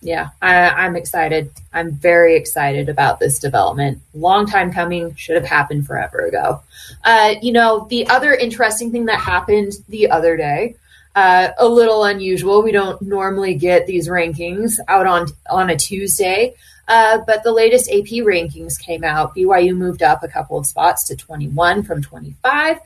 Yeah, 0.00 0.28
I, 0.40 0.86
am 0.86 0.94
excited. 0.94 1.50
I'm 1.72 1.90
very 1.90 2.36
excited 2.36 2.88
about 2.88 3.18
this 3.18 3.40
development. 3.40 4.00
Long 4.14 4.46
time 4.46 4.72
coming, 4.72 5.16
should 5.16 5.34
have 5.34 5.44
happened 5.44 5.88
forever 5.88 6.20
ago. 6.20 6.62
Uh, 7.02 7.34
you 7.42 7.50
know, 7.50 7.88
the 7.90 8.06
other 8.06 8.32
interesting 8.32 8.92
thing 8.92 9.06
that 9.06 9.18
happened 9.18 9.72
the 9.88 10.10
other 10.10 10.36
day, 10.36 10.76
uh, 11.16 11.48
a 11.58 11.66
little 11.66 12.04
unusual. 12.04 12.62
We 12.62 12.70
don't 12.70 13.02
normally 13.02 13.54
get 13.54 13.88
these 13.88 14.08
rankings 14.08 14.78
out 14.86 15.06
on 15.06 15.28
on 15.50 15.68
a 15.68 15.76
Tuesday. 15.76 16.54
Uh, 16.88 17.18
but 17.26 17.42
the 17.42 17.52
latest 17.52 17.88
AP 17.90 18.24
rankings 18.24 18.80
came 18.80 19.04
out. 19.04 19.36
BYU 19.36 19.76
moved 19.76 20.02
up 20.02 20.22
a 20.22 20.28
couple 20.28 20.58
of 20.58 20.66
spots 20.66 21.04
to 21.04 21.16
21 21.16 21.82
from 21.82 22.02
25. 22.02 22.78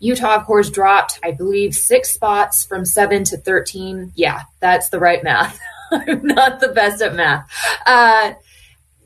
Utah, 0.00 0.34
of 0.34 0.44
course, 0.44 0.68
dropped, 0.68 1.20
I 1.22 1.30
believe, 1.30 1.74
six 1.74 2.12
spots 2.12 2.64
from 2.64 2.84
seven 2.84 3.24
to 3.24 3.36
13. 3.36 4.12
Yeah, 4.16 4.42
that's 4.60 4.88
the 4.88 4.98
right 4.98 5.22
math. 5.22 5.58
I'm 5.92 6.26
not 6.26 6.60
the 6.60 6.68
best 6.68 7.00
at 7.00 7.14
math. 7.14 7.48
Uh, 7.86 8.34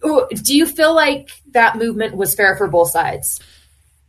do 0.02 0.56
you 0.56 0.66
feel 0.66 0.94
like 0.94 1.30
that 1.52 1.76
movement 1.76 2.16
was 2.16 2.34
fair 2.34 2.56
for 2.56 2.68
both 2.68 2.90
sides? 2.90 3.40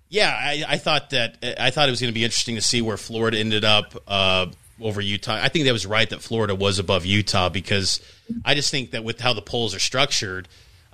Yeah, 0.07 0.35
I, 0.35 0.63
I 0.67 0.77
thought 0.77 1.11
that 1.11 1.37
I 1.59 1.69
thought 1.69 1.87
it 1.87 1.91
was 1.91 2.01
going 2.01 2.11
to 2.11 2.17
be 2.17 2.23
interesting 2.23 2.55
to 2.55 2.61
see 2.61 2.81
where 2.81 2.97
Florida 2.97 3.37
ended 3.37 3.63
up. 3.63 3.95
Uh, 4.07 4.47
over 4.81 5.01
Utah. 5.01 5.39
I 5.41 5.49
think 5.49 5.65
that 5.65 5.73
was 5.73 5.85
right 5.85 6.09
that 6.09 6.21
Florida 6.21 6.55
was 6.55 6.79
above 6.79 7.05
Utah 7.05 7.49
because 7.49 7.99
I 8.45 8.55
just 8.55 8.71
think 8.71 8.91
that 8.91 9.03
with 9.03 9.19
how 9.19 9.33
the 9.33 9.41
polls 9.41 9.75
are 9.75 9.79
structured, 9.79 10.47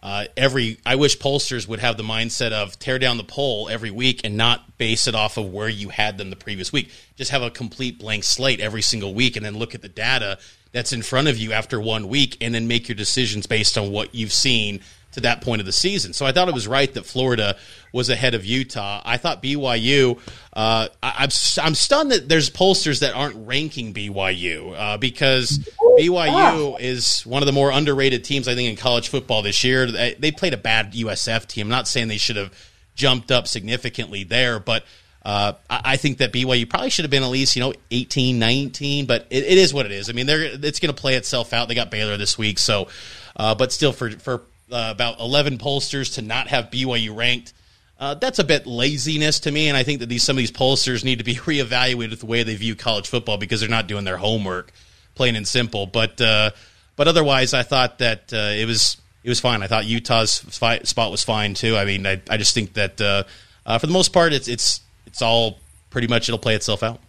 uh, 0.04 0.26
every 0.38 0.78
I 0.86 0.96
wish 0.96 1.18
pollsters 1.18 1.68
would 1.68 1.80
have 1.80 1.98
the 1.98 2.04
mindset 2.04 2.52
of 2.52 2.78
tear 2.78 3.00
down 3.00 3.18
the 3.18 3.24
poll 3.24 3.70
every 3.70 3.92
week 3.92 4.22
and 4.24 4.38
not 4.38 4.78
base 4.78 5.08
it 5.08 5.16
off 5.16 5.38
of 5.38 5.52
where 5.52 5.70
you 5.70 5.90
had 5.90 6.18
them 6.18 6.30
the 6.30 6.36
previous 6.36 6.72
week. 6.72 6.92
Just 7.16 7.32
have 7.32 7.42
a 7.42 7.50
complete 7.50 7.98
blank 7.98 8.24
slate 8.24 8.60
every 8.60 8.82
single 8.82 9.14
week 9.14 9.36
and 9.36 9.46
then 9.46 9.58
look 9.58 9.74
at 9.74 9.82
the 9.82 9.90
data 9.90 10.38
that's 10.74 10.94
in 10.94 11.02
front 11.02 11.28
of 11.28 11.38
you 11.38 11.54
after 11.54 11.80
one 11.80 12.08
week 12.08 12.38
and 12.42 12.54
then 12.54 12.68
make 12.68 12.88
your 12.88 12.96
decisions 12.96 13.48
based 13.48 13.78
on 13.78 13.92
what 13.92 14.14
you've 14.14 14.34
seen 14.34 14.82
to 15.16 15.22
that 15.22 15.42
point 15.42 15.62
of 15.62 15.66
the 15.66 15.72
season. 15.72 16.12
So 16.14 16.26
I 16.26 16.34
thought 16.34 16.50
it 16.50 16.54
was 16.54 16.68
right 16.68 16.94
that 16.94 17.06
Florida 17.06 17.56
was 17.94 18.10
ahead 18.10 18.36
of 18.36 18.46
Utah. 18.46 19.02
I 19.04 19.16
thought 19.16 19.42
BYU. 19.42 20.20
Uh, 20.54 20.90
I, 21.02 21.08
am 21.08 21.14
I'm, 21.18 21.30
I'm 21.66 21.76
stunned 21.76 22.12
that 22.12 22.28
there's 22.28 22.50
pollsters 22.50 23.00
that 23.00 23.16
aren't 23.16 23.48
ranking 23.48 23.94
BYU 23.94 24.76
uh, 24.78 24.98
because 24.98 25.60
BYU 25.98 26.78
is 26.80 27.22
one 27.22 27.42
of 27.42 27.46
the 27.48 27.54
more 27.54 27.72
underrated 27.72 28.26
teams 28.26 28.50
I 28.50 28.56
think 28.56 28.70
in 28.70 28.76
college 28.76 29.08
football 29.08 29.42
this 29.42 29.64
year. 29.64 29.90
They, 29.90 30.16
they 30.20 30.32
played 30.32 30.54
a 30.54 30.58
bad 30.58 30.92
USF 30.92 31.48
team. 31.48 31.68
I'm 31.68 31.72
not 31.72 31.88
saying 31.88 32.10
they 32.10 32.18
should 32.18 32.36
have 32.36 32.52
jumped 32.96 33.32
up 33.32 33.48
significantly 33.48 34.24
there, 34.24 34.60
but. 34.60 34.86
Uh, 35.28 35.54
I 35.68 35.98
think 35.98 36.20
that 36.20 36.32
BYU 36.32 36.70
probably 36.70 36.92
should 36.92 37.04
have 37.04 37.10
been 37.10 37.24
at 37.24 37.30
least, 37.30 37.56
you 37.56 37.60
know, 37.60 37.74
18, 37.90 38.38
19, 38.38 39.08
but 39.08 39.26
it, 39.32 39.44
it 39.44 39.58
is 39.58 39.74
what 39.74 39.88
it 39.88 39.92
is. 39.92 40.08
I 40.08 40.14
mean, 40.14 40.28
they're, 40.28 40.44
it's 40.44 40.80
going 40.80 40.94
to 40.94 41.02
play 41.02 41.16
itself 41.16 41.52
out. 41.52 41.68
They 41.68 41.74
got 41.74 41.90
Baylor 41.90 42.16
this 42.16 42.38
week, 42.38 42.60
so, 42.60 42.90
uh, 43.36 43.56
but 43.56 43.72
still, 43.72 43.92
for 43.92 44.12
for 44.12 44.44
uh, 44.72 44.90
about 44.92 45.20
11 45.20 45.58
pollsters 45.58 46.16
to 46.16 46.22
not 46.22 46.48
have 46.48 46.66
BYU 46.66 47.16
ranked. 47.16 47.54
Uh, 47.98 48.14
that's 48.16 48.40
a 48.40 48.44
bit 48.44 48.68
laziness 48.68 49.40
to 49.42 49.52
me, 49.52 49.70
and 49.70 49.78
I 49.78 49.84
think 49.84 50.02
that 50.02 50.08
these 50.08 50.24
some 50.24 50.36
of 50.36 50.40
these 50.40 50.52
pollsters 50.52 51.04
need 51.04 51.20
to 51.20 51.24
be 51.24 51.36
reevaluated 51.36 52.20
the 52.20 52.26
way 52.26 52.44
they 52.44 52.56
view 52.56 52.76
college 52.76 53.08
football 53.08 53.38
because 53.38 53.62
they're 53.62 53.70
not 53.70 53.88
doing 53.88 54.04
their 54.04 54.18
homework, 54.18 54.72
plain 55.16 55.36
and 55.36 55.48
simple. 55.48 55.86
But 55.86 56.20
uh, 56.20 56.52
but 56.98 57.08
otherwise, 57.08 57.54
I 57.54 57.64
thought 57.64 58.00
that 58.00 58.34
uh, 58.34 58.52
it 58.54 58.66
was 58.66 58.98
it 59.24 59.30
was 59.30 59.40
fine. 59.40 59.64
I 59.64 59.68
thought 59.68 59.86
Utah's 59.86 60.32
spot 60.32 61.12
was 61.12 61.24
fine 61.24 61.54
too. 61.54 61.78
I 61.78 61.86
mean, 61.86 62.06
I, 62.06 62.22
I 62.30 62.38
just 62.38 62.54
think 62.54 62.74
that 62.74 63.00
uh, 63.00 63.24
uh, 63.66 63.78
for 63.78 63.88
the 63.88 63.94
most 63.94 64.14
part, 64.14 64.34
it's 64.34 64.48
it's 64.48 64.82
it's 65.08 65.22
all 65.22 65.60
pretty 65.90 66.08
much 66.08 66.28
it'll 66.28 66.38
play 66.38 66.56
itself 66.56 66.84
out. 66.84 67.00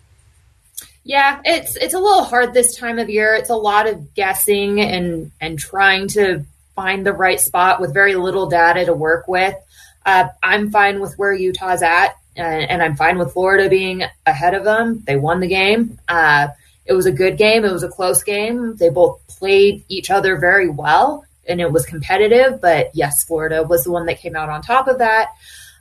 Yeah, 1.05 1.40
it's 1.45 1.77
it's 1.77 1.95
a 1.95 1.99
little 1.99 2.25
hard 2.25 2.55
this 2.55 2.77
time 2.77 2.99
of 2.99 3.11
year. 3.11 3.35
It's 3.35 3.51
a 3.51 3.57
lot 3.57 3.88
of 3.88 4.14
guessing 4.14 4.81
and 4.81 5.31
and 5.40 5.59
trying 5.59 6.09
to 6.09 6.45
find 6.77 7.05
the 7.05 7.12
right 7.12 7.41
spot 7.41 7.81
with 7.81 7.93
very 7.93 8.15
little 8.15 8.49
data 8.49 8.85
to 8.85 8.93
work 8.93 9.27
with. 9.27 9.57
Uh, 10.05 10.29
I'm 10.41 10.71
fine 10.71 11.01
with 11.01 11.19
where 11.19 11.33
Utah's 11.33 11.83
at, 11.83 12.15
and, 12.37 12.71
and, 12.71 12.83
I'm 12.83 12.95
fine 12.95 13.19
with 13.19 13.33
Florida 13.33 13.69
being 13.69 14.05
ahead 14.25 14.55
of 14.55 14.62
them. 14.62 15.03
They 15.05 15.17
won 15.17 15.41
the 15.41 15.49
game. 15.49 15.99
Uh, 16.07 16.49
it 16.85 16.93
was 16.93 17.07
a 17.07 17.12
good 17.12 17.37
game. 17.37 17.65
It 17.65 17.73
was 17.73 17.83
a 17.83 17.89
close 17.89 18.23
game. 18.23 18.77
They 18.77 18.91
both 18.91 19.27
played 19.27 19.85
each 19.89 20.11
other 20.11 20.39
very 20.39 20.69
well, 20.69 21.25
and 21.49 21.61
it 21.61 21.73
was 21.73 21.87
competitive. 21.87 22.61
But 22.61 22.91
yes, 22.95 23.25
Florida 23.25 23.65
was 23.65 23.83
the 23.83 23.91
one 23.91 24.07
that 24.07 24.21
came 24.21 24.37
out 24.37 24.49
on 24.49 24.62
top 24.62 24.87
of 24.87 24.99
that. 24.99 25.31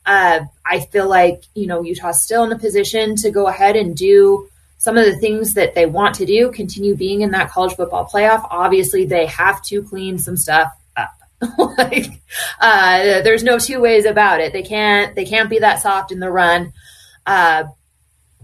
Uh, 0.07 0.45
I 0.65 0.79
feel 0.79 1.07
like 1.07 1.43
you 1.53 1.67
know 1.67 1.83
Utah's 1.83 2.23
still 2.23 2.43
in 2.45 2.51
a 2.51 2.57
position 2.57 3.15
to 3.17 3.29
go 3.29 3.47
ahead 3.47 3.75
and 3.75 3.95
do 3.95 4.49
some 4.77 4.97
of 4.97 5.05
the 5.05 5.17
things 5.17 5.53
that 5.55 5.75
they 5.75 5.85
want 5.85 6.15
to 6.15 6.25
do. 6.25 6.51
Continue 6.51 6.95
being 6.95 7.21
in 7.21 7.31
that 7.31 7.51
college 7.51 7.75
football 7.75 8.05
playoff. 8.11 8.47
Obviously, 8.49 9.05
they 9.05 9.27
have 9.27 9.63
to 9.65 9.83
clean 9.83 10.17
some 10.17 10.37
stuff 10.37 10.71
like 11.77 12.21
uh, 12.59 13.21
there's 13.21 13.43
no 13.43 13.59
two 13.59 13.79
ways 13.79 14.05
about 14.05 14.41
it. 14.41 14.53
They 14.53 14.63
can't 14.63 15.15
they 15.15 15.25
can't 15.25 15.49
be 15.49 15.59
that 15.59 15.81
soft 15.81 16.11
in 16.11 16.19
the 16.19 16.31
run. 16.31 16.73
Uh, 17.25 17.65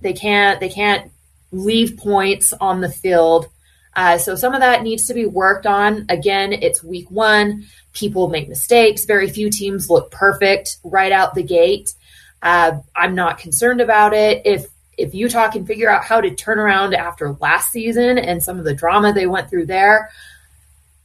they 0.01 0.13
can't 0.13 0.59
they 0.59 0.69
can't 0.69 1.11
leave 1.51 1.97
points 1.97 2.53
on 2.53 2.81
the 2.81 2.89
field. 2.89 3.47
Uh, 3.95 4.17
so 4.17 4.35
some 4.35 4.53
of 4.53 4.61
that 4.61 4.83
needs 4.83 5.05
to 5.07 5.13
be 5.13 5.25
worked 5.25 5.65
on. 5.65 6.05
Again, 6.09 6.53
it's 6.53 6.83
week 6.83 7.11
one. 7.11 7.65
People 7.93 8.29
make 8.29 8.47
mistakes. 8.47 9.05
Very 9.05 9.29
few 9.29 9.49
teams 9.49 9.89
look 9.89 10.11
perfect 10.11 10.77
right 10.83 11.11
out 11.11 11.35
the 11.35 11.43
gate. 11.43 11.93
Uh, 12.41 12.79
I'm 12.95 13.15
not 13.15 13.37
concerned 13.37 13.81
about 13.81 14.13
it. 14.13 14.43
If 14.45 14.67
if 14.97 15.15
Utah 15.15 15.49
can 15.49 15.65
figure 15.65 15.89
out 15.89 16.03
how 16.03 16.21
to 16.21 16.35
turn 16.35 16.59
around 16.59 16.93
after 16.93 17.33
last 17.33 17.71
season 17.71 18.17
and 18.17 18.43
some 18.43 18.59
of 18.59 18.65
the 18.65 18.73
drama 18.73 19.13
they 19.13 19.25
went 19.25 19.49
through 19.49 19.65
there, 19.65 20.09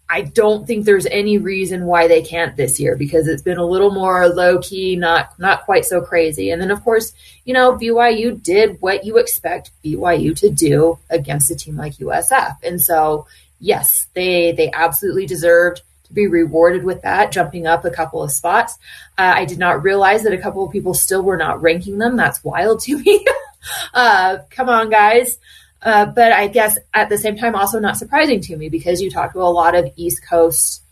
I 0.09 0.23
don't 0.23 0.67
think 0.67 0.85
there's 0.85 1.07
any 1.07 1.39
reason 1.39 1.87
why 1.87 2.07
they 2.07 2.23
can't 2.23 2.57
this 2.57 2.79
year 2.79 2.97
because 2.97 3.27
it's 3.27 3.43
been 3.43 3.59
a 3.59 3.65
little 3.65 3.91
more 3.91 4.29
low 4.29 4.61
key, 4.61 4.95
not 4.95 5.37
not 5.39 5.65
quite 5.65 5.85
so 5.85 6.01
crazy. 6.01 6.51
And 6.51 6.63
then 6.63 6.71
of 6.71 6.83
course, 6.85 7.13
you 7.45 7.53
know, 7.53 7.77
BYU 7.77 8.41
did 8.41 8.81
what 8.81 9.05
you 9.05 9.19
expect 9.19 9.73
BYU 9.85 10.39
to 10.39 10.51
do 10.51 10.99
against 11.11 11.51
a 11.51 11.57
team 11.57 11.77
like 11.77 11.95
USF. 11.95 12.57
And 12.63 12.81
so, 12.81 13.27
yes, 13.59 14.07
they 14.15 14.53
they 14.53 14.71
absolutely 14.73 15.27
deserved 15.27 15.83
to 16.05 16.13
be 16.13 16.29
rewarded 16.29 16.85
with 16.85 17.03
that, 17.03 17.33
jumping 17.33 17.67
up 17.67 17.85
a 17.85 17.91
couple 17.91 18.23
of 18.23 18.31
spots. 18.31 18.79
Uh, 19.19 19.33
I 19.37 19.45
did 19.45 19.59
not 19.59 19.83
realize 19.83 20.23
that 20.23 20.33
a 20.33 20.39
couple 20.39 20.65
of 20.65 20.71
people 20.71 20.95
still 20.95 21.23
were 21.23 21.37
not 21.37 21.63
ranking 21.63 21.99
them. 21.99 22.17
That's 22.17 22.45
wild 22.45 22.81
to 22.83 22.99
me. 22.99 23.27
uh, 23.95 24.39
come 24.51 24.69
on, 24.69 24.89
guys. 24.89 25.39
Uh, 25.83 26.07
but 26.07 26.33
I 26.33 26.49
guess 26.49 26.79
at 26.95 27.09
the 27.09 27.19
same 27.19 27.37
time, 27.37 27.55
also 27.55 27.79
not 27.79 27.97
surprising 27.97 28.41
to 28.43 28.57
me 28.57 28.69
because 28.69 29.01
you 29.01 29.11
talk 29.11 29.33
to 29.33 29.41
a 29.41 29.45
lot 29.45 29.75
of 29.75 29.93
East 29.97 30.27
Coast 30.27 30.83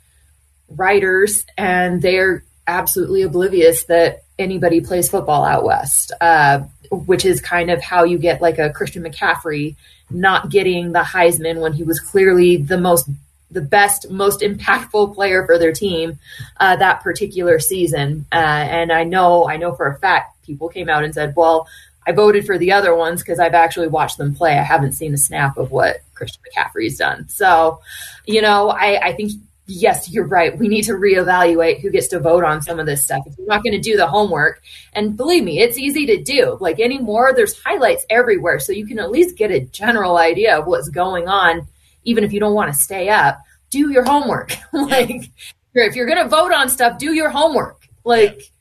writers 0.69 1.45
and 1.57 2.01
they're 2.01 2.45
absolutely 2.67 3.23
oblivious 3.23 3.85
that 3.85 4.25
anybody 4.39 4.81
plays 4.81 5.09
football 5.09 5.45
out 5.45 5.65
west, 5.65 6.13
uh, 6.21 6.61
which 6.91 7.25
is 7.25 7.41
kind 7.41 7.71
of 7.71 7.83
how 7.83 8.05
you 8.05 8.19
get 8.19 8.41
like 8.41 8.59
a 8.59 8.71
Christian 8.71 9.03
McCaffrey 9.03 9.77
not 10.11 10.51
getting 10.51 10.93
the 10.93 11.01
Heisman 11.01 11.61
when 11.61 11.73
he 11.73 11.83
was 11.83 12.01
clearly 12.01 12.57
the 12.57 12.79
most 12.79 13.09
the 13.51 13.61
best, 13.61 14.11
most 14.11 14.41
impactful 14.41 15.15
player 15.15 15.47
for 15.47 15.59
their 15.59 15.73
team 15.73 16.19
uh, 16.59 16.75
that 16.77 17.03
particular 17.03 17.61
season. 17.61 18.27
Uh, 18.33 18.37
and 18.37 18.91
I 18.91 19.05
know, 19.05 19.49
I 19.49 19.59
know 19.59 19.75
for 19.75 19.87
a 19.87 19.97
fact, 19.97 20.43
people 20.43 20.69
came 20.69 20.89
out 20.89 21.05
and 21.05 21.15
said, 21.15 21.35
"Well, 21.37 21.69
I 22.07 22.13
voted 22.13 22.47
for 22.47 22.59
the 22.59 22.73
other 22.73 22.95
ones 22.95 23.23
because 23.23 23.39
I've 23.39 23.55
actually 23.55 23.89
watched 23.89 24.19
them 24.19 24.35
play. 24.35 24.59
I 24.59 24.63
haven't 24.63 24.93
seen 24.93 25.15
a 25.15 25.19
snap 25.19 25.57
of 25.57 25.71
what 25.71 25.99
Christian 26.15 26.43
McCaffrey's 26.43 26.99
done." 26.99 27.29
So, 27.29 27.81
you 28.27 28.43
know, 28.43 28.71
I, 28.71 29.09
I 29.09 29.13
think 29.15 29.33
yes, 29.67 30.11
you're 30.11 30.27
right. 30.27 30.57
We 30.59 30.69
need 30.69 30.83
to 30.83 30.93
reevaluate 30.93 31.81
who 31.81 31.91
gets 31.91 32.09
to 32.09 32.21
vote 32.21 32.45
on 32.45 32.61
some 32.61 32.79
of 32.79 32.87
this 32.87 33.05
stuff. 33.05 33.27
If 33.27 33.39
you're 33.39 33.47
not 33.47 33.63
going 33.63 33.73
to 33.73 33.81
do 33.81 33.97
the 33.97 34.07
homework, 34.07 34.63
and 34.93 35.17
believe 35.17 35.43
me, 35.43 35.61
it's 35.61 35.79
easy 35.79 36.07
to 36.07 36.23
do. 36.23 36.59
Like 36.61 36.81
anymore, 36.81 37.33
there's 37.35 37.59
highlights 37.63 38.05
everywhere, 38.11 38.61
so 38.61 38.73
you 38.73 38.87
can 38.87 38.99
at 38.99 39.11
least 39.11 39.37
get 39.37 39.51
a 39.51 39.61
general 39.61 40.19
idea 40.19 40.59
of 40.59 40.67
what's 40.67 40.89
going 40.89 41.29
on 41.29 41.67
even 42.05 42.25
if 42.25 42.33
you 42.33 42.41
don't 42.41 42.55
want 42.55 42.73
to 42.73 42.79
stay 42.79 43.09
up, 43.09 43.41
do 43.71 43.91
your 43.91 44.05
homework. 44.05 44.53
like 44.73 45.31
if 45.75 45.97
you're 45.97 46.07
going 46.07 46.23
to 46.23 46.29
vote 46.29 46.53
on 46.53 46.69
stuff, 46.69 46.99
do 46.99 47.13
your 47.13 47.31
homework. 47.31 47.89
Like 48.05 48.53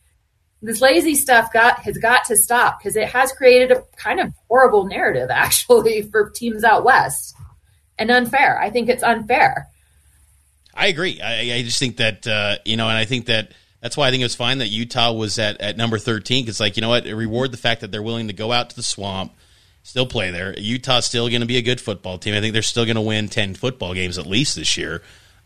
this 0.64 0.82
lazy 0.82 1.14
stuff 1.14 1.52
got 1.52 1.80
has 1.80 1.98
got 1.98 2.24
to 2.26 2.38
stop 2.38 2.80
because 2.80 2.96
it 2.96 3.10
has 3.10 3.32
created 3.34 3.72
a 3.72 3.84
kind 3.98 4.20
of 4.20 4.34
horrible 4.48 4.86
narrative 4.86 5.30
actually 5.32 6.02
for 6.04 6.30
teams 6.30 6.64
out 6.64 6.84
west 6.84 7.36
and 8.00 8.10
unfair. 8.10 8.60
I 8.60 8.70
think 8.70 8.90
it's 8.90 9.04
unfair. 9.04 9.68
I 10.74 10.88
agree. 10.88 11.22
I, 11.22 11.56
I 11.56 11.62
just 11.64 11.78
think 11.78 11.98
that 11.98 12.26
uh, 12.26 12.58
you 12.66 12.78
know, 12.78 12.88
and 12.88 12.98
I 12.98 13.06
think 13.06 13.28
that 13.28 13.52
that's 13.82 13.98
why 13.98 14.08
I 14.08 14.12
think 14.12 14.22
it 14.22 14.26
was 14.26 14.36
fine 14.36 14.60
that 14.60 14.70
Utah 14.70 15.12
was 15.12 15.38
at, 15.38 15.60
at 15.62 15.78
number 15.78 16.00
thirteen 16.00 16.46
because, 16.46 16.60
like, 16.60 16.78
you 16.78 16.82
know 16.82 16.90
what, 16.90 17.06
reward 17.06 17.52
the 17.52 17.58
fact 17.58 17.82
that 17.82 17.92
they're 17.92 18.02
willing 18.02 18.28
to 18.28 18.34
go 18.34 18.52
out 18.52 18.70
to 18.70 18.76
the 18.76 18.84
swamp, 18.84 19.34
still 19.84 20.08
play 20.08 20.32
there. 20.32 20.58
Utah's 20.58 21.06
still 21.06 21.28
going 21.28 21.42
to 21.42 21.48
be 21.48 21.58
a 21.58 21.62
good 21.62 21.82
football 21.82 22.18
team. 22.18 22.34
I 22.34 22.40
think 22.40 22.54
they're 22.54 22.62
still 22.62 22.86
going 22.86 22.96
to 22.96 23.02
win 23.02 23.28
10 23.28 23.56
football 23.56 23.94
games 23.94 24.18
at 24.18 24.26
least 24.26 24.56
this 24.56 24.78
year. 24.78 25.04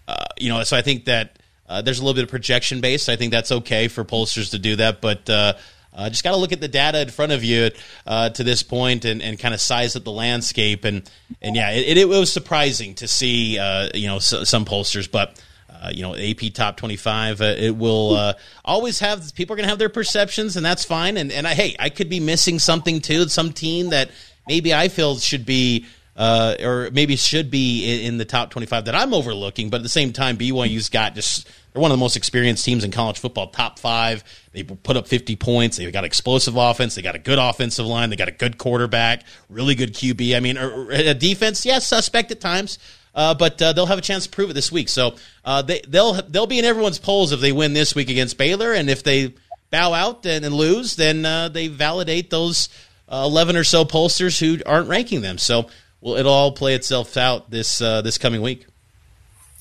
Uh, 0.07 0.25
you 0.37 0.49
know, 0.49 0.63
so 0.63 0.77
I 0.77 0.83
think 0.83 1.05
that 1.05 1.36
uh, 1.67 1.81
there's 1.81 1.99
a 1.99 2.01
little 2.01 2.15
bit 2.15 2.23
of 2.23 2.29
projection 2.29 2.81
based. 2.81 3.09
I 3.09 3.15
think 3.15 3.31
that's 3.31 3.51
okay 3.51 3.87
for 3.87 4.05
pollsters 4.05 4.51
to 4.51 4.59
do 4.59 4.77
that, 4.77 5.01
but 5.01 5.29
uh, 5.29 5.53
uh 5.93 6.09
just 6.09 6.23
got 6.23 6.31
to 6.31 6.37
look 6.37 6.51
at 6.51 6.61
the 6.61 6.67
data 6.67 7.01
in 7.01 7.09
front 7.09 7.31
of 7.31 7.43
you 7.43 7.71
uh, 8.05 8.29
to 8.29 8.43
this 8.43 8.63
point 8.63 9.05
and, 9.05 9.21
and 9.21 9.37
kind 9.37 9.53
of 9.53 9.61
size 9.61 9.95
up 9.95 10.03
the 10.03 10.11
landscape. 10.11 10.85
And, 10.85 11.09
and 11.41 11.55
yeah, 11.55 11.71
it, 11.71 11.97
it 11.97 12.07
was 12.07 12.31
surprising 12.31 12.95
to 12.95 13.07
see, 13.07 13.59
uh, 13.59 13.89
you 13.93 14.07
know, 14.07 14.19
some 14.19 14.65
pollsters, 14.65 15.09
but. 15.09 15.41
Uh, 15.69 15.91
you 15.93 16.01
know, 16.01 16.15
AP 16.15 16.51
top 16.55 16.75
25. 16.75 17.39
Uh, 17.39 17.53
it 17.55 17.77
will 17.77 18.33
always 18.65 18.99
have 18.99 19.31
people 19.35 19.53
are 19.53 19.57
going 19.57 19.65
to 19.65 19.69
have 19.69 19.77
their 19.77 19.89
perceptions, 19.89 20.57
and 20.57 20.65
that's 20.65 20.83
fine. 20.83 21.17
And 21.17 21.31
and 21.31 21.45
I, 21.45 21.53
hey, 21.53 21.75
I 21.77 21.89
could 21.89 22.09
be 22.09 22.19
missing 22.19 22.57
something 22.57 22.99
too. 22.99 23.29
Some 23.29 23.53
team 23.53 23.91
that 23.91 24.09
maybe 24.47 24.73
I 24.73 24.87
feel 24.87 25.17
should 25.19 25.45
be. 25.45 25.85
Uh, 26.17 26.55
or 26.63 26.89
maybe 26.91 27.15
should 27.15 27.51
be 27.51 27.85
in, 27.85 28.13
in, 28.13 28.17
the 28.17 28.25
top 28.25 28.49
25 28.49 28.85
that 28.85 28.95
I'm 28.95 29.13
overlooking, 29.13 29.69
but 29.69 29.77
at 29.77 29.83
the 29.83 29.89
same 29.89 30.13
time, 30.13 30.35
BYU's 30.35 30.89
got 30.89 31.13
just, 31.13 31.47
they're 31.71 31.79
one 31.79 31.91
of 31.91 31.97
the 31.97 31.99
most 31.99 32.17
experienced 32.17 32.65
teams 32.65 32.83
in 32.83 32.89
college 32.89 33.19
football, 33.19 33.49
top 33.49 33.77
five. 33.77 34.23
They 34.51 34.63
put 34.63 34.97
up 34.97 35.07
50 35.07 35.35
points. 35.35 35.77
They've 35.77 35.93
got 35.93 36.05
explosive 36.05 36.57
offense. 36.57 36.95
They 36.95 37.03
got 37.03 37.13
a 37.13 37.19
good 37.19 37.37
offensive 37.37 37.85
line. 37.85 38.09
They 38.09 38.15
got 38.15 38.29
a 38.29 38.31
good 38.31 38.57
quarterback, 38.57 39.25
really 39.47 39.75
good 39.75 39.93
QB. 39.93 40.35
I 40.35 40.39
mean, 40.39 40.57
a, 40.57 41.11
a 41.11 41.13
defense, 41.13 41.63
yes, 41.67 41.85
suspect 41.85 42.31
at 42.31 42.41
times, 42.41 42.79
uh, 43.13 43.35
but 43.35 43.61
uh, 43.61 43.73
they'll 43.73 43.85
have 43.85 43.99
a 43.99 44.01
chance 44.01 44.25
to 44.25 44.31
prove 44.31 44.49
it 44.49 44.53
this 44.53 44.71
week. 44.71 44.89
So 44.89 45.17
uh, 45.45 45.61
they, 45.61 45.81
they'll 45.87 46.13
they'll 46.13 46.47
be 46.47 46.57
in 46.57 46.65
everyone's 46.65 46.97
polls 46.97 47.31
if 47.31 47.41
they 47.41 47.51
win 47.51 47.73
this 47.73 47.93
week 47.93 48.09
against 48.09 48.39
Baylor, 48.39 48.73
and 48.73 48.89
if 48.89 49.03
they 49.03 49.35
bow 49.69 49.93
out 49.93 50.25
and, 50.25 50.45
and 50.45 50.55
lose, 50.55 50.95
then 50.95 51.25
uh, 51.25 51.49
they 51.49 51.67
validate 51.67 52.31
those 52.31 52.69
uh, 53.09 53.23
11 53.25 53.55
or 53.55 53.63
so 53.63 53.85
pollsters 53.85 54.39
who 54.39 54.61
aren't 54.65 54.89
ranking 54.89 55.21
them. 55.21 55.37
So 55.37 55.69
well, 56.01 56.15
it'll 56.15 56.33
all 56.33 56.51
play 56.51 56.75
itself 56.75 57.17
out 57.17 57.49
this 57.49 57.81
uh, 57.81 58.01
this 58.01 58.17
coming 58.17 58.41
week. 58.41 58.65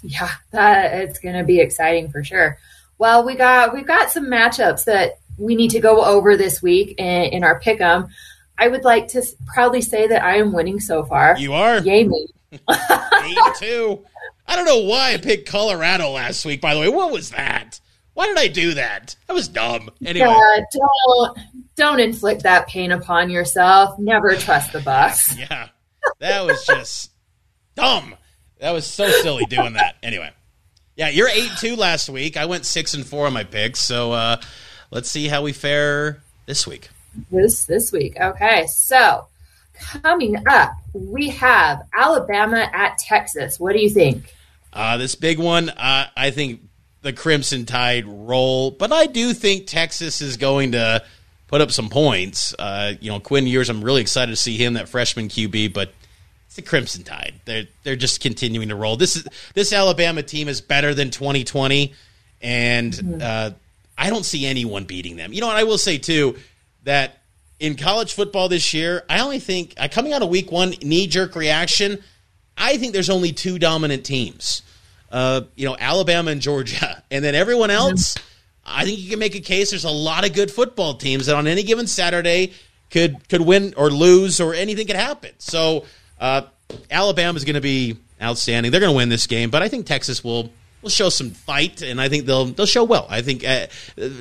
Yeah, 0.03 0.31
that 0.53 0.95
it's 0.95 1.19
going 1.19 1.37
to 1.37 1.45
be 1.45 1.61
exciting 1.61 2.11
for 2.11 2.23
sure. 2.23 2.59
Well, 2.99 3.25
we 3.25 3.35
got 3.35 3.75
we've 3.75 3.87
got 3.87 4.11
some 4.11 4.27
matchups 4.27 4.85
that 4.85 5.19
we 5.39 5.55
need 5.55 5.71
to 5.71 5.81
go 5.81 6.05
over 6.05 6.37
this 6.37 6.63
week 6.63 6.99
in, 6.99 7.23
in 7.25 7.45
our 7.45 7.61
pick'em. 7.61 8.09
I 8.59 8.69
would 8.69 8.85
like 8.85 9.09
to 9.09 9.23
proudly 9.47 9.83
say 9.83 10.09
that 10.09 10.23
I 10.23 10.37
am 10.37 10.53
winning 10.53 10.81
so 10.81 11.05
far. 11.05 11.37
You 11.39 11.53
are, 11.53 11.79
yay 11.81 12.05
me! 12.05 12.27
Eight 12.53 13.39
two. 13.59 14.05
I 14.47 14.57
don't 14.57 14.65
know 14.65 14.81
why 14.81 15.13
I 15.13 15.17
picked 15.17 15.49
Colorado 15.49 16.11
last 16.11 16.45
week. 16.45 16.61
By 16.61 16.75
the 16.75 16.81
way, 16.81 16.89
what 16.89 17.13
was 17.13 17.31
that? 17.31 17.81
Why 18.15 18.27
did 18.29 18.39
I 18.39 18.49
do 18.49 18.75
that? 18.75 19.15
That 19.27 19.35
was 19.35 19.49
dumb. 19.49 19.91
Anyway, 20.05 20.27
yeah, 20.27 20.61
don't 20.73 21.39
don't 21.75 22.01
inflict 22.01 22.45
that 22.45 22.67
pain 22.67 22.93
upon 22.93 23.29
yourself. 23.29 23.99
Never 23.99 24.37
trust 24.37 24.73
the 24.73 24.81
bus. 24.81 25.37
yeah, 25.39 25.69
that 26.19 26.45
was 26.45 26.65
just 26.65 27.11
dumb. 27.75 28.15
That 28.61 28.73
was 28.73 28.87
so 28.87 29.09
silly 29.11 29.45
doing 29.45 29.75
that. 29.75 29.97
Anyway, 30.03 30.31
yeah, 30.97 31.09
you're 31.09 31.29
eight 31.29 31.51
two 31.59 31.77
last 31.77 32.09
week. 32.09 32.37
I 32.37 32.47
went 32.47 32.65
six 32.65 32.95
and 32.95 33.07
four 33.07 33.27
on 33.27 33.33
my 33.33 33.45
picks. 33.45 33.81
So 33.81 34.13
uh, 34.13 34.41
let's 34.91 35.11
see 35.11 35.29
how 35.29 35.43
we 35.43 35.53
fare 35.53 36.23
this 36.47 36.67
week. 36.67 36.89
This 37.31 37.65
this 37.65 37.93
week, 37.93 38.17
okay. 38.21 38.67
So 38.67 39.27
coming 39.75 40.43
up, 40.49 40.73
we 40.93 41.29
have 41.31 41.83
Alabama 41.95 42.69
at 42.73 42.99
Texas. 42.99 43.61
What 43.61 43.75
do 43.75 43.81
you 43.81 43.91
think? 43.91 44.35
Uh, 44.73 44.99
this 44.99 45.15
big 45.15 45.39
one, 45.39 45.71
uh, 45.71 46.07
I 46.15 46.31
think 46.31 46.61
the 47.01 47.13
Crimson 47.13 47.65
Tide 47.65 48.05
roll, 48.07 48.71
but 48.71 48.93
I 48.93 49.07
do 49.07 49.33
think 49.33 49.67
Texas 49.67 50.21
is 50.21 50.37
going 50.37 50.73
to 50.73 51.03
put 51.47 51.61
up 51.61 51.71
some 51.71 51.89
points. 51.89 52.55
Uh, 52.59 52.93
you 53.01 53.11
know, 53.11 53.21
Quinn 53.21 53.47
Ewers, 53.47 53.71
I'm 53.71 53.83
really 53.83 54.03
excited 54.03 54.33
to 54.33 54.37
see 54.37 54.57
him, 54.57 54.75
that 54.75 54.89
freshman 54.89 55.29
QB, 55.29 55.73
but 55.73 55.93
it's 56.59 56.65
the 56.65 56.69
Crimson 56.69 57.03
Tide. 57.03 57.35
They're 57.45 57.65
they're 57.83 57.97
just 57.97 58.21
continuing 58.21 58.69
to 58.69 58.75
roll. 58.75 58.97
This 58.97 59.17
is 59.17 59.27
this 59.55 59.73
Alabama 59.73 60.23
team 60.23 60.49
is 60.49 60.61
better 60.61 60.95
than 60.95 61.11
2020, 61.11 61.93
and 62.41 62.93
mm-hmm. 62.93 63.21
uh, 63.23 63.51
I 63.99 64.11
don't 64.11 64.25
see 64.25 64.47
anyone 64.47 64.85
beating 64.85 65.17
them. 65.17 65.33
You 65.33 65.41
know 65.41 65.49
what 65.49 65.57
I 65.57 65.65
will 65.65 65.79
say 65.79 65.99
too 65.99 66.37
that 66.85 67.19
in 67.59 67.77
college 67.77 68.15
football 68.15 68.49
this 68.49 68.73
year, 68.73 69.05
I 69.09 69.21
only 69.21 69.41
think 69.41 69.75
uh, 69.77 69.89
coming 69.91 70.13
out 70.13 70.23
of 70.23 70.29
week 70.29 70.51
one 70.51 70.71
knee 70.83 71.07
jerk 71.07 71.37
reaction. 71.37 72.03
I 72.57 72.79
think 72.79 72.95
there's 72.95 73.11
only 73.11 73.33
two 73.33 73.59
dominant 73.59 74.07
teams 74.07 74.63
uh, 75.11 75.43
you 75.55 75.67
know, 75.67 75.77
Alabama 75.79 76.31
and 76.31 76.41
Georgia, 76.41 77.03
and 77.11 77.25
then 77.25 77.35
everyone 77.35 77.71
else. 77.71 78.17
I 78.65 78.85
think 78.85 78.99
you 78.99 79.11
can 79.11 79.21
make 79.21 79.37
a 79.37 79.41
case. 79.41 79.71
There's 79.71 79.85
a 79.85 79.91
lot 79.91 80.27
of 80.27 80.35
good 80.35 80.51
football 80.51 80.95
teams 80.95 81.27
that 81.27 81.37
on 81.37 81.47
any 81.47 81.63
given 81.63 81.87
Saturday 81.87 82.53
could 82.91 83.29
could 83.29 83.41
win 83.41 83.75
or 83.77 83.91
lose 83.91 84.41
or 84.41 84.55
anything 84.55 84.87
could 84.87 84.97
happen. 84.97 85.31
So 85.39 85.85
uh, 86.21 86.43
Alabama 86.91 87.37
is 87.37 87.45
going 87.45 87.55
to 87.55 87.61
be 87.61 87.99
outstanding. 88.21 88.73
They're 88.73 88.81
going 88.81 88.93
to 88.93 88.97
win 88.97 89.09
this 89.09 89.27
game, 89.27 89.51
but 89.51 89.63
I 89.63 89.69
think 89.69 89.87
Texas 89.87 90.23
will 90.23 90.51
will 90.83 90.91
show 90.91 91.09
some 91.09 91.31
fight, 91.31 91.83
and 91.83 92.01
I 92.01 92.09
think 92.09 92.27
they'll 92.27 92.47
they'll 92.47 92.67
show 92.67 92.85
well. 92.85 93.07
I 93.09 93.23
think 93.23 93.45
uh, 93.45 93.67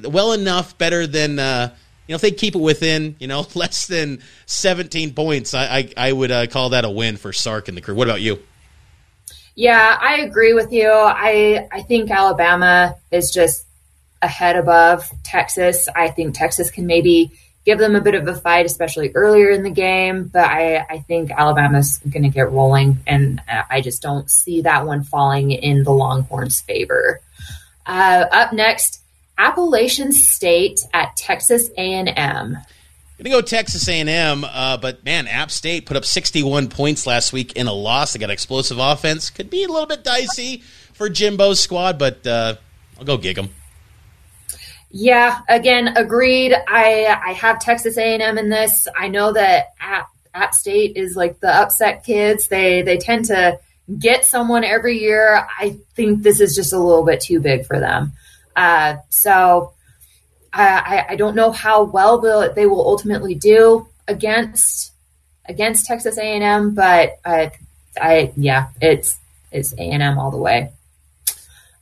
well 0.09 0.33
enough, 0.33 0.77
better 0.77 1.07
than. 1.07 1.39
Uh, 1.39 1.73
you 2.07 2.13
know, 2.13 2.17
if 2.17 2.21
they 2.21 2.29
keep 2.29 2.55
it 2.55 2.61
within, 2.61 3.15
you 3.17 3.25
know, 3.25 3.47
less 3.55 3.87
than 3.87 4.21
17 4.45 5.15
points, 5.15 5.55
I 5.55 5.65
I, 5.65 5.93
I 5.97 6.11
would 6.11 6.31
uh, 6.31 6.47
call 6.47 6.69
that 6.69 6.85
a 6.85 6.89
win 6.89 7.17
for 7.17 7.33
Sark 7.33 7.67
and 7.67 7.75
the 7.75 7.81
crew. 7.81 7.95
What 7.95 8.07
about 8.07 8.21
you? 8.21 8.39
Yeah, 9.55 9.97
I 9.99 10.17
agree 10.17 10.53
with 10.53 10.71
you. 10.71 10.89
I 10.89 11.67
I 11.71 11.81
think 11.81 12.11
Alabama 12.11 12.95
is 13.11 13.31
just 13.31 13.65
ahead 14.21 14.55
above 14.55 15.09
Texas. 15.23 15.87
I 15.95 16.09
think 16.09 16.35
Texas 16.35 16.69
can 16.69 16.85
maybe 16.85 17.31
give 17.65 17.79
them 17.79 17.95
a 17.95 18.01
bit 18.01 18.15
of 18.15 18.27
a 18.27 18.35
fight, 18.35 18.65
especially 18.65 19.11
earlier 19.15 19.49
in 19.49 19.63
the 19.63 19.71
game. 19.71 20.29
But 20.31 20.45
I, 20.45 20.77
I 20.77 20.99
think 20.99 21.31
Alabama's 21.31 21.97
going 22.09 22.23
to 22.23 22.29
get 22.29 22.51
rolling, 22.51 22.99
and 23.07 23.41
I 23.47 23.81
just 23.81 24.01
don't 24.01 24.29
see 24.29 24.61
that 24.61 24.85
one 24.85 25.03
falling 25.03 25.51
in 25.51 25.83
the 25.83 25.91
Longhorns' 25.91 26.61
favor. 26.61 27.21
Uh, 27.85 28.25
up 28.31 28.53
next, 28.53 29.01
Appalachian 29.37 30.11
State 30.11 30.79
at 30.93 31.15
Texas 31.15 31.69
A&M. 31.77 32.57
Gonna 33.17 33.29
go 33.29 33.41
Texas 33.41 33.87
A&M, 33.87 34.43
uh, 34.43 34.75
but 34.75 35.05
man, 35.05 35.27
App 35.27 35.49
State 35.49 35.85
put 35.85 35.95
up 35.95 36.03
61 36.03 36.67
points 36.67 37.07
last 37.07 37.31
week 37.31 37.53
in 37.53 37.67
a 37.67 37.73
loss. 37.73 38.11
They 38.11 38.19
got 38.19 38.29
explosive 38.29 38.77
offense. 38.77 39.29
Could 39.29 39.49
be 39.49 39.63
a 39.63 39.69
little 39.69 39.85
bit 39.85 40.03
dicey 40.03 40.63
for 40.93 41.07
Jimbo's 41.07 41.61
squad, 41.61 41.97
but 41.97 42.27
uh, 42.27 42.55
I'll 42.99 43.05
go 43.05 43.15
gig 43.17 43.37
them. 43.37 43.51
Yeah, 44.97 45.41
again, 45.49 45.89
agreed. 45.97 46.53
I 46.53 47.19
I 47.21 47.33
have 47.33 47.59
Texas 47.59 47.97
A&M 47.97 48.37
in 48.37 48.47
this. 48.47 48.87
I 48.95 49.09
know 49.09 49.33
that 49.33 49.73
App, 49.77 50.07
App 50.33 50.55
State 50.55 50.95
is 50.95 51.17
like 51.17 51.37
the 51.41 51.53
upset 51.53 52.05
kids. 52.05 52.47
They 52.47 52.81
they 52.81 52.97
tend 52.97 53.25
to 53.25 53.59
get 53.99 54.23
someone 54.23 54.63
every 54.63 54.97
year. 55.01 55.45
I 55.59 55.77
think 55.95 56.23
this 56.23 56.39
is 56.39 56.55
just 56.55 56.71
a 56.71 56.79
little 56.79 57.03
bit 57.03 57.19
too 57.19 57.41
big 57.41 57.65
for 57.65 57.77
them. 57.77 58.13
Uh, 58.55 58.95
so 59.09 59.73
I, 60.53 61.07
I 61.09 61.15
don't 61.17 61.35
know 61.35 61.51
how 61.51 61.83
well 61.83 62.19
the, 62.19 62.53
they 62.55 62.65
will 62.65 62.87
ultimately 62.87 63.35
do. 63.35 63.89
against 64.07 64.93
against 65.43 65.87
Texas 65.87 66.17
A&M, 66.17 66.73
but 66.73 67.19
I, 67.25 67.51
I 67.99 68.31
yeah, 68.37 68.69
it's 68.81 69.17
it's 69.51 69.73
A&M 69.73 70.17
all 70.17 70.31
the 70.31 70.37
way. 70.37 70.71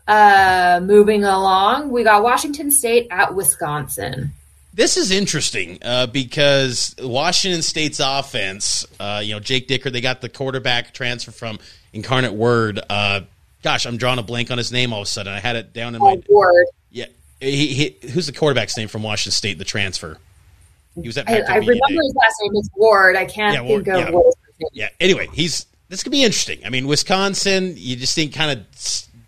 Uh, 0.08 0.82
moving 0.84 1.24
along, 1.24 1.90
we 1.90 2.04
got 2.04 2.24
Washington 2.24 2.72
State 2.72 3.08
at 3.10 3.34
Wisconsin. 3.36 4.32
This 4.74 4.98
is 4.98 5.12
interesting 5.12 5.78
uh, 5.84 6.08
because 6.08 6.96
Washington 7.00 7.62
State's 7.62 8.02
offense, 8.04 8.86
uh, 9.00 9.22
you 9.24 9.34
know, 9.34 9.40
Jake 9.40 9.68
Dickert, 9.68 9.94
they 9.94 10.02
got 10.02 10.20
the 10.22 10.30
quarterback 10.30 10.94
transfer 10.94 11.32
from 11.32 11.60
Incarnate 11.94 12.34
Word. 12.34 12.80
Uh, 12.90 13.22
gosh, 13.62 13.86
I'm 13.86 13.98
drawing 13.98 14.20
a 14.20 14.24
blank 14.24 14.50
on 14.50 14.58
his 14.58 14.72
name 14.72 14.92
all 14.92 15.02
of 15.02 15.04
a 15.04 15.10
sudden. 15.10 15.32
I 15.32 15.40
had 15.40 15.56
it 15.56 15.74
down 15.74 15.94
in 15.94 16.02
my 16.02 16.22
Word. 16.28 16.66
Yeah, 16.90 17.06
he, 17.40 17.68
he, 17.68 18.10
who's 18.10 18.26
the 18.26 18.34
quarterback's 18.34 18.76
name 18.76 18.88
from 18.88 19.04
Washington 19.04 19.32
State? 19.32 19.60
The 19.60 19.66
transfer. 19.66 20.18
He 20.96 21.08
was 21.08 21.18
at. 21.18 21.30
I, 21.30 21.40
I 21.40 21.56
remember 21.58 22.02
his 22.02 22.16
last 22.16 22.36
name 22.42 22.56
is 22.56 22.70
Ward. 22.76 23.16
I 23.16 23.26
can't 23.26 23.54
yeah, 23.54 23.60
think 23.60 23.70
Ward, 23.70 23.88
of 23.88 23.98
yeah. 24.00 24.12
what. 24.12 24.36
Yeah. 24.74 24.90
Anyway, 25.00 25.28
he's 25.34 25.66
this 25.90 26.04
could 26.04 26.12
be 26.12 26.24
interesting. 26.24 26.66
I 26.66 26.70
mean, 26.70 26.88
Wisconsin. 26.88 27.74
You 27.78 27.96
just 27.96 28.16
think 28.16 28.34
kind 28.34 28.60
of 28.60 28.66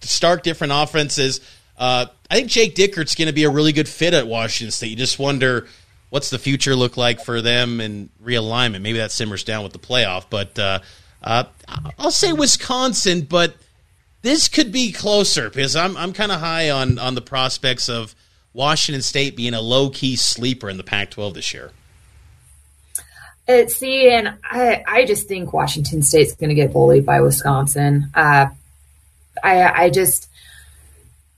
start 0.08 0.44
different 0.44 0.74
offenses. 0.74 1.42
Uh, 1.78 2.06
I 2.30 2.36
think 2.36 2.50
Jake 2.50 2.76
Dickert's 2.76 3.16
going 3.16 3.28
to 3.28 3.34
be 3.34 3.44
a 3.44 3.50
really 3.50 3.74
good 3.74 3.88
fit 3.88 4.14
at 4.14 4.28
Washington 4.28 4.72
State. 4.72 4.88
You 4.88 4.96
just 4.96 5.20
wonder 5.20 5.68
what's 6.10 6.30
the 6.30 6.40
future 6.40 6.76
look 6.76 6.98
like 6.98 7.24
for 7.24 7.42
them 7.42 7.80
and 7.80 8.10
realignment. 8.24 8.82
Maybe 8.82 9.00
that 9.00 9.12
simmers 9.12 9.44
down 9.44 9.64
with 9.64 9.74
the 9.74 9.80
playoff, 9.80 10.26
but 10.30 10.58
uh, 10.58 10.80
uh, 11.22 11.44
I'll 12.00 12.12
say 12.12 12.34
Wisconsin. 12.34 13.22
But 13.22 13.56
this 14.22 14.48
could 14.48 14.72
be 14.72 14.92
closer 14.92 15.50
because 15.50 15.76
I'm 15.76 15.98
I'm 15.98 16.14
kind 16.14 16.32
of 16.32 16.40
high 16.40 16.70
on 16.70 16.98
on 16.98 17.16
the 17.16 17.22
prospects 17.22 17.90
of 17.90 18.16
Washington 18.54 19.02
State 19.02 19.36
being 19.36 19.54
a 19.54 19.62
low 19.62 19.90
key 19.90 20.16
sleeper 20.16 20.70
in 20.70 20.78
the 20.78 20.84
Pac-12 20.84 21.34
this 21.34 21.54
year. 21.54 21.72
Uh, 23.48 23.68
see, 23.68 24.10
and 24.10 24.34
I, 24.44 24.84
I 24.88 25.06
just 25.06 25.28
think 25.28 25.54
Washington 25.54 26.02
State's 26.02 26.34
going 26.34 26.50
to 26.50 26.56
get 26.56 26.74
bullied 26.74 27.06
by 27.06 27.22
Wisconsin. 27.22 28.10
Uh, 28.16 28.48
I, 29.44 29.86
I 29.86 29.90
just, 29.90 30.30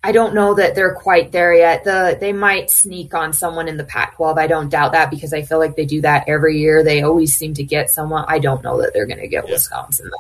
I 0.03 0.11
don't 0.11 0.33
know 0.33 0.53
that 0.53 0.75
they're 0.75 0.93
quite 0.93 1.31
there 1.31 1.53
yet. 1.53 1.83
The 1.83 2.17
they 2.19 2.31
might 2.31 2.69
sneak 2.69 3.13
on 3.13 3.33
someone 3.33 3.67
in 3.67 3.77
the 3.77 3.83
Pac-12. 3.83 4.37
I 4.37 4.47
don't 4.47 4.69
doubt 4.69 4.93
that 4.93 5.09
because 5.09 5.33
I 5.33 5.41
feel 5.41 5.59
like 5.59 5.75
they 5.75 5.85
do 5.85 6.01
that 6.01 6.29
every 6.29 6.59
year. 6.59 6.83
They 6.83 7.01
always 7.01 7.35
seem 7.35 7.55
to 7.55 7.63
get 7.63 7.89
someone. 7.89 8.23
I 8.27 8.39
don't 8.39 8.63
know 8.63 8.81
that 8.81 8.93
they're 8.93 9.07
going 9.07 9.19
to 9.19 9.27
get 9.27 9.45
yeah. 9.47 9.53
Wisconsin. 9.53 10.11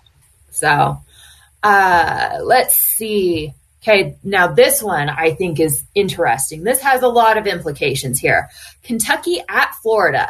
So, 0.51 1.01
uh, 1.63 2.39
let's 2.43 2.75
see. 2.75 3.53
Okay, 3.81 4.17
now 4.23 4.47
this 4.47 4.81
one 4.81 5.07
I 5.07 5.33
think 5.35 5.59
is 5.59 5.83
interesting. 5.95 6.63
This 6.63 6.81
has 6.81 7.03
a 7.03 7.07
lot 7.07 7.37
of 7.37 7.47
implications 7.47 8.19
here. 8.19 8.49
Kentucky 8.83 9.41
at 9.47 9.73
Florida. 9.75 10.29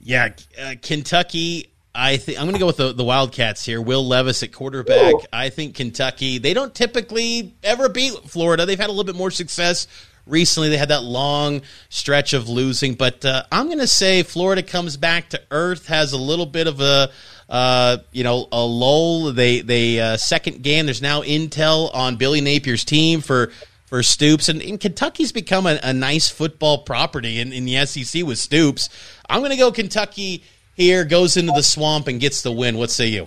Yeah, 0.00 0.30
uh, 0.60 0.74
Kentucky. 0.82 1.70
I 1.98 2.16
think 2.16 2.38
I'm 2.38 2.44
going 2.44 2.54
to 2.54 2.60
go 2.60 2.66
with 2.66 2.76
the, 2.76 2.92
the 2.92 3.02
Wildcats 3.02 3.64
here. 3.64 3.82
Will 3.82 4.06
Levis 4.06 4.44
at 4.44 4.52
quarterback. 4.52 5.14
Ooh. 5.14 5.20
I 5.32 5.50
think 5.50 5.74
Kentucky. 5.74 6.38
They 6.38 6.54
don't 6.54 6.72
typically 6.72 7.56
ever 7.64 7.88
beat 7.88 8.12
Florida. 8.26 8.66
They've 8.66 8.78
had 8.78 8.88
a 8.88 8.92
little 8.92 9.04
bit 9.04 9.16
more 9.16 9.32
success 9.32 9.88
recently. 10.24 10.68
They 10.68 10.76
had 10.76 10.90
that 10.90 11.02
long 11.02 11.62
stretch 11.88 12.34
of 12.34 12.48
losing, 12.48 12.94
but 12.94 13.24
uh, 13.24 13.42
I'm 13.50 13.66
going 13.66 13.80
to 13.80 13.88
say 13.88 14.22
Florida 14.22 14.62
comes 14.62 14.96
back 14.96 15.30
to 15.30 15.42
earth. 15.50 15.88
Has 15.88 16.12
a 16.12 16.18
little 16.18 16.46
bit 16.46 16.68
of 16.68 16.80
a 16.80 17.10
uh, 17.48 17.98
you 18.12 18.22
know 18.22 18.46
a 18.52 18.64
lull. 18.64 19.32
They 19.32 19.60
they 19.60 19.98
uh, 19.98 20.18
second 20.18 20.62
game. 20.62 20.86
There's 20.86 21.02
now 21.02 21.22
intel 21.22 21.92
on 21.92 22.14
Billy 22.14 22.40
Napier's 22.40 22.84
team 22.84 23.22
for 23.22 23.50
for 23.86 24.04
Stoops, 24.04 24.48
and, 24.48 24.62
and 24.62 24.78
Kentucky's 24.78 25.32
become 25.32 25.66
a, 25.66 25.80
a, 25.82 25.94
nice 25.94 26.28
football 26.28 26.82
property 26.82 27.40
in, 27.40 27.54
in 27.54 27.64
the 27.64 27.86
SEC 27.86 28.22
with 28.22 28.38
Stoops. 28.38 28.90
I'm 29.30 29.40
going 29.40 29.50
to 29.50 29.56
go 29.56 29.72
Kentucky 29.72 30.44
here, 30.78 31.04
goes 31.04 31.36
into 31.36 31.52
the 31.52 31.62
swamp 31.62 32.08
and 32.08 32.18
gets 32.20 32.40
the 32.40 32.52
win. 32.52 32.78
What 32.78 32.90
say 32.90 33.08
you? 33.08 33.26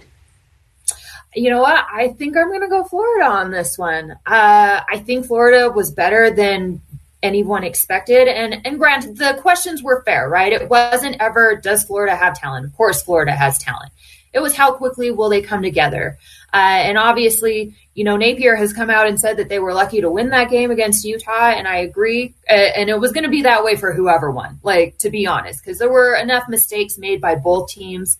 You 1.35 1.49
know 1.49 1.61
what? 1.61 1.85
I 1.91 2.09
think 2.09 2.35
I'm 2.35 2.47
going 2.47 2.61
to 2.61 2.67
go 2.67 2.83
Florida 2.85 3.25
on 3.25 3.51
this 3.51 3.77
one. 3.77 4.11
Uh, 4.25 4.81
I 4.89 5.03
think 5.05 5.27
Florida 5.27 5.69
was 5.69 5.91
better 5.91 6.31
than 6.31 6.81
anyone 7.21 7.63
expected. 7.63 8.27
And 8.27 8.65
and 8.65 8.79
granted, 8.79 9.17
the 9.17 9.37
questions 9.41 9.83
were 9.83 10.01
fair, 10.03 10.27
right? 10.27 10.51
It 10.51 10.69
wasn't 10.69 11.17
ever 11.19 11.55
does 11.55 11.83
Florida 11.83 12.15
have 12.15 12.39
talent? 12.39 12.65
Of 12.65 12.75
course, 12.75 13.03
Florida 13.03 13.33
has 13.33 13.57
talent. 13.57 13.91
It 14.33 14.39
was 14.39 14.55
how 14.55 14.73
quickly 14.73 15.11
will 15.11 15.29
they 15.29 15.41
come 15.41 15.61
together? 15.61 16.17
Uh, 16.53 16.57
and 16.57 16.97
obviously, 16.97 17.75
you 17.93 18.03
know, 18.03 18.17
Napier 18.17 18.55
has 18.55 18.73
come 18.73 18.89
out 18.89 19.07
and 19.07 19.19
said 19.19 19.37
that 19.37 19.47
they 19.47 19.59
were 19.59 19.73
lucky 19.73 20.01
to 20.01 20.11
win 20.11 20.29
that 20.29 20.49
game 20.49 20.69
against 20.69 21.05
Utah, 21.05 21.51
and 21.51 21.67
I 21.67 21.77
agree. 21.77 22.33
Uh, 22.49 22.53
and 22.53 22.89
it 22.89 22.99
was 22.99 23.13
going 23.13 23.23
to 23.23 23.29
be 23.29 23.43
that 23.43 23.63
way 23.63 23.75
for 23.77 23.93
whoever 23.93 24.29
won, 24.29 24.59
like 24.61 24.97
to 24.99 25.09
be 25.09 25.27
honest, 25.27 25.63
because 25.63 25.79
there 25.79 25.91
were 25.91 26.15
enough 26.15 26.49
mistakes 26.49 26.97
made 26.97 27.21
by 27.21 27.35
both 27.35 27.69
teams 27.69 28.17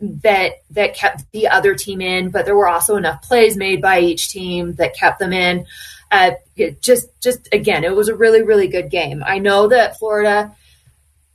that 0.00 0.62
that 0.70 0.94
kept 0.94 1.24
the 1.32 1.48
other 1.48 1.74
team 1.74 2.00
in, 2.00 2.30
but 2.30 2.44
there 2.44 2.56
were 2.56 2.68
also 2.68 2.96
enough 2.96 3.22
plays 3.22 3.56
made 3.56 3.82
by 3.82 3.98
each 4.00 4.30
team 4.30 4.74
that 4.74 4.96
kept 4.96 5.18
them 5.18 5.32
in. 5.32 5.66
Uh, 6.10 6.32
just, 6.80 7.08
just 7.20 7.48
again, 7.52 7.84
it 7.84 7.94
was 7.94 8.08
a 8.08 8.14
really, 8.14 8.42
really 8.42 8.68
good 8.68 8.90
game. 8.90 9.22
I 9.26 9.40
know 9.40 9.68
that 9.68 9.98
Florida 9.98 10.54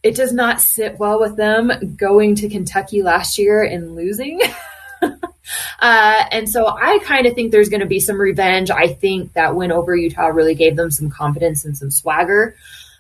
it 0.04 0.16
does 0.16 0.34
not 0.34 0.60
sit 0.60 1.00
well 1.00 1.20
with 1.20 1.38
them 1.38 1.96
going 1.96 2.36
to 2.36 2.50
Kentucky 2.50 3.02
last 3.02 3.38
year 3.38 3.64
and 3.64 3.96
losing. 3.96 4.42
uh, 5.80 6.24
and 6.32 6.50
so 6.50 6.68
I 6.68 7.00
kind 7.04 7.26
of 7.26 7.34
think 7.34 7.52
there's 7.52 7.70
going 7.70 7.82
to 7.82 7.86
be 7.86 8.00
some 8.00 8.20
revenge. 8.20 8.72
I 8.72 8.88
think 8.88 9.34
that 9.34 9.56
win 9.56 9.72
over 9.72 9.96
Utah 9.96 10.28
really 10.28 10.56
gave 10.56 10.76
them 10.76 10.92
some 10.92 11.10
confidence 11.10 11.66
and 11.66 11.78
some 11.78 11.92
swagger. 11.92 12.56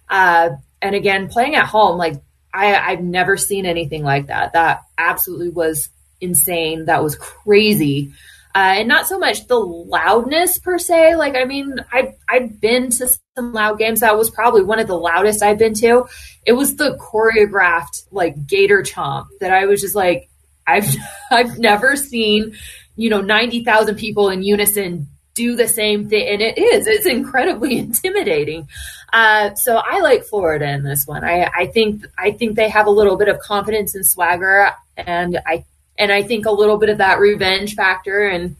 Uh, 0.10 0.50
and 0.82 0.96
again, 0.96 1.30
playing 1.30 1.56
at 1.56 1.66
home, 1.66 1.98
like 1.98 2.16
I, 2.54 2.76
I've 2.76 3.02
never 3.02 3.38
seen 3.38 3.66
anything 3.66 4.04
like 4.04 4.28
that. 4.28 4.54
That 4.54 4.82
absolutely 4.98 5.50
was 5.50 5.90
insane. 6.22 6.86
That 6.86 7.04
was 7.04 7.16
crazy. 7.16 8.14
Uh, 8.56 8.76
and 8.78 8.88
not 8.88 9.08
so 9.08 9.18
much 9.18 9.48
the 9.48 9.58
loudness 9.58 10.60
per 10.60 10.78
se. 10.78 11.16
Like, 11.16 11.36
I 11.36 11.46
mean, 11.46 11.84
I've, 11.92 12.14
I've 12.30 12.62
been 12.62 12.92
to 12.92 13.10
some 13.36 13.52
loud 13.52 13.80
games. 13.80 14.02
That 14.02 14.16
was 14.16 14.30
probably 14.30 14.62
one 14.62 14.78
of 14.78 14.86
the 14.86 14.98
loudest 14.98 15.42
I've 15.42 15.58
been 15.58 15.74
to. 15.76 16.06
It 16.46 16.54
was 16.54 16.76
the 16.76 16.96
choreographed, 16.98 18.06
like, 18.12 18.46
gator 18.46 18.84
chomp 18.84 19.26
that 19.40 19.52
I 19.52 19.66
was 19.66 19.82
just 19.82 19.96
like, 19.96 20.30
I've, 20.65 20.88
I've 21.32 21.58
never 21.58 21.95
seen, 21.95 22.56
you 22.95 23.10
know, 23.10 23.21
90,000 23.21 23.95
people 23.95 24.30
in 24.30 24.43
unison 24.43 25.08
do 25.36 25.56
the 25.56 25.67
same 25.67 26.10
thing. 26.10 26.28
And 26.28 26.41
it 26.41 26.58
is, 26.58 26.88
it's 26.88 27.06
incredibly 27.06 27.78
intimidating. 27.80 28.67
Uh, 29.12 29.54
so 29.56 29.78
I 29.78 29.99
like 29.99 30.23
Florida 30.23 30.69
in 30.69 30.84
this 30.84 31.06
one. 31.06 31.23
I, 31.23 31.49
I 31.56 31.67
think, 31.67 32.06
I 32.17 32.32
think 32.32 32.56
they 32.56 32.69
have 32.69 32.88
a 32.88 32.91
little 32.91 33.17
bit 33.17 33.30
of 33.30 33.39
confidence 33.39 33.95
and 33.95 34.06
swagger. 34.06 34.71
And 34.97 35.39
I 35.45 35.65
and 35.97 36.12
I 36.12 36.23
think 36.23 36.45
a 36.45 36.52
little 36.52 36.78
bit 36.78 36.89
of 36.89 36.97
that 36.99 37.19
revenge 37.19 37.76
factor, 37.76 38.28
and 38.28 38.56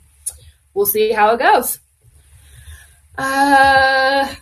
we'll 0.74 0.86
see 0.86 1.12
how 1.12 1.34
it 1.34 1.40
goes. 1.40 1.80
Uh, 3.18 4.34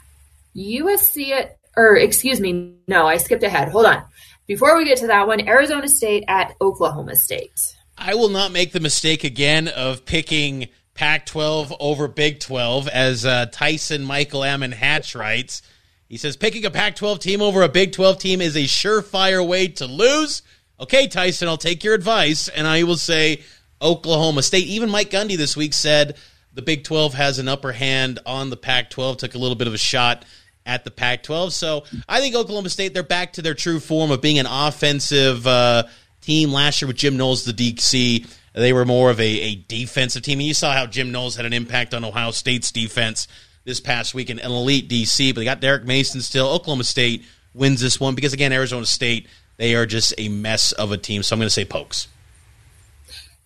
USC 0.55 1.31
at, 1.31 1.57
or 1.75 1.95
excuse 1.95 2.39
me, 2.39 2.75
no, 2.87 3.07
I 3.07 3.17
skipped 3.17 3.43
ahead. 3.43 3.69
Hold 3.69 3.85
on. 3.85 4.03
Before 4.51 4.75
we 4.75 4.83
get 4.83 4.97
to 4.97 5.07
that 5.07 5.27
one, 5.27 5.47
Arizona 5.47 5.87
State 5.87 6.25
at 6.27 6.57
Oklahoma 6.59 7.15
State. 7.15 7.73
I 7.97 8.15
will 8.15 8.27
not 8.27 8.51
make 8.51 8.73
the 8.73 8.81
mistake 8.81 9.23
again 9.23 9.69
of 9.69 10.03
picking 10.03 10.67
Pac 10.93 11.25
12 11.25 11.73
over 11.79 12.09
Big 12.09 12.41
12, 12.41 12.89
as 12.89 13.25
uh, 13.25 13.45
Tyson 13.45 14.03
Michael 14.03 14.43
Ammon 14.43 14.73
Hatch 14.73 15.15
writes. 15.15 15.61
He 16.09 16.17
says 16.17 16.35
picking 16.35 16.65
a 16.65 16.69
Pac 16.69 16.97
12 16.97 17.19
team 17.19 17.41
over 17.41 17.61
a 17.61 17.69
Big 17.69 17.93
12 17.93 18.19
team 18.19 18.41
is 18.41 18.57
a 18.57 18.63
surefire 18.63 19.47
way 19.47 19.69
to 19.69 19.85
lose. 19.85 20.41
Okay, 20.81 21.07
Tyson, 21.07 21.47
I'll 21.47 21.55
take 21.55 21.85
your 21.85 21.93
advice, 21.93 22.49
and 22.49 22.67
I 22.67 22.83
will 22.83 22.97
say 22.97 23.43
Oklahoma 23.81 24.43
State. 24.43 24.67
Even 24.67 24.89
Mike 24.89 25.11
Gundy 25.11 25.37
this 25.37 25.55
week 25.55 25.73
said 25.73 26.17
the 26.53 26.61
Big 26.61 26.83
12 26.83 27.13
has 27.13 27.39
an 27.39 27.47
upper 27.47 27.71
hand 27.71 28.19
on 28.25 28.49
the 28.49 28.57
Pac 28.57 28.89
12, 28.89 29.15
took 29.15 29.33
a 29.33 29.39
little 29.39 29.55
bit 29.55 29.67
of 29.67 29.73
a 29.73 29.77
shot 29.77 30.25
at 30.65 30.83
the 30.83 30.91
Pac 30.91 31.23
12. 31.23 31.53
So 31.53 31.83
I 32.07 32.19
think 32.19 32.35
Oklahoma 32.35 32.69
State, 32.69 32.93
they're 32.93 33.03
back 33.03 33.33
to 33.33 33.41
their 33.41 33.53
true 33.53 33.79
form 33.79 34.11
of 34.11 34.21
being 34.21 34.39
an 34.39 34.45
offensive 34.45 35.45
uh, 35.47 35.83
team. 36.21 36.51
Last 36.51 36.81
year 36.81 36.87
with 36.87 36.97
Jim 36.97 37.17
Knowles, 37.17 37.45
the 37.45 37.53
DC, 37.53 38.27
they 38.53 38.73
were 38.73 38.85
more 38.85 39.09
of 39.09 39.19
a, 39.19 39.23
a 39.23 39.55
defensive 39.55 40.23
team. 40.23 40.39
And 40.39 40.47
you 40.47 40.53
saw 40.53 40.73
how 40.73 40.85
Jim 40.85 41.11
Knowles 41.11 41.35
had 41.35 41.45
an 41.45 41.53
impact 41.53 41.93
on 41.93 42.03
Ohio 42.03 42.31
State's 42.31 42.71
defense 42.71 43.27
this 43.63 43.79
past 43.79 44.13
week, 44.13 44.29
an 44.29 44.39
elite 44.39 44.89
DC, 44.89 45.33
but 45.33 45.39
they 45.41 45.45
got 45.45 45.61
Derek 45.61 45.85
Mason 45.85 46.21
still. 46.21 46.47
Oklahoma 46.47 46.83
State 46.83 47.23
wins 47.53 47.81
this 47.81 47.99
one 47.99 48.15
because, 48.15 48.33
again, 48.33 48.51
Arizona 48.51 48.85
State 48.85 49.27
they 49.61 49.75
are 49.75 49.85
just 49.85 50.15
a 50.17 50.27
mess 50.27 50.71
of 50.71 50.91
a 50.91 50.97
team. 50.97 51.21
So 51.21 51.35
I'm 51.35 51.39
going 51.39 51.45
to 51.45 51.51
say 51.51 51.65
Pokes. 51.65 52.07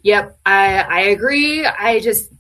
Yep, 0.04 0.38
I 0.46 0.76
I 0.78 1.00
agree. 1.08 1.66
I 1.66 2.00
just 2.00 2.32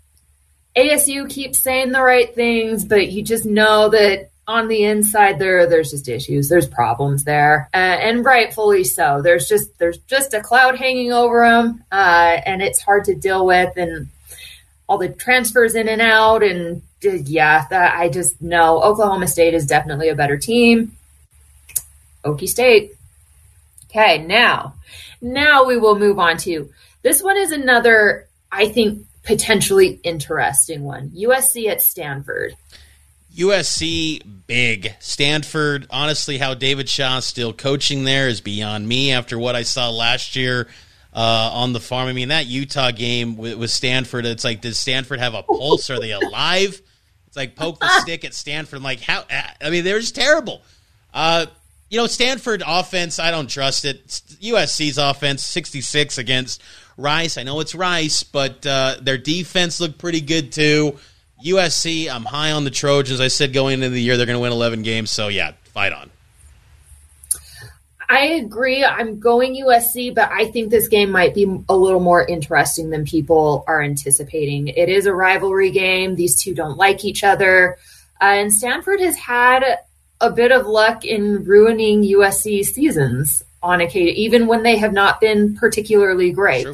ASU 0.77 1.29
keeps 1.29 1.59
saying 1.59 1.91
the 1.91 2.01
right 2.01 2.33
things, 2.33 2.85
but 2.85 3.11
you 3.11 3.21
just 3.21 3.45
know 3.45 3.89
that 3.89 4.29
on 4.47 4.67
the 4.67 4.83
inside 4.83 5.39
there 5.39 5.67
there's 5.67 5.91
just 5.91 6.07
issues. 6.07 6.49
There's 6.49 6.67
problems 6.67 7.23
there. 7.23 7.69
Uh, 7.73 7.77
and 7.77 8.23
rightfully 8.23 8.83
so. 8.83 9.21
There's 9.21 9.47
just 9.47 9.77
there's 9.79 9.97
just 9.99 10.33
a 10.33 10.41
cloud 10.41 10.77
hanging 10.77 11.11
over 11.11 11.47
them 11.47 11.83
uh, 11.91 12.37
and 12.45 12.61
it's 12.61 12.81
hard 12.81 13.05
to 13.05 13.15
deal 13.15 13.45
with 13.45 13.75
and 13.77 14.07
all 14.87 14.97
the 14.97 15.09
transfers 15.09 15.75
in 15.75 15.89
and 15.89 16.01
out 16.01 16.43
and 16.43 16.81
yeah 17.01 17.67
that, 17.69 17.95
i 17.95 18.09
just 18.09 18.41
know 18.41 18.81
oklahoma 18.81 19.27
state 19.27 19.53
is 19.53 19.65
definitely 19.65 20.09
a 20.09 20.15
better 20.15 20.37
team. 20.37 20.95
Okie 22.23 22.49
state. 22.49 22.93
Okay, 23.85 24.25
now, 24.25 24.73
now 25.21 25.65
we 25.65 25.77
will 25.77 25.97
move 25.97 26.19
on 26.19 26.37
to 26.37 26.69
this 27.03 27.21
one 27.21 27.37
is 27.37 27.51
another, 27.51 28.27
I 28.51 28.67
think, 28.67 29.05
potentially 29.23 29.99
interesting 30.03 30.83
one. 30.83 31.11
USC 31.11 31.67
at 31.67 31.83
Stanford. 31.83 32.55
USC 33.35 34.21
big. 34.47 34.93
Stanford, 34.99 35.87
honestly, 35.89 36.37
how 36.37 36.53
David 36.53 36.87
Shaw 36.87 37.19
still 37.19 37.53
coaching 37.53 38.03
there 38.03 38.27
is 38.27 38.41
beyond 38.41 38.87
me 38.87 39.11
after 39.11 39.37
what 39.37 39.55
I 39.55 39.63
saw 39.63 39.89
last 39.89 40.35
year 40.35 40.67
uh, 41.13 41.49
on 41.53 41.73
the 41.73 41.79
farm. 41.79 42.07
I 42.07 42.13
mean, 42.13 42.29
that 42.29 42.45
Utah 42.45 42.91
game 42.91 43.37
with, 43.37 43.55
with, 43.55 43.71
Stanford, 43.71 44.25
it's 44.25 44.43
like, 44.43 44.61
does 44.61 44.79
Stanford 44.79 45.19
have 45.19 45.33
a 45.33 45.43
pulse? 45.43 45.89
Are 45.89 45.99
they 45.99 46.11
alive? 46.11 46.81
It's 47.27 47.35
like 47.35 47.55
poke 47.55 47.79
the 47.79 47.89
stick 48.01 48.23
at 48.23 48.33
Stanford. 48.33 48.81
Like, 48.81 49.01
how? 49.01 49.23
I 49.61 49.69
mean, 49.69 49.83
they're 49.83 49.99
just 49.99 50.15
terrible. 50.15 50.61
Uh, 51.13 51.45
you 51.89 51.97
know, 51.99 52.07
Stanford 52.07 52.63
offense, 52.65 53.19
I 53.19 53.31
don't 53.31 53.49
trust 53.49 53.85
it. 53.85 54.07
USC's 54.07 54.97
offense, 54.97 55.43
66 55.43 56.17
against 56.17 56.61
Rice. 56.97 57.37
I 57.37 57.43
know 57.43 57.59
it's 57.59 57.75
Rice, 57.75 58.23
but 58.23 58.65
uh, 58.65 58.95
their 59.01 59.17
defense 59.17 59.79
looked 59.79 59.97
pretty 59.97 60.21
good 60.21 60.51
too. 60.51 60.97
USC, 61.43 62.09
I'm 62.09 62.23
high 62.23 62.51
on 62.51 62.63
the 62.63 62.71
Trojans. 62.71 63.19
I 63.19 63.27
said 63.27 63.53
going 63.53 63.75
into 63.75 63.89
the 63.89 64.01
year 64.01 64.17
they're 64.17 64.25
going 64.25 64.37
to 64.37 64.41
win 64.41 64.51
11 64.51 64.83
games. 64.83 65.11
So 65.11 65.27
yeah, 65.27 65.53
fight 65.73 65.93
on. 65.93 66.09
I 68.07 68.25
agree. 68.25 68.85
I'm 68.85 69.19
going 69.19 69.55
USC, 69.55 70.13
but 70.13 70.31
I 70.31 70.45
think 70.51 70.69
this 70.69 70.87
game 70.87 71.09
might 71.09 71.33
be 71.33 71.43
a 71.67 71.75
little 71.75 71.99
more 71.99 72.25
interesting 72.25 72.91
than 72.91 73.03
people 73.03 73.63
are 73.67 73.81
anticipating. 73.81 74.67
It 74.67 74.89
is 74.89 75.05
a 75.05 75.13
rivalry 75.13 75.71
game. 75.71 76.15
These 76.15 76.41
two 76.41 76.53
don't 76.53 76.77
like 76.77 77.03
each 77.03 77.23
other. 77.23 77.77
Uh, 78.21 78.25
and 78.25 78.53
Stanford 78.53 78.99
has 79.01 79.17
had 79.17 79.79
a 80.21 80.31
bit 80.31 80.51
of 80.51 80.67
luck 80.67 81.03
in 81.03 81.43
ruining 81.43 82.03
USC 82.03 82.63
seasons 82.63 83.43
on 83.61 83.81
occasion, 83.81 84.15
even 84.15 84.47
when 84.47 84.63
they 84.63 84.77
have 84.77 84.93
not 84.93 85.19
been 85.19 85.55
particularly 85.55 86.31
great. 86.31 86.67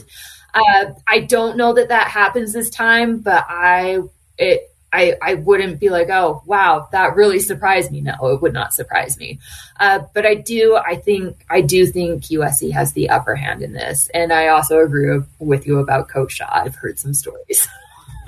Uh, 0.53 0.85
I 1.07 1.21
don't 1.21 1.55
know 1.55 1.73
that 1.73 1.89
that 1.89 2.09
happens 2.09 2.51
this 2.51 2.69
time, 2.69 3.19
but 3.19 3.45
I 3.47 3.99
it 4.41 4.71
I, 4.93 5.15
I 5.21 5.35
wouldn't 5.35 5.79
be 5.79 5.89
like, 5.89 6.09
oh, 6.09 6.43
wow, 6.45 6.89
that 6.91 7.15
really 7.15 7.39
surprised 7.39 7.91
me. 7.91 8.01
No, 8.01 8.13
it 8.27 8.41
would 8.41 8.51
not 8.53 8.73
surprise 8.73 9.17
me. 9.17 9.39
Uh, 9.79 9.99
but 10.13 10.25
I 10.25 10.35
do, 10.35 10.75
I 10.75 10.95
think, 10.97 11.45
I 11.49 11.61
do 11.61 11.85
think 11.87 12.23
USC 12.23 12.71
has 12.71 12.91
the 12.91 13.09
upper 13.09 13.35
hand 13.35 13.61
in 13.61 13.71
this. 13.71 14.09
And 14.13 14.33
I 14.33 14.49
also 14.49 14.79
agree 14.79 15.21
with 15.39 15.65
you 15.65 15.79
about 15.79 16.09
Coach 16.09 16.33
Shaw. 16.33 16.49
I've 16.51 16.75
heard 16.75 16.99
some 16.99 17.13
stories. 17.13 17.69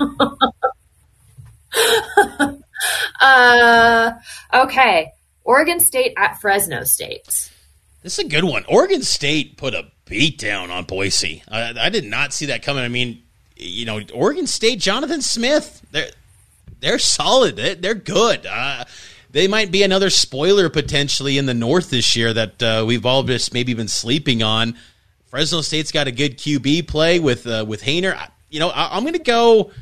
uh, 3.20 4.12
okay. 4.54 5.12
Oregon 5.44 5.80
State 5.80 6.14
at 6.16 6.40
Fresno 6.40 6.84
State. 6.84 7.50
This 8.02 8.18
is 8.18 8.24
a 8.24 8.28
good 8.28 8.44
one. 8.44 8.64
Oregon 8.68 9.02
State 9.02 9.58
put 9.58 9.74
a 9.74 9.90
beat 10.06 10.38
down 10.38 10.70
on 10.70 10.84
Boise. 10.84 11.42
I, 11.46 11.74
I 11.78 11.90
did 11.90 12.04
not 12.04 12.32
see 12.32 12.46
that 12.46 12.62
coming. 12.62 12.84
I 12.84 12.88
mean, 12.88 13.23
you 13.56 13.86
know, 13.86 14.00
Oregon 14.12 14.46
State, 14.46 14.80
Jonathan 14.80 15.22
Smith, 15.22 15.82
they're 15.90 16.10
they're 16.80 16.98
solid. 16.98 17.56
They're 17.56 17.94
good. 17.94 18.46
Uh, 18.46 18.84
they 19.30 19.48
might 19.48 19.72
be 19.72 19.82
another 19.82 20.10
spoiler 20.10 20.68
potentially 20.68 21.38
in 21.38 21.46
the 21.46 21.54
North 21.54 21.90
this 21.90 22.14
year 22.14 22.32
that 22.32 22.62
uh, 22.62 22.84
we've 22.86 23.06
all 23.06 23.22
just 23.22 23.54
maybe 23.54 23.74
been 23.74 23.88
sleeping 23.88 24.42
on. 24.42 24.76
Fresno 25.26 25.62
State's 25.62 25.90
got 25.90 26.06
a 26.06 26.12
good 26.12 26.38
QB 26.38 26.86
play 26.86 27.18
with 27.18 27.46
uh, 27.46 27.64
with 27.66 27.82
Haener. 27.82 28.28
You 28.50 28.60
know, 28.60 28.68
I, 28.68 28.96
am 28.96 29.02
going 29.02 29.14
to 29.14 29.18
go 29.18 29.72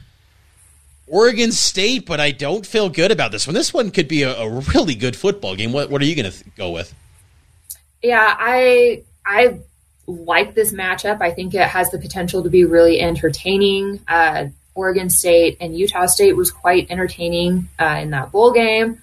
Oregon 1.07 1.53
State, 1.53 2.07
but 2.07 2.21
I 2.21 2.31
don't 2.31 2.65
feel 2.65 2.89
good 2.89 3.11
about 3.11 3.33
this 3.33 3.47
one. 3.47 3.53
This 3.53 3.75
one 3.75 3.91
could 3.91 4.09
be 4.09 4.23
a, 4.23 4.35
a 4.35 4.49
really 4.49 4.95
good 4.95 5.17
football 5.17 5.57
game. 5.57 5.73
What 5.73 5.91
what 5.91 6.01
are 6.01 6.07
you 6.07 6.15
going 6.15 6.31
to 6.31 6.43
th- 6.43 6.57
go 6.57 6.71
with? 6.71 6.95
Yeah, 8.03 8.35
I 8.39 9.03
I 9.27 9.59
like 10.07 10.55
this 10.55 10.73
matchup. 10.73 11.21
I 11.21 11.31
think 11.31 11.55
it 11.55 11.63
has 11.63 11.91
the 11.91 11.99
potential 11.99 12.43
to 12.43 12.51
be 12.51 12.65
really 12.65 13.01
entertaining. 13.01 14.01
Uh, 14.09 14.47
Oregon 14.75 15.11
State 15.11 15.59
and 15.61 15.77
Utah 15.77 16.07
State 16.07 16.35
was 16.35 16.51
quite 16.51 16.91
entertaining 16.91 17.69
uh, 17.79 17.99
in 18.01 18.11
that 18.11 18.33
bowl 18.33 18.53
game. 18.53 19.03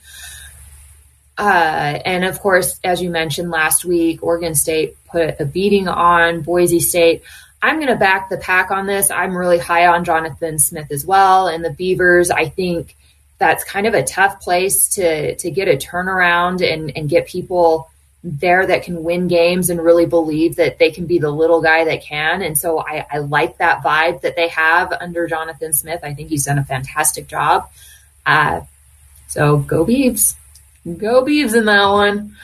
Uh, 1.38 2.00
and 2.06 2.26
of 2.26 2.40
course, 2.40 2.80
as 2.84 3.02
you 3.02 3.10
mentioned 3.10 3.50
last 3.50 3.86
week, 3.86 4.22
Oregon 4.22 4.56
State 4.56 4.98
put 5.06 5.40
a 5.40 5.46
beating 5.46 5.88
on 5.88 6.42
Boise 6.42 6.82
State. 6.82 7.24
I'm 7.62 7.78
going 7.78 7.88
to 7.88 7.96
back 7.96 8.30
the 8.30 8.38
pack 8.38 8.72
on 8.72 8.88
this. 8.88 9.12
I'm 9.12 9.38
really 9.38 9.58
high 9.58 9.88
on 9.88 10.04
Jonathan 10.04 10.60
Smith 10.60 10.92
as 10.92 11.06
well. 11.06 11.48
And 11.48 11.64
the 11.64 11.72
Beavers, 11.72 12.30
I 12.32 12.50
think 12.50 12.96
that's 13.38 13.64
kind 13.64 13.88
of 13.88 13.94
a 13.94 14.04
tough 14.04 14.42
place 14.42 14.90
to, 14.96 15.36
to 15.36 15.52
get 15.52 15.68
a 15.68 15.78
turnaround 15.78 16.62
and, 16.62 16.92
and 16.96 17.10
get 17.10 17.28
people 17.28 17.90
there 18.24 18.66
that 18.68 18.84
can 18.84 19.04
win 19.04 19.28
games 19.28 19.70
and 19.70 19.82
really 19.82 20.06
believe 20.06 20.58
that 20.58 20.78
they 20.78 20.92
can 20.92 21.06
be 21.06 21.20
the 21.20 21.32
little 21.32 21.62
guy 21.62 21.86
that 21.86 22.04
can. 22.04 22.42
And 22.42 22.58
so 22.58 22.80
I, 22.80 23.06
I 23.10 23.20
like 23.20 23.58
that 23.58 23.82
vibe 23.82 24.22
that 24.22 24.36
they 24.36 24.50
have 24.50 24.92
under 24.92 25.28
Jonathan 25.28 25.72
Smith. 25.74 26.02
I 26.04 26.14
think 26.14 26.30
he's 26.30 26.46
done 26.46 26.58
a 26.58 26.66
fantastic 26.66 27.28
job. 27.28 27.70
Uh, 28.26 28.62
so 29.28 29.58
go 29.60 29.86
Beavs. 29.86 30.36
Go 30.86 31.24
Beavs 31.24 31.56
in 31.56 31.66
that 31.66 31.88
one. 31.88 32.36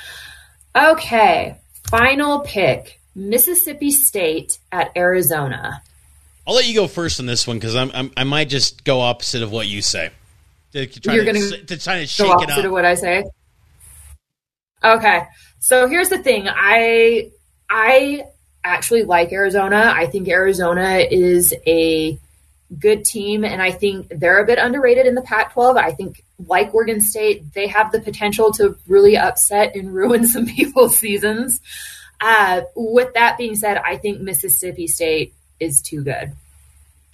Okay. 0.76 1.58
Final 1.90 2.40
pick 2.40 3.00
Mississippi 3.14 3.92
State 3.92 4.58
at 4.72 4.92
Arizona. 4.96 5.82
I'll 6.48 6.56
let 6.56 6.68
you 6.68 6.76
go 6.76 6.88
first 6.88 7.20
on 7.20 7.26
this 7.26 7.48
one 7.48 7.58
because 7.58 7.76
I'm, 7.76 7.92
I'm, 7.94 8.12
i 8.16 8.24
might 8.24 8.50
just 8.50 8.84
go 8.84 9.02
opposite 9.02 9.42
of 9.42 9.52
what 9.52 9.68
you 9.68 9.82
say. 9.82 10.12
To 10.74 10.86
try 10.86 11.16
You're 11.16 11.26
going 11.26 11.66
to 11.66 11.78
try 11.78 12.02
to 12.02 12.08
shake 12.08 12.28
go 12.28 12.34
opposite 12.34 12.50
it 12.50 12.60
up. 12.60 12.66
of 12.66 12.72
what 12.72 12.86
I 12.86 12.96
say. 12.96 13.24
Okay. 14.84 15.24
So 15.60 15.88
here's 15.88 16.10
the 16.10 16.18
thing. 16.18 16.48
I 16.48 17.32
I 17.70 18.28
actually 18.64 19.04
like 19.04 19.32
Arizona. 19.32 19.94
I 19.96 20.08
think 20.08 20.28
Arizona 20.28 20.98
is 21.10 21.54
a 21.66 22.20
good 22.80 23.06
team, 23.06 23.46
and 23.46 23.62
I 23.62 23.72
think 23.72 24.08
they're 24.10 24.42
a 24.42 24.46
bit 24.46 24.58
underrated 24.58 25.06
in 25.06 25.16
the 25.16 25.22
Pac 25.22 25.54
12. 25.54 25.78
I 25.78 25.92
think, 25.92 26.24
like 26.48 26.74
Oregon 26.74 27.00
State, 27.02 27.54
they 27.54 27.68
have 27.68 27.92
the 27.92 28.02
potential 28.02 28.52
to 28.54 28.78
really 28.88 29.18
upset 29.18 29.76
and 29.76 29.94
ruin 29.94 30.28
some 30.28 30.46
people's 30.46 30.98
seasons. 30.98 31.62
Uh, 32.20 32.62
with 32.76 33.14
that 33.14 33.38
being 33.38 33.56
said, 33.56 33.78
I 33.78 33.98
think 33.98 34.22
Mississippi 34.22 34.88
State 34.88 35.34
is 35.60 35.82
too 35.82 36.04
good. 36.04 36.34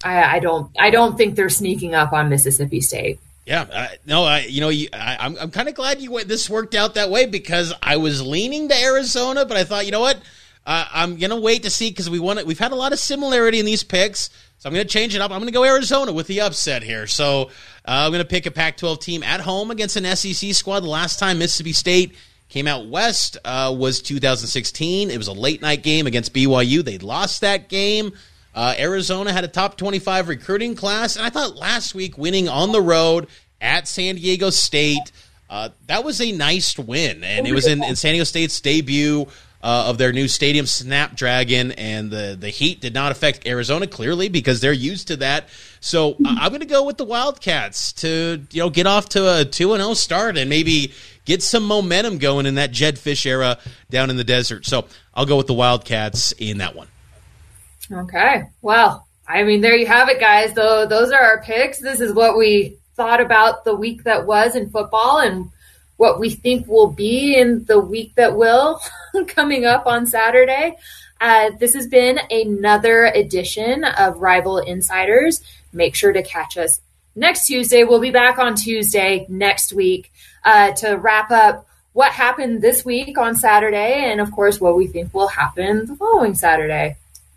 I, 0.04 0.38
I 0.38 0.40
don't. 0.40 0.72
I 0.80 0.90
don't 0.90 1.18
think 1.18 1.36
they're 1.36 1.50
sneaking 1.50 1.96
up 1.96 2.14
on 2.14 2.30
Mississippi 2.30 2.82
State. 2.82 3.20
Yeah, 3.46 3.66
uh, 3.72 3.88
no, 4.06 4.24
I 4.24 4.42
you 4.42 4.62
know 4.62 4.70
you, 4.70 4.88
I, 4.94 5.14
am 5.14 5.36
I'm, 5.36 5.38
I'm 5.44 5.52
kind 5.52 5.68
of 5.68 5.76
glad 5.76 6.00
you 6.00 6.12
went. 6.12 6.28
This 6.28 6.50
worked 6.50 6.76
out 6.76 6.94
that 6.94 7.10
way 7.10 7.26
because 7.26 7.74
I 7.82 7.98
was 7.98 8.26
leaning 8.26 8.70
to 8.70 8.76
Arizona, 8.76 9.46
but 9.46 9.58
I 9.58 9.64
thought 9.64 9.86
you 9.86 9.92
know 9.92 10.02
what, 10.02 10.18
uh, 10.66 10.86
I'm 10.92 11.18
gonna 11.18 11.40
wait 11.40 11.64
to 11.64 11.72
see 11.72 11.90
because 11.90 12.10
we 12.10 12.20
want 12.20 12.46
We've 12.46 12.60
had 12.60 12.72
a 12.72 12.76
lot 12.76 12.94
of 12.94 13.00
similarity 13.00 13.60
in 13.60 13.66
these 13.66 13.84
picks, 13.84 14.30
so 14.60 14.70
I'm 14.70 14.74
gonna 14.74 14.86
change 14.86 15.16
it 15.16 15.22
up. 15.22 15.32
I'm 15.32 15.40
gonna 15.40 15.52
go 15.52 15.64
Arizona 15.64 16.14
with 16.14 16.28
the 16.28 16.42
upset 16.42 16.84
here. 16.84 17.08
So 17.08 17.50
uh, 17.86 18.06
I'm 18.06 18.12
gonna 18.12 18.26
pick 18.26 18.46
a 18.46 18.52
Pac-12 18.52 19.02
team 19.02 19.24
at 19.24 19.42
home 19.42 19.72
against 19.72 19.96
an 19.96 20.16
SEC 20.16 20.54
squad. 20.54 20.82
The 20.82 20.88
last 20.88 21.18
time 21.18 21.40
Mississippi 21.40 21.74
State 21.74 22.16
came 22.48 22.68
out 22.68 22.88
west 22.88 23.38
uh, 23.44 23.74
was 23.76 24.04
2016. 24.04 25.10
It 25.10 25.18
was 25.18 25.28
a 25.28 25.34
late 25.34 25.64
night 25.64 25.82
game 25.82 26.06
against 26.06 26.34
BYU. 26.34 26.84
They 26.84 27.00
lost 27.00 27.42
that 27.42 27.70
game. 27.70 28.12
Uh, 28.54 28.76
Arizona 28.78 29.32
had 29.32 29.44
a 29.44 29.48
top 29.48 29.78
25 29.78 30.28
recruiting 30.28 30.76
class, 30.76 31.16
and 31.16 31.26
I 31.26 31.30
thought 31.30 31.56
last 31.56 31.96
week 31.96 32.18
winning 32.18 32.50
on 32.50 32.72
the 32.72 32.82
road 32.82 33.28
at 33.62 33.88
San 33.88 34.16
Diego 34.16 34.50
State, 34.50 35.12
uh, 35.50 35.70
that 35.88 36.04
was 36.04 36.20
a 36.22 36.32
nice 36.32 36.78
win, 36.78 37.24
and 37.24 37.48
it 37.48 37.54
was 37.54 37.68
in, 37.68 37.84
in 37.84 37.96
San 37.96 38.14
Diego 38.14 38.26
State's 38.26 38.60
debut. 38.60 39.28
Uh, 39.64 39.86
of 39.90 40.00
their 40.00 40.12
new 40.12 40.28
stadium 40.28 40.66
Snapdragon, 40.66 41.72
and 41.74 42.10
the 42.10 42.36
the 42.40 42.50
heat 42.50 42.82
did 42.82 42.96
not 42.96 43.12
affect 43.12 43.46
Arizona 43.46 43.86
clearly 43.86 44.28
because 44.28 44.60
they're 44.60 44.74
used 44.74 45.10
to 45.10 45.18
that. 45.18 45.50
So 45.80 46.16
I'm 46.26 46.50
going 46.50 46.62
to 46.62 46.66
go 46.66 46.84
with 46.84 46.98
the 46.98 47.06
Wildcats 47.06 47.94
to 47.94 48.42
you 48.50 48.64
know 48.64 48.72
get 48.72 48.88
off 48.88 49.10
to 49.10 49.42
a 49.42 49.46
two 49.46 49.74
and 49.74 49.82
zero 49.82 49.92
oh 49.92 49.94
start 49.94 50.36
and 50.36 50.50
maybe 50.50 50.94
get 51.26 51.44
some 51.44 51.64
momentum 51.64 52.18
going 52.18 52.48
in 52.48 52.56
that 52.56 52.72
Jedd 52.72 52.96
Fisch 52.96 53.24
era 53.28 53.60
down 53.92 54.10
in 54.10 54.18
the 54.18 54.24
desert. 54.24 54.66
So 54.66 54.88
I'll 55.14 55.28
go 55.28 55.38
with 55.38 55.46
the 55.46 55.54
Wildcats 55.54 56.32
in 56.40 56.58
that 56.58 56.76
one. 56.76 56.88
Okay. 57.92 58.44
Well, 58.62 59.06
I 59.28 59.44
mean, 59.44 59.62
there 59.62 59.76
you 59.76 59.86
have 59.86 60.10
it, 60.10 60.20
guys. 60.20 60.54
Those 60.54 61.12
are 61.12 61.22
our 61.22 61.42
picks. 61.42 61.80
This 61.80 62.00
is 62.00 62.14
what 62.14 62.38
we 62.38 62.78
thought 62.96 63.22
about 63.22 63.64
the 63.64 63.76
week 63.76 64.04
that 64.04 64.26
was 64.26 64.56
in 64.56 64.70
football 64.70 65.20
and 65.20 65.50
what 65.98 66.20
we 66.20 66.30
think 66.30 66.68
will 66.68 66.92
be 66.92 67.36
in 67.36 67.64
the 67.66 67.80
week 67.80 68.16
that 68.16 68.36
will 68.36 68.82
coming 69.28 69.66
up 69.66 69.86
on 69.86 70.06
Saturday. 70.06 70.76
Uh, 71.20 71.52
this 71.60 71.74
has 71.76 71.88
been 71.88 72.20
another 72.30 73.06
edition 73.06 73.84
of 73.84 74.18
Rival 74.18 74.58
Insiders. 74.58 75.42
Make 75.72 75.96
sure 75.96 76.12
to 76.12 76.24
catch 76.24 76.58
us 76.58 76.82
next 77.16 77.46
Tuesday. 77.46 77.84
We'll 77.84 78.00
be 78.00 78.12
back 78.12 78.40
on 78.40 78.56
Tuesday 78.56 79.26
next 79.30 79.74
week 79.74 80.12
uh, 80.44 80.72
to 80.72 80.96
wrap 80.96 81.30
up 81.30 81.68
what 81.94 82.12
happened 82.12 82.62
this 82.62 82.84
week 82.84 83.18
on 83.18 83.36
Saturday 83.36 84.10
and, 84.12 84.20
of 84.20 84.32
course, 84.32 84.60
what 84.60 84.76
we 84.76 84.88
think 84.88 85.14
will 85.14 85.28
happen 85.28 85.86
the 85.86 85.96
following 85.96 86.34
Saturday. 86.34 86.98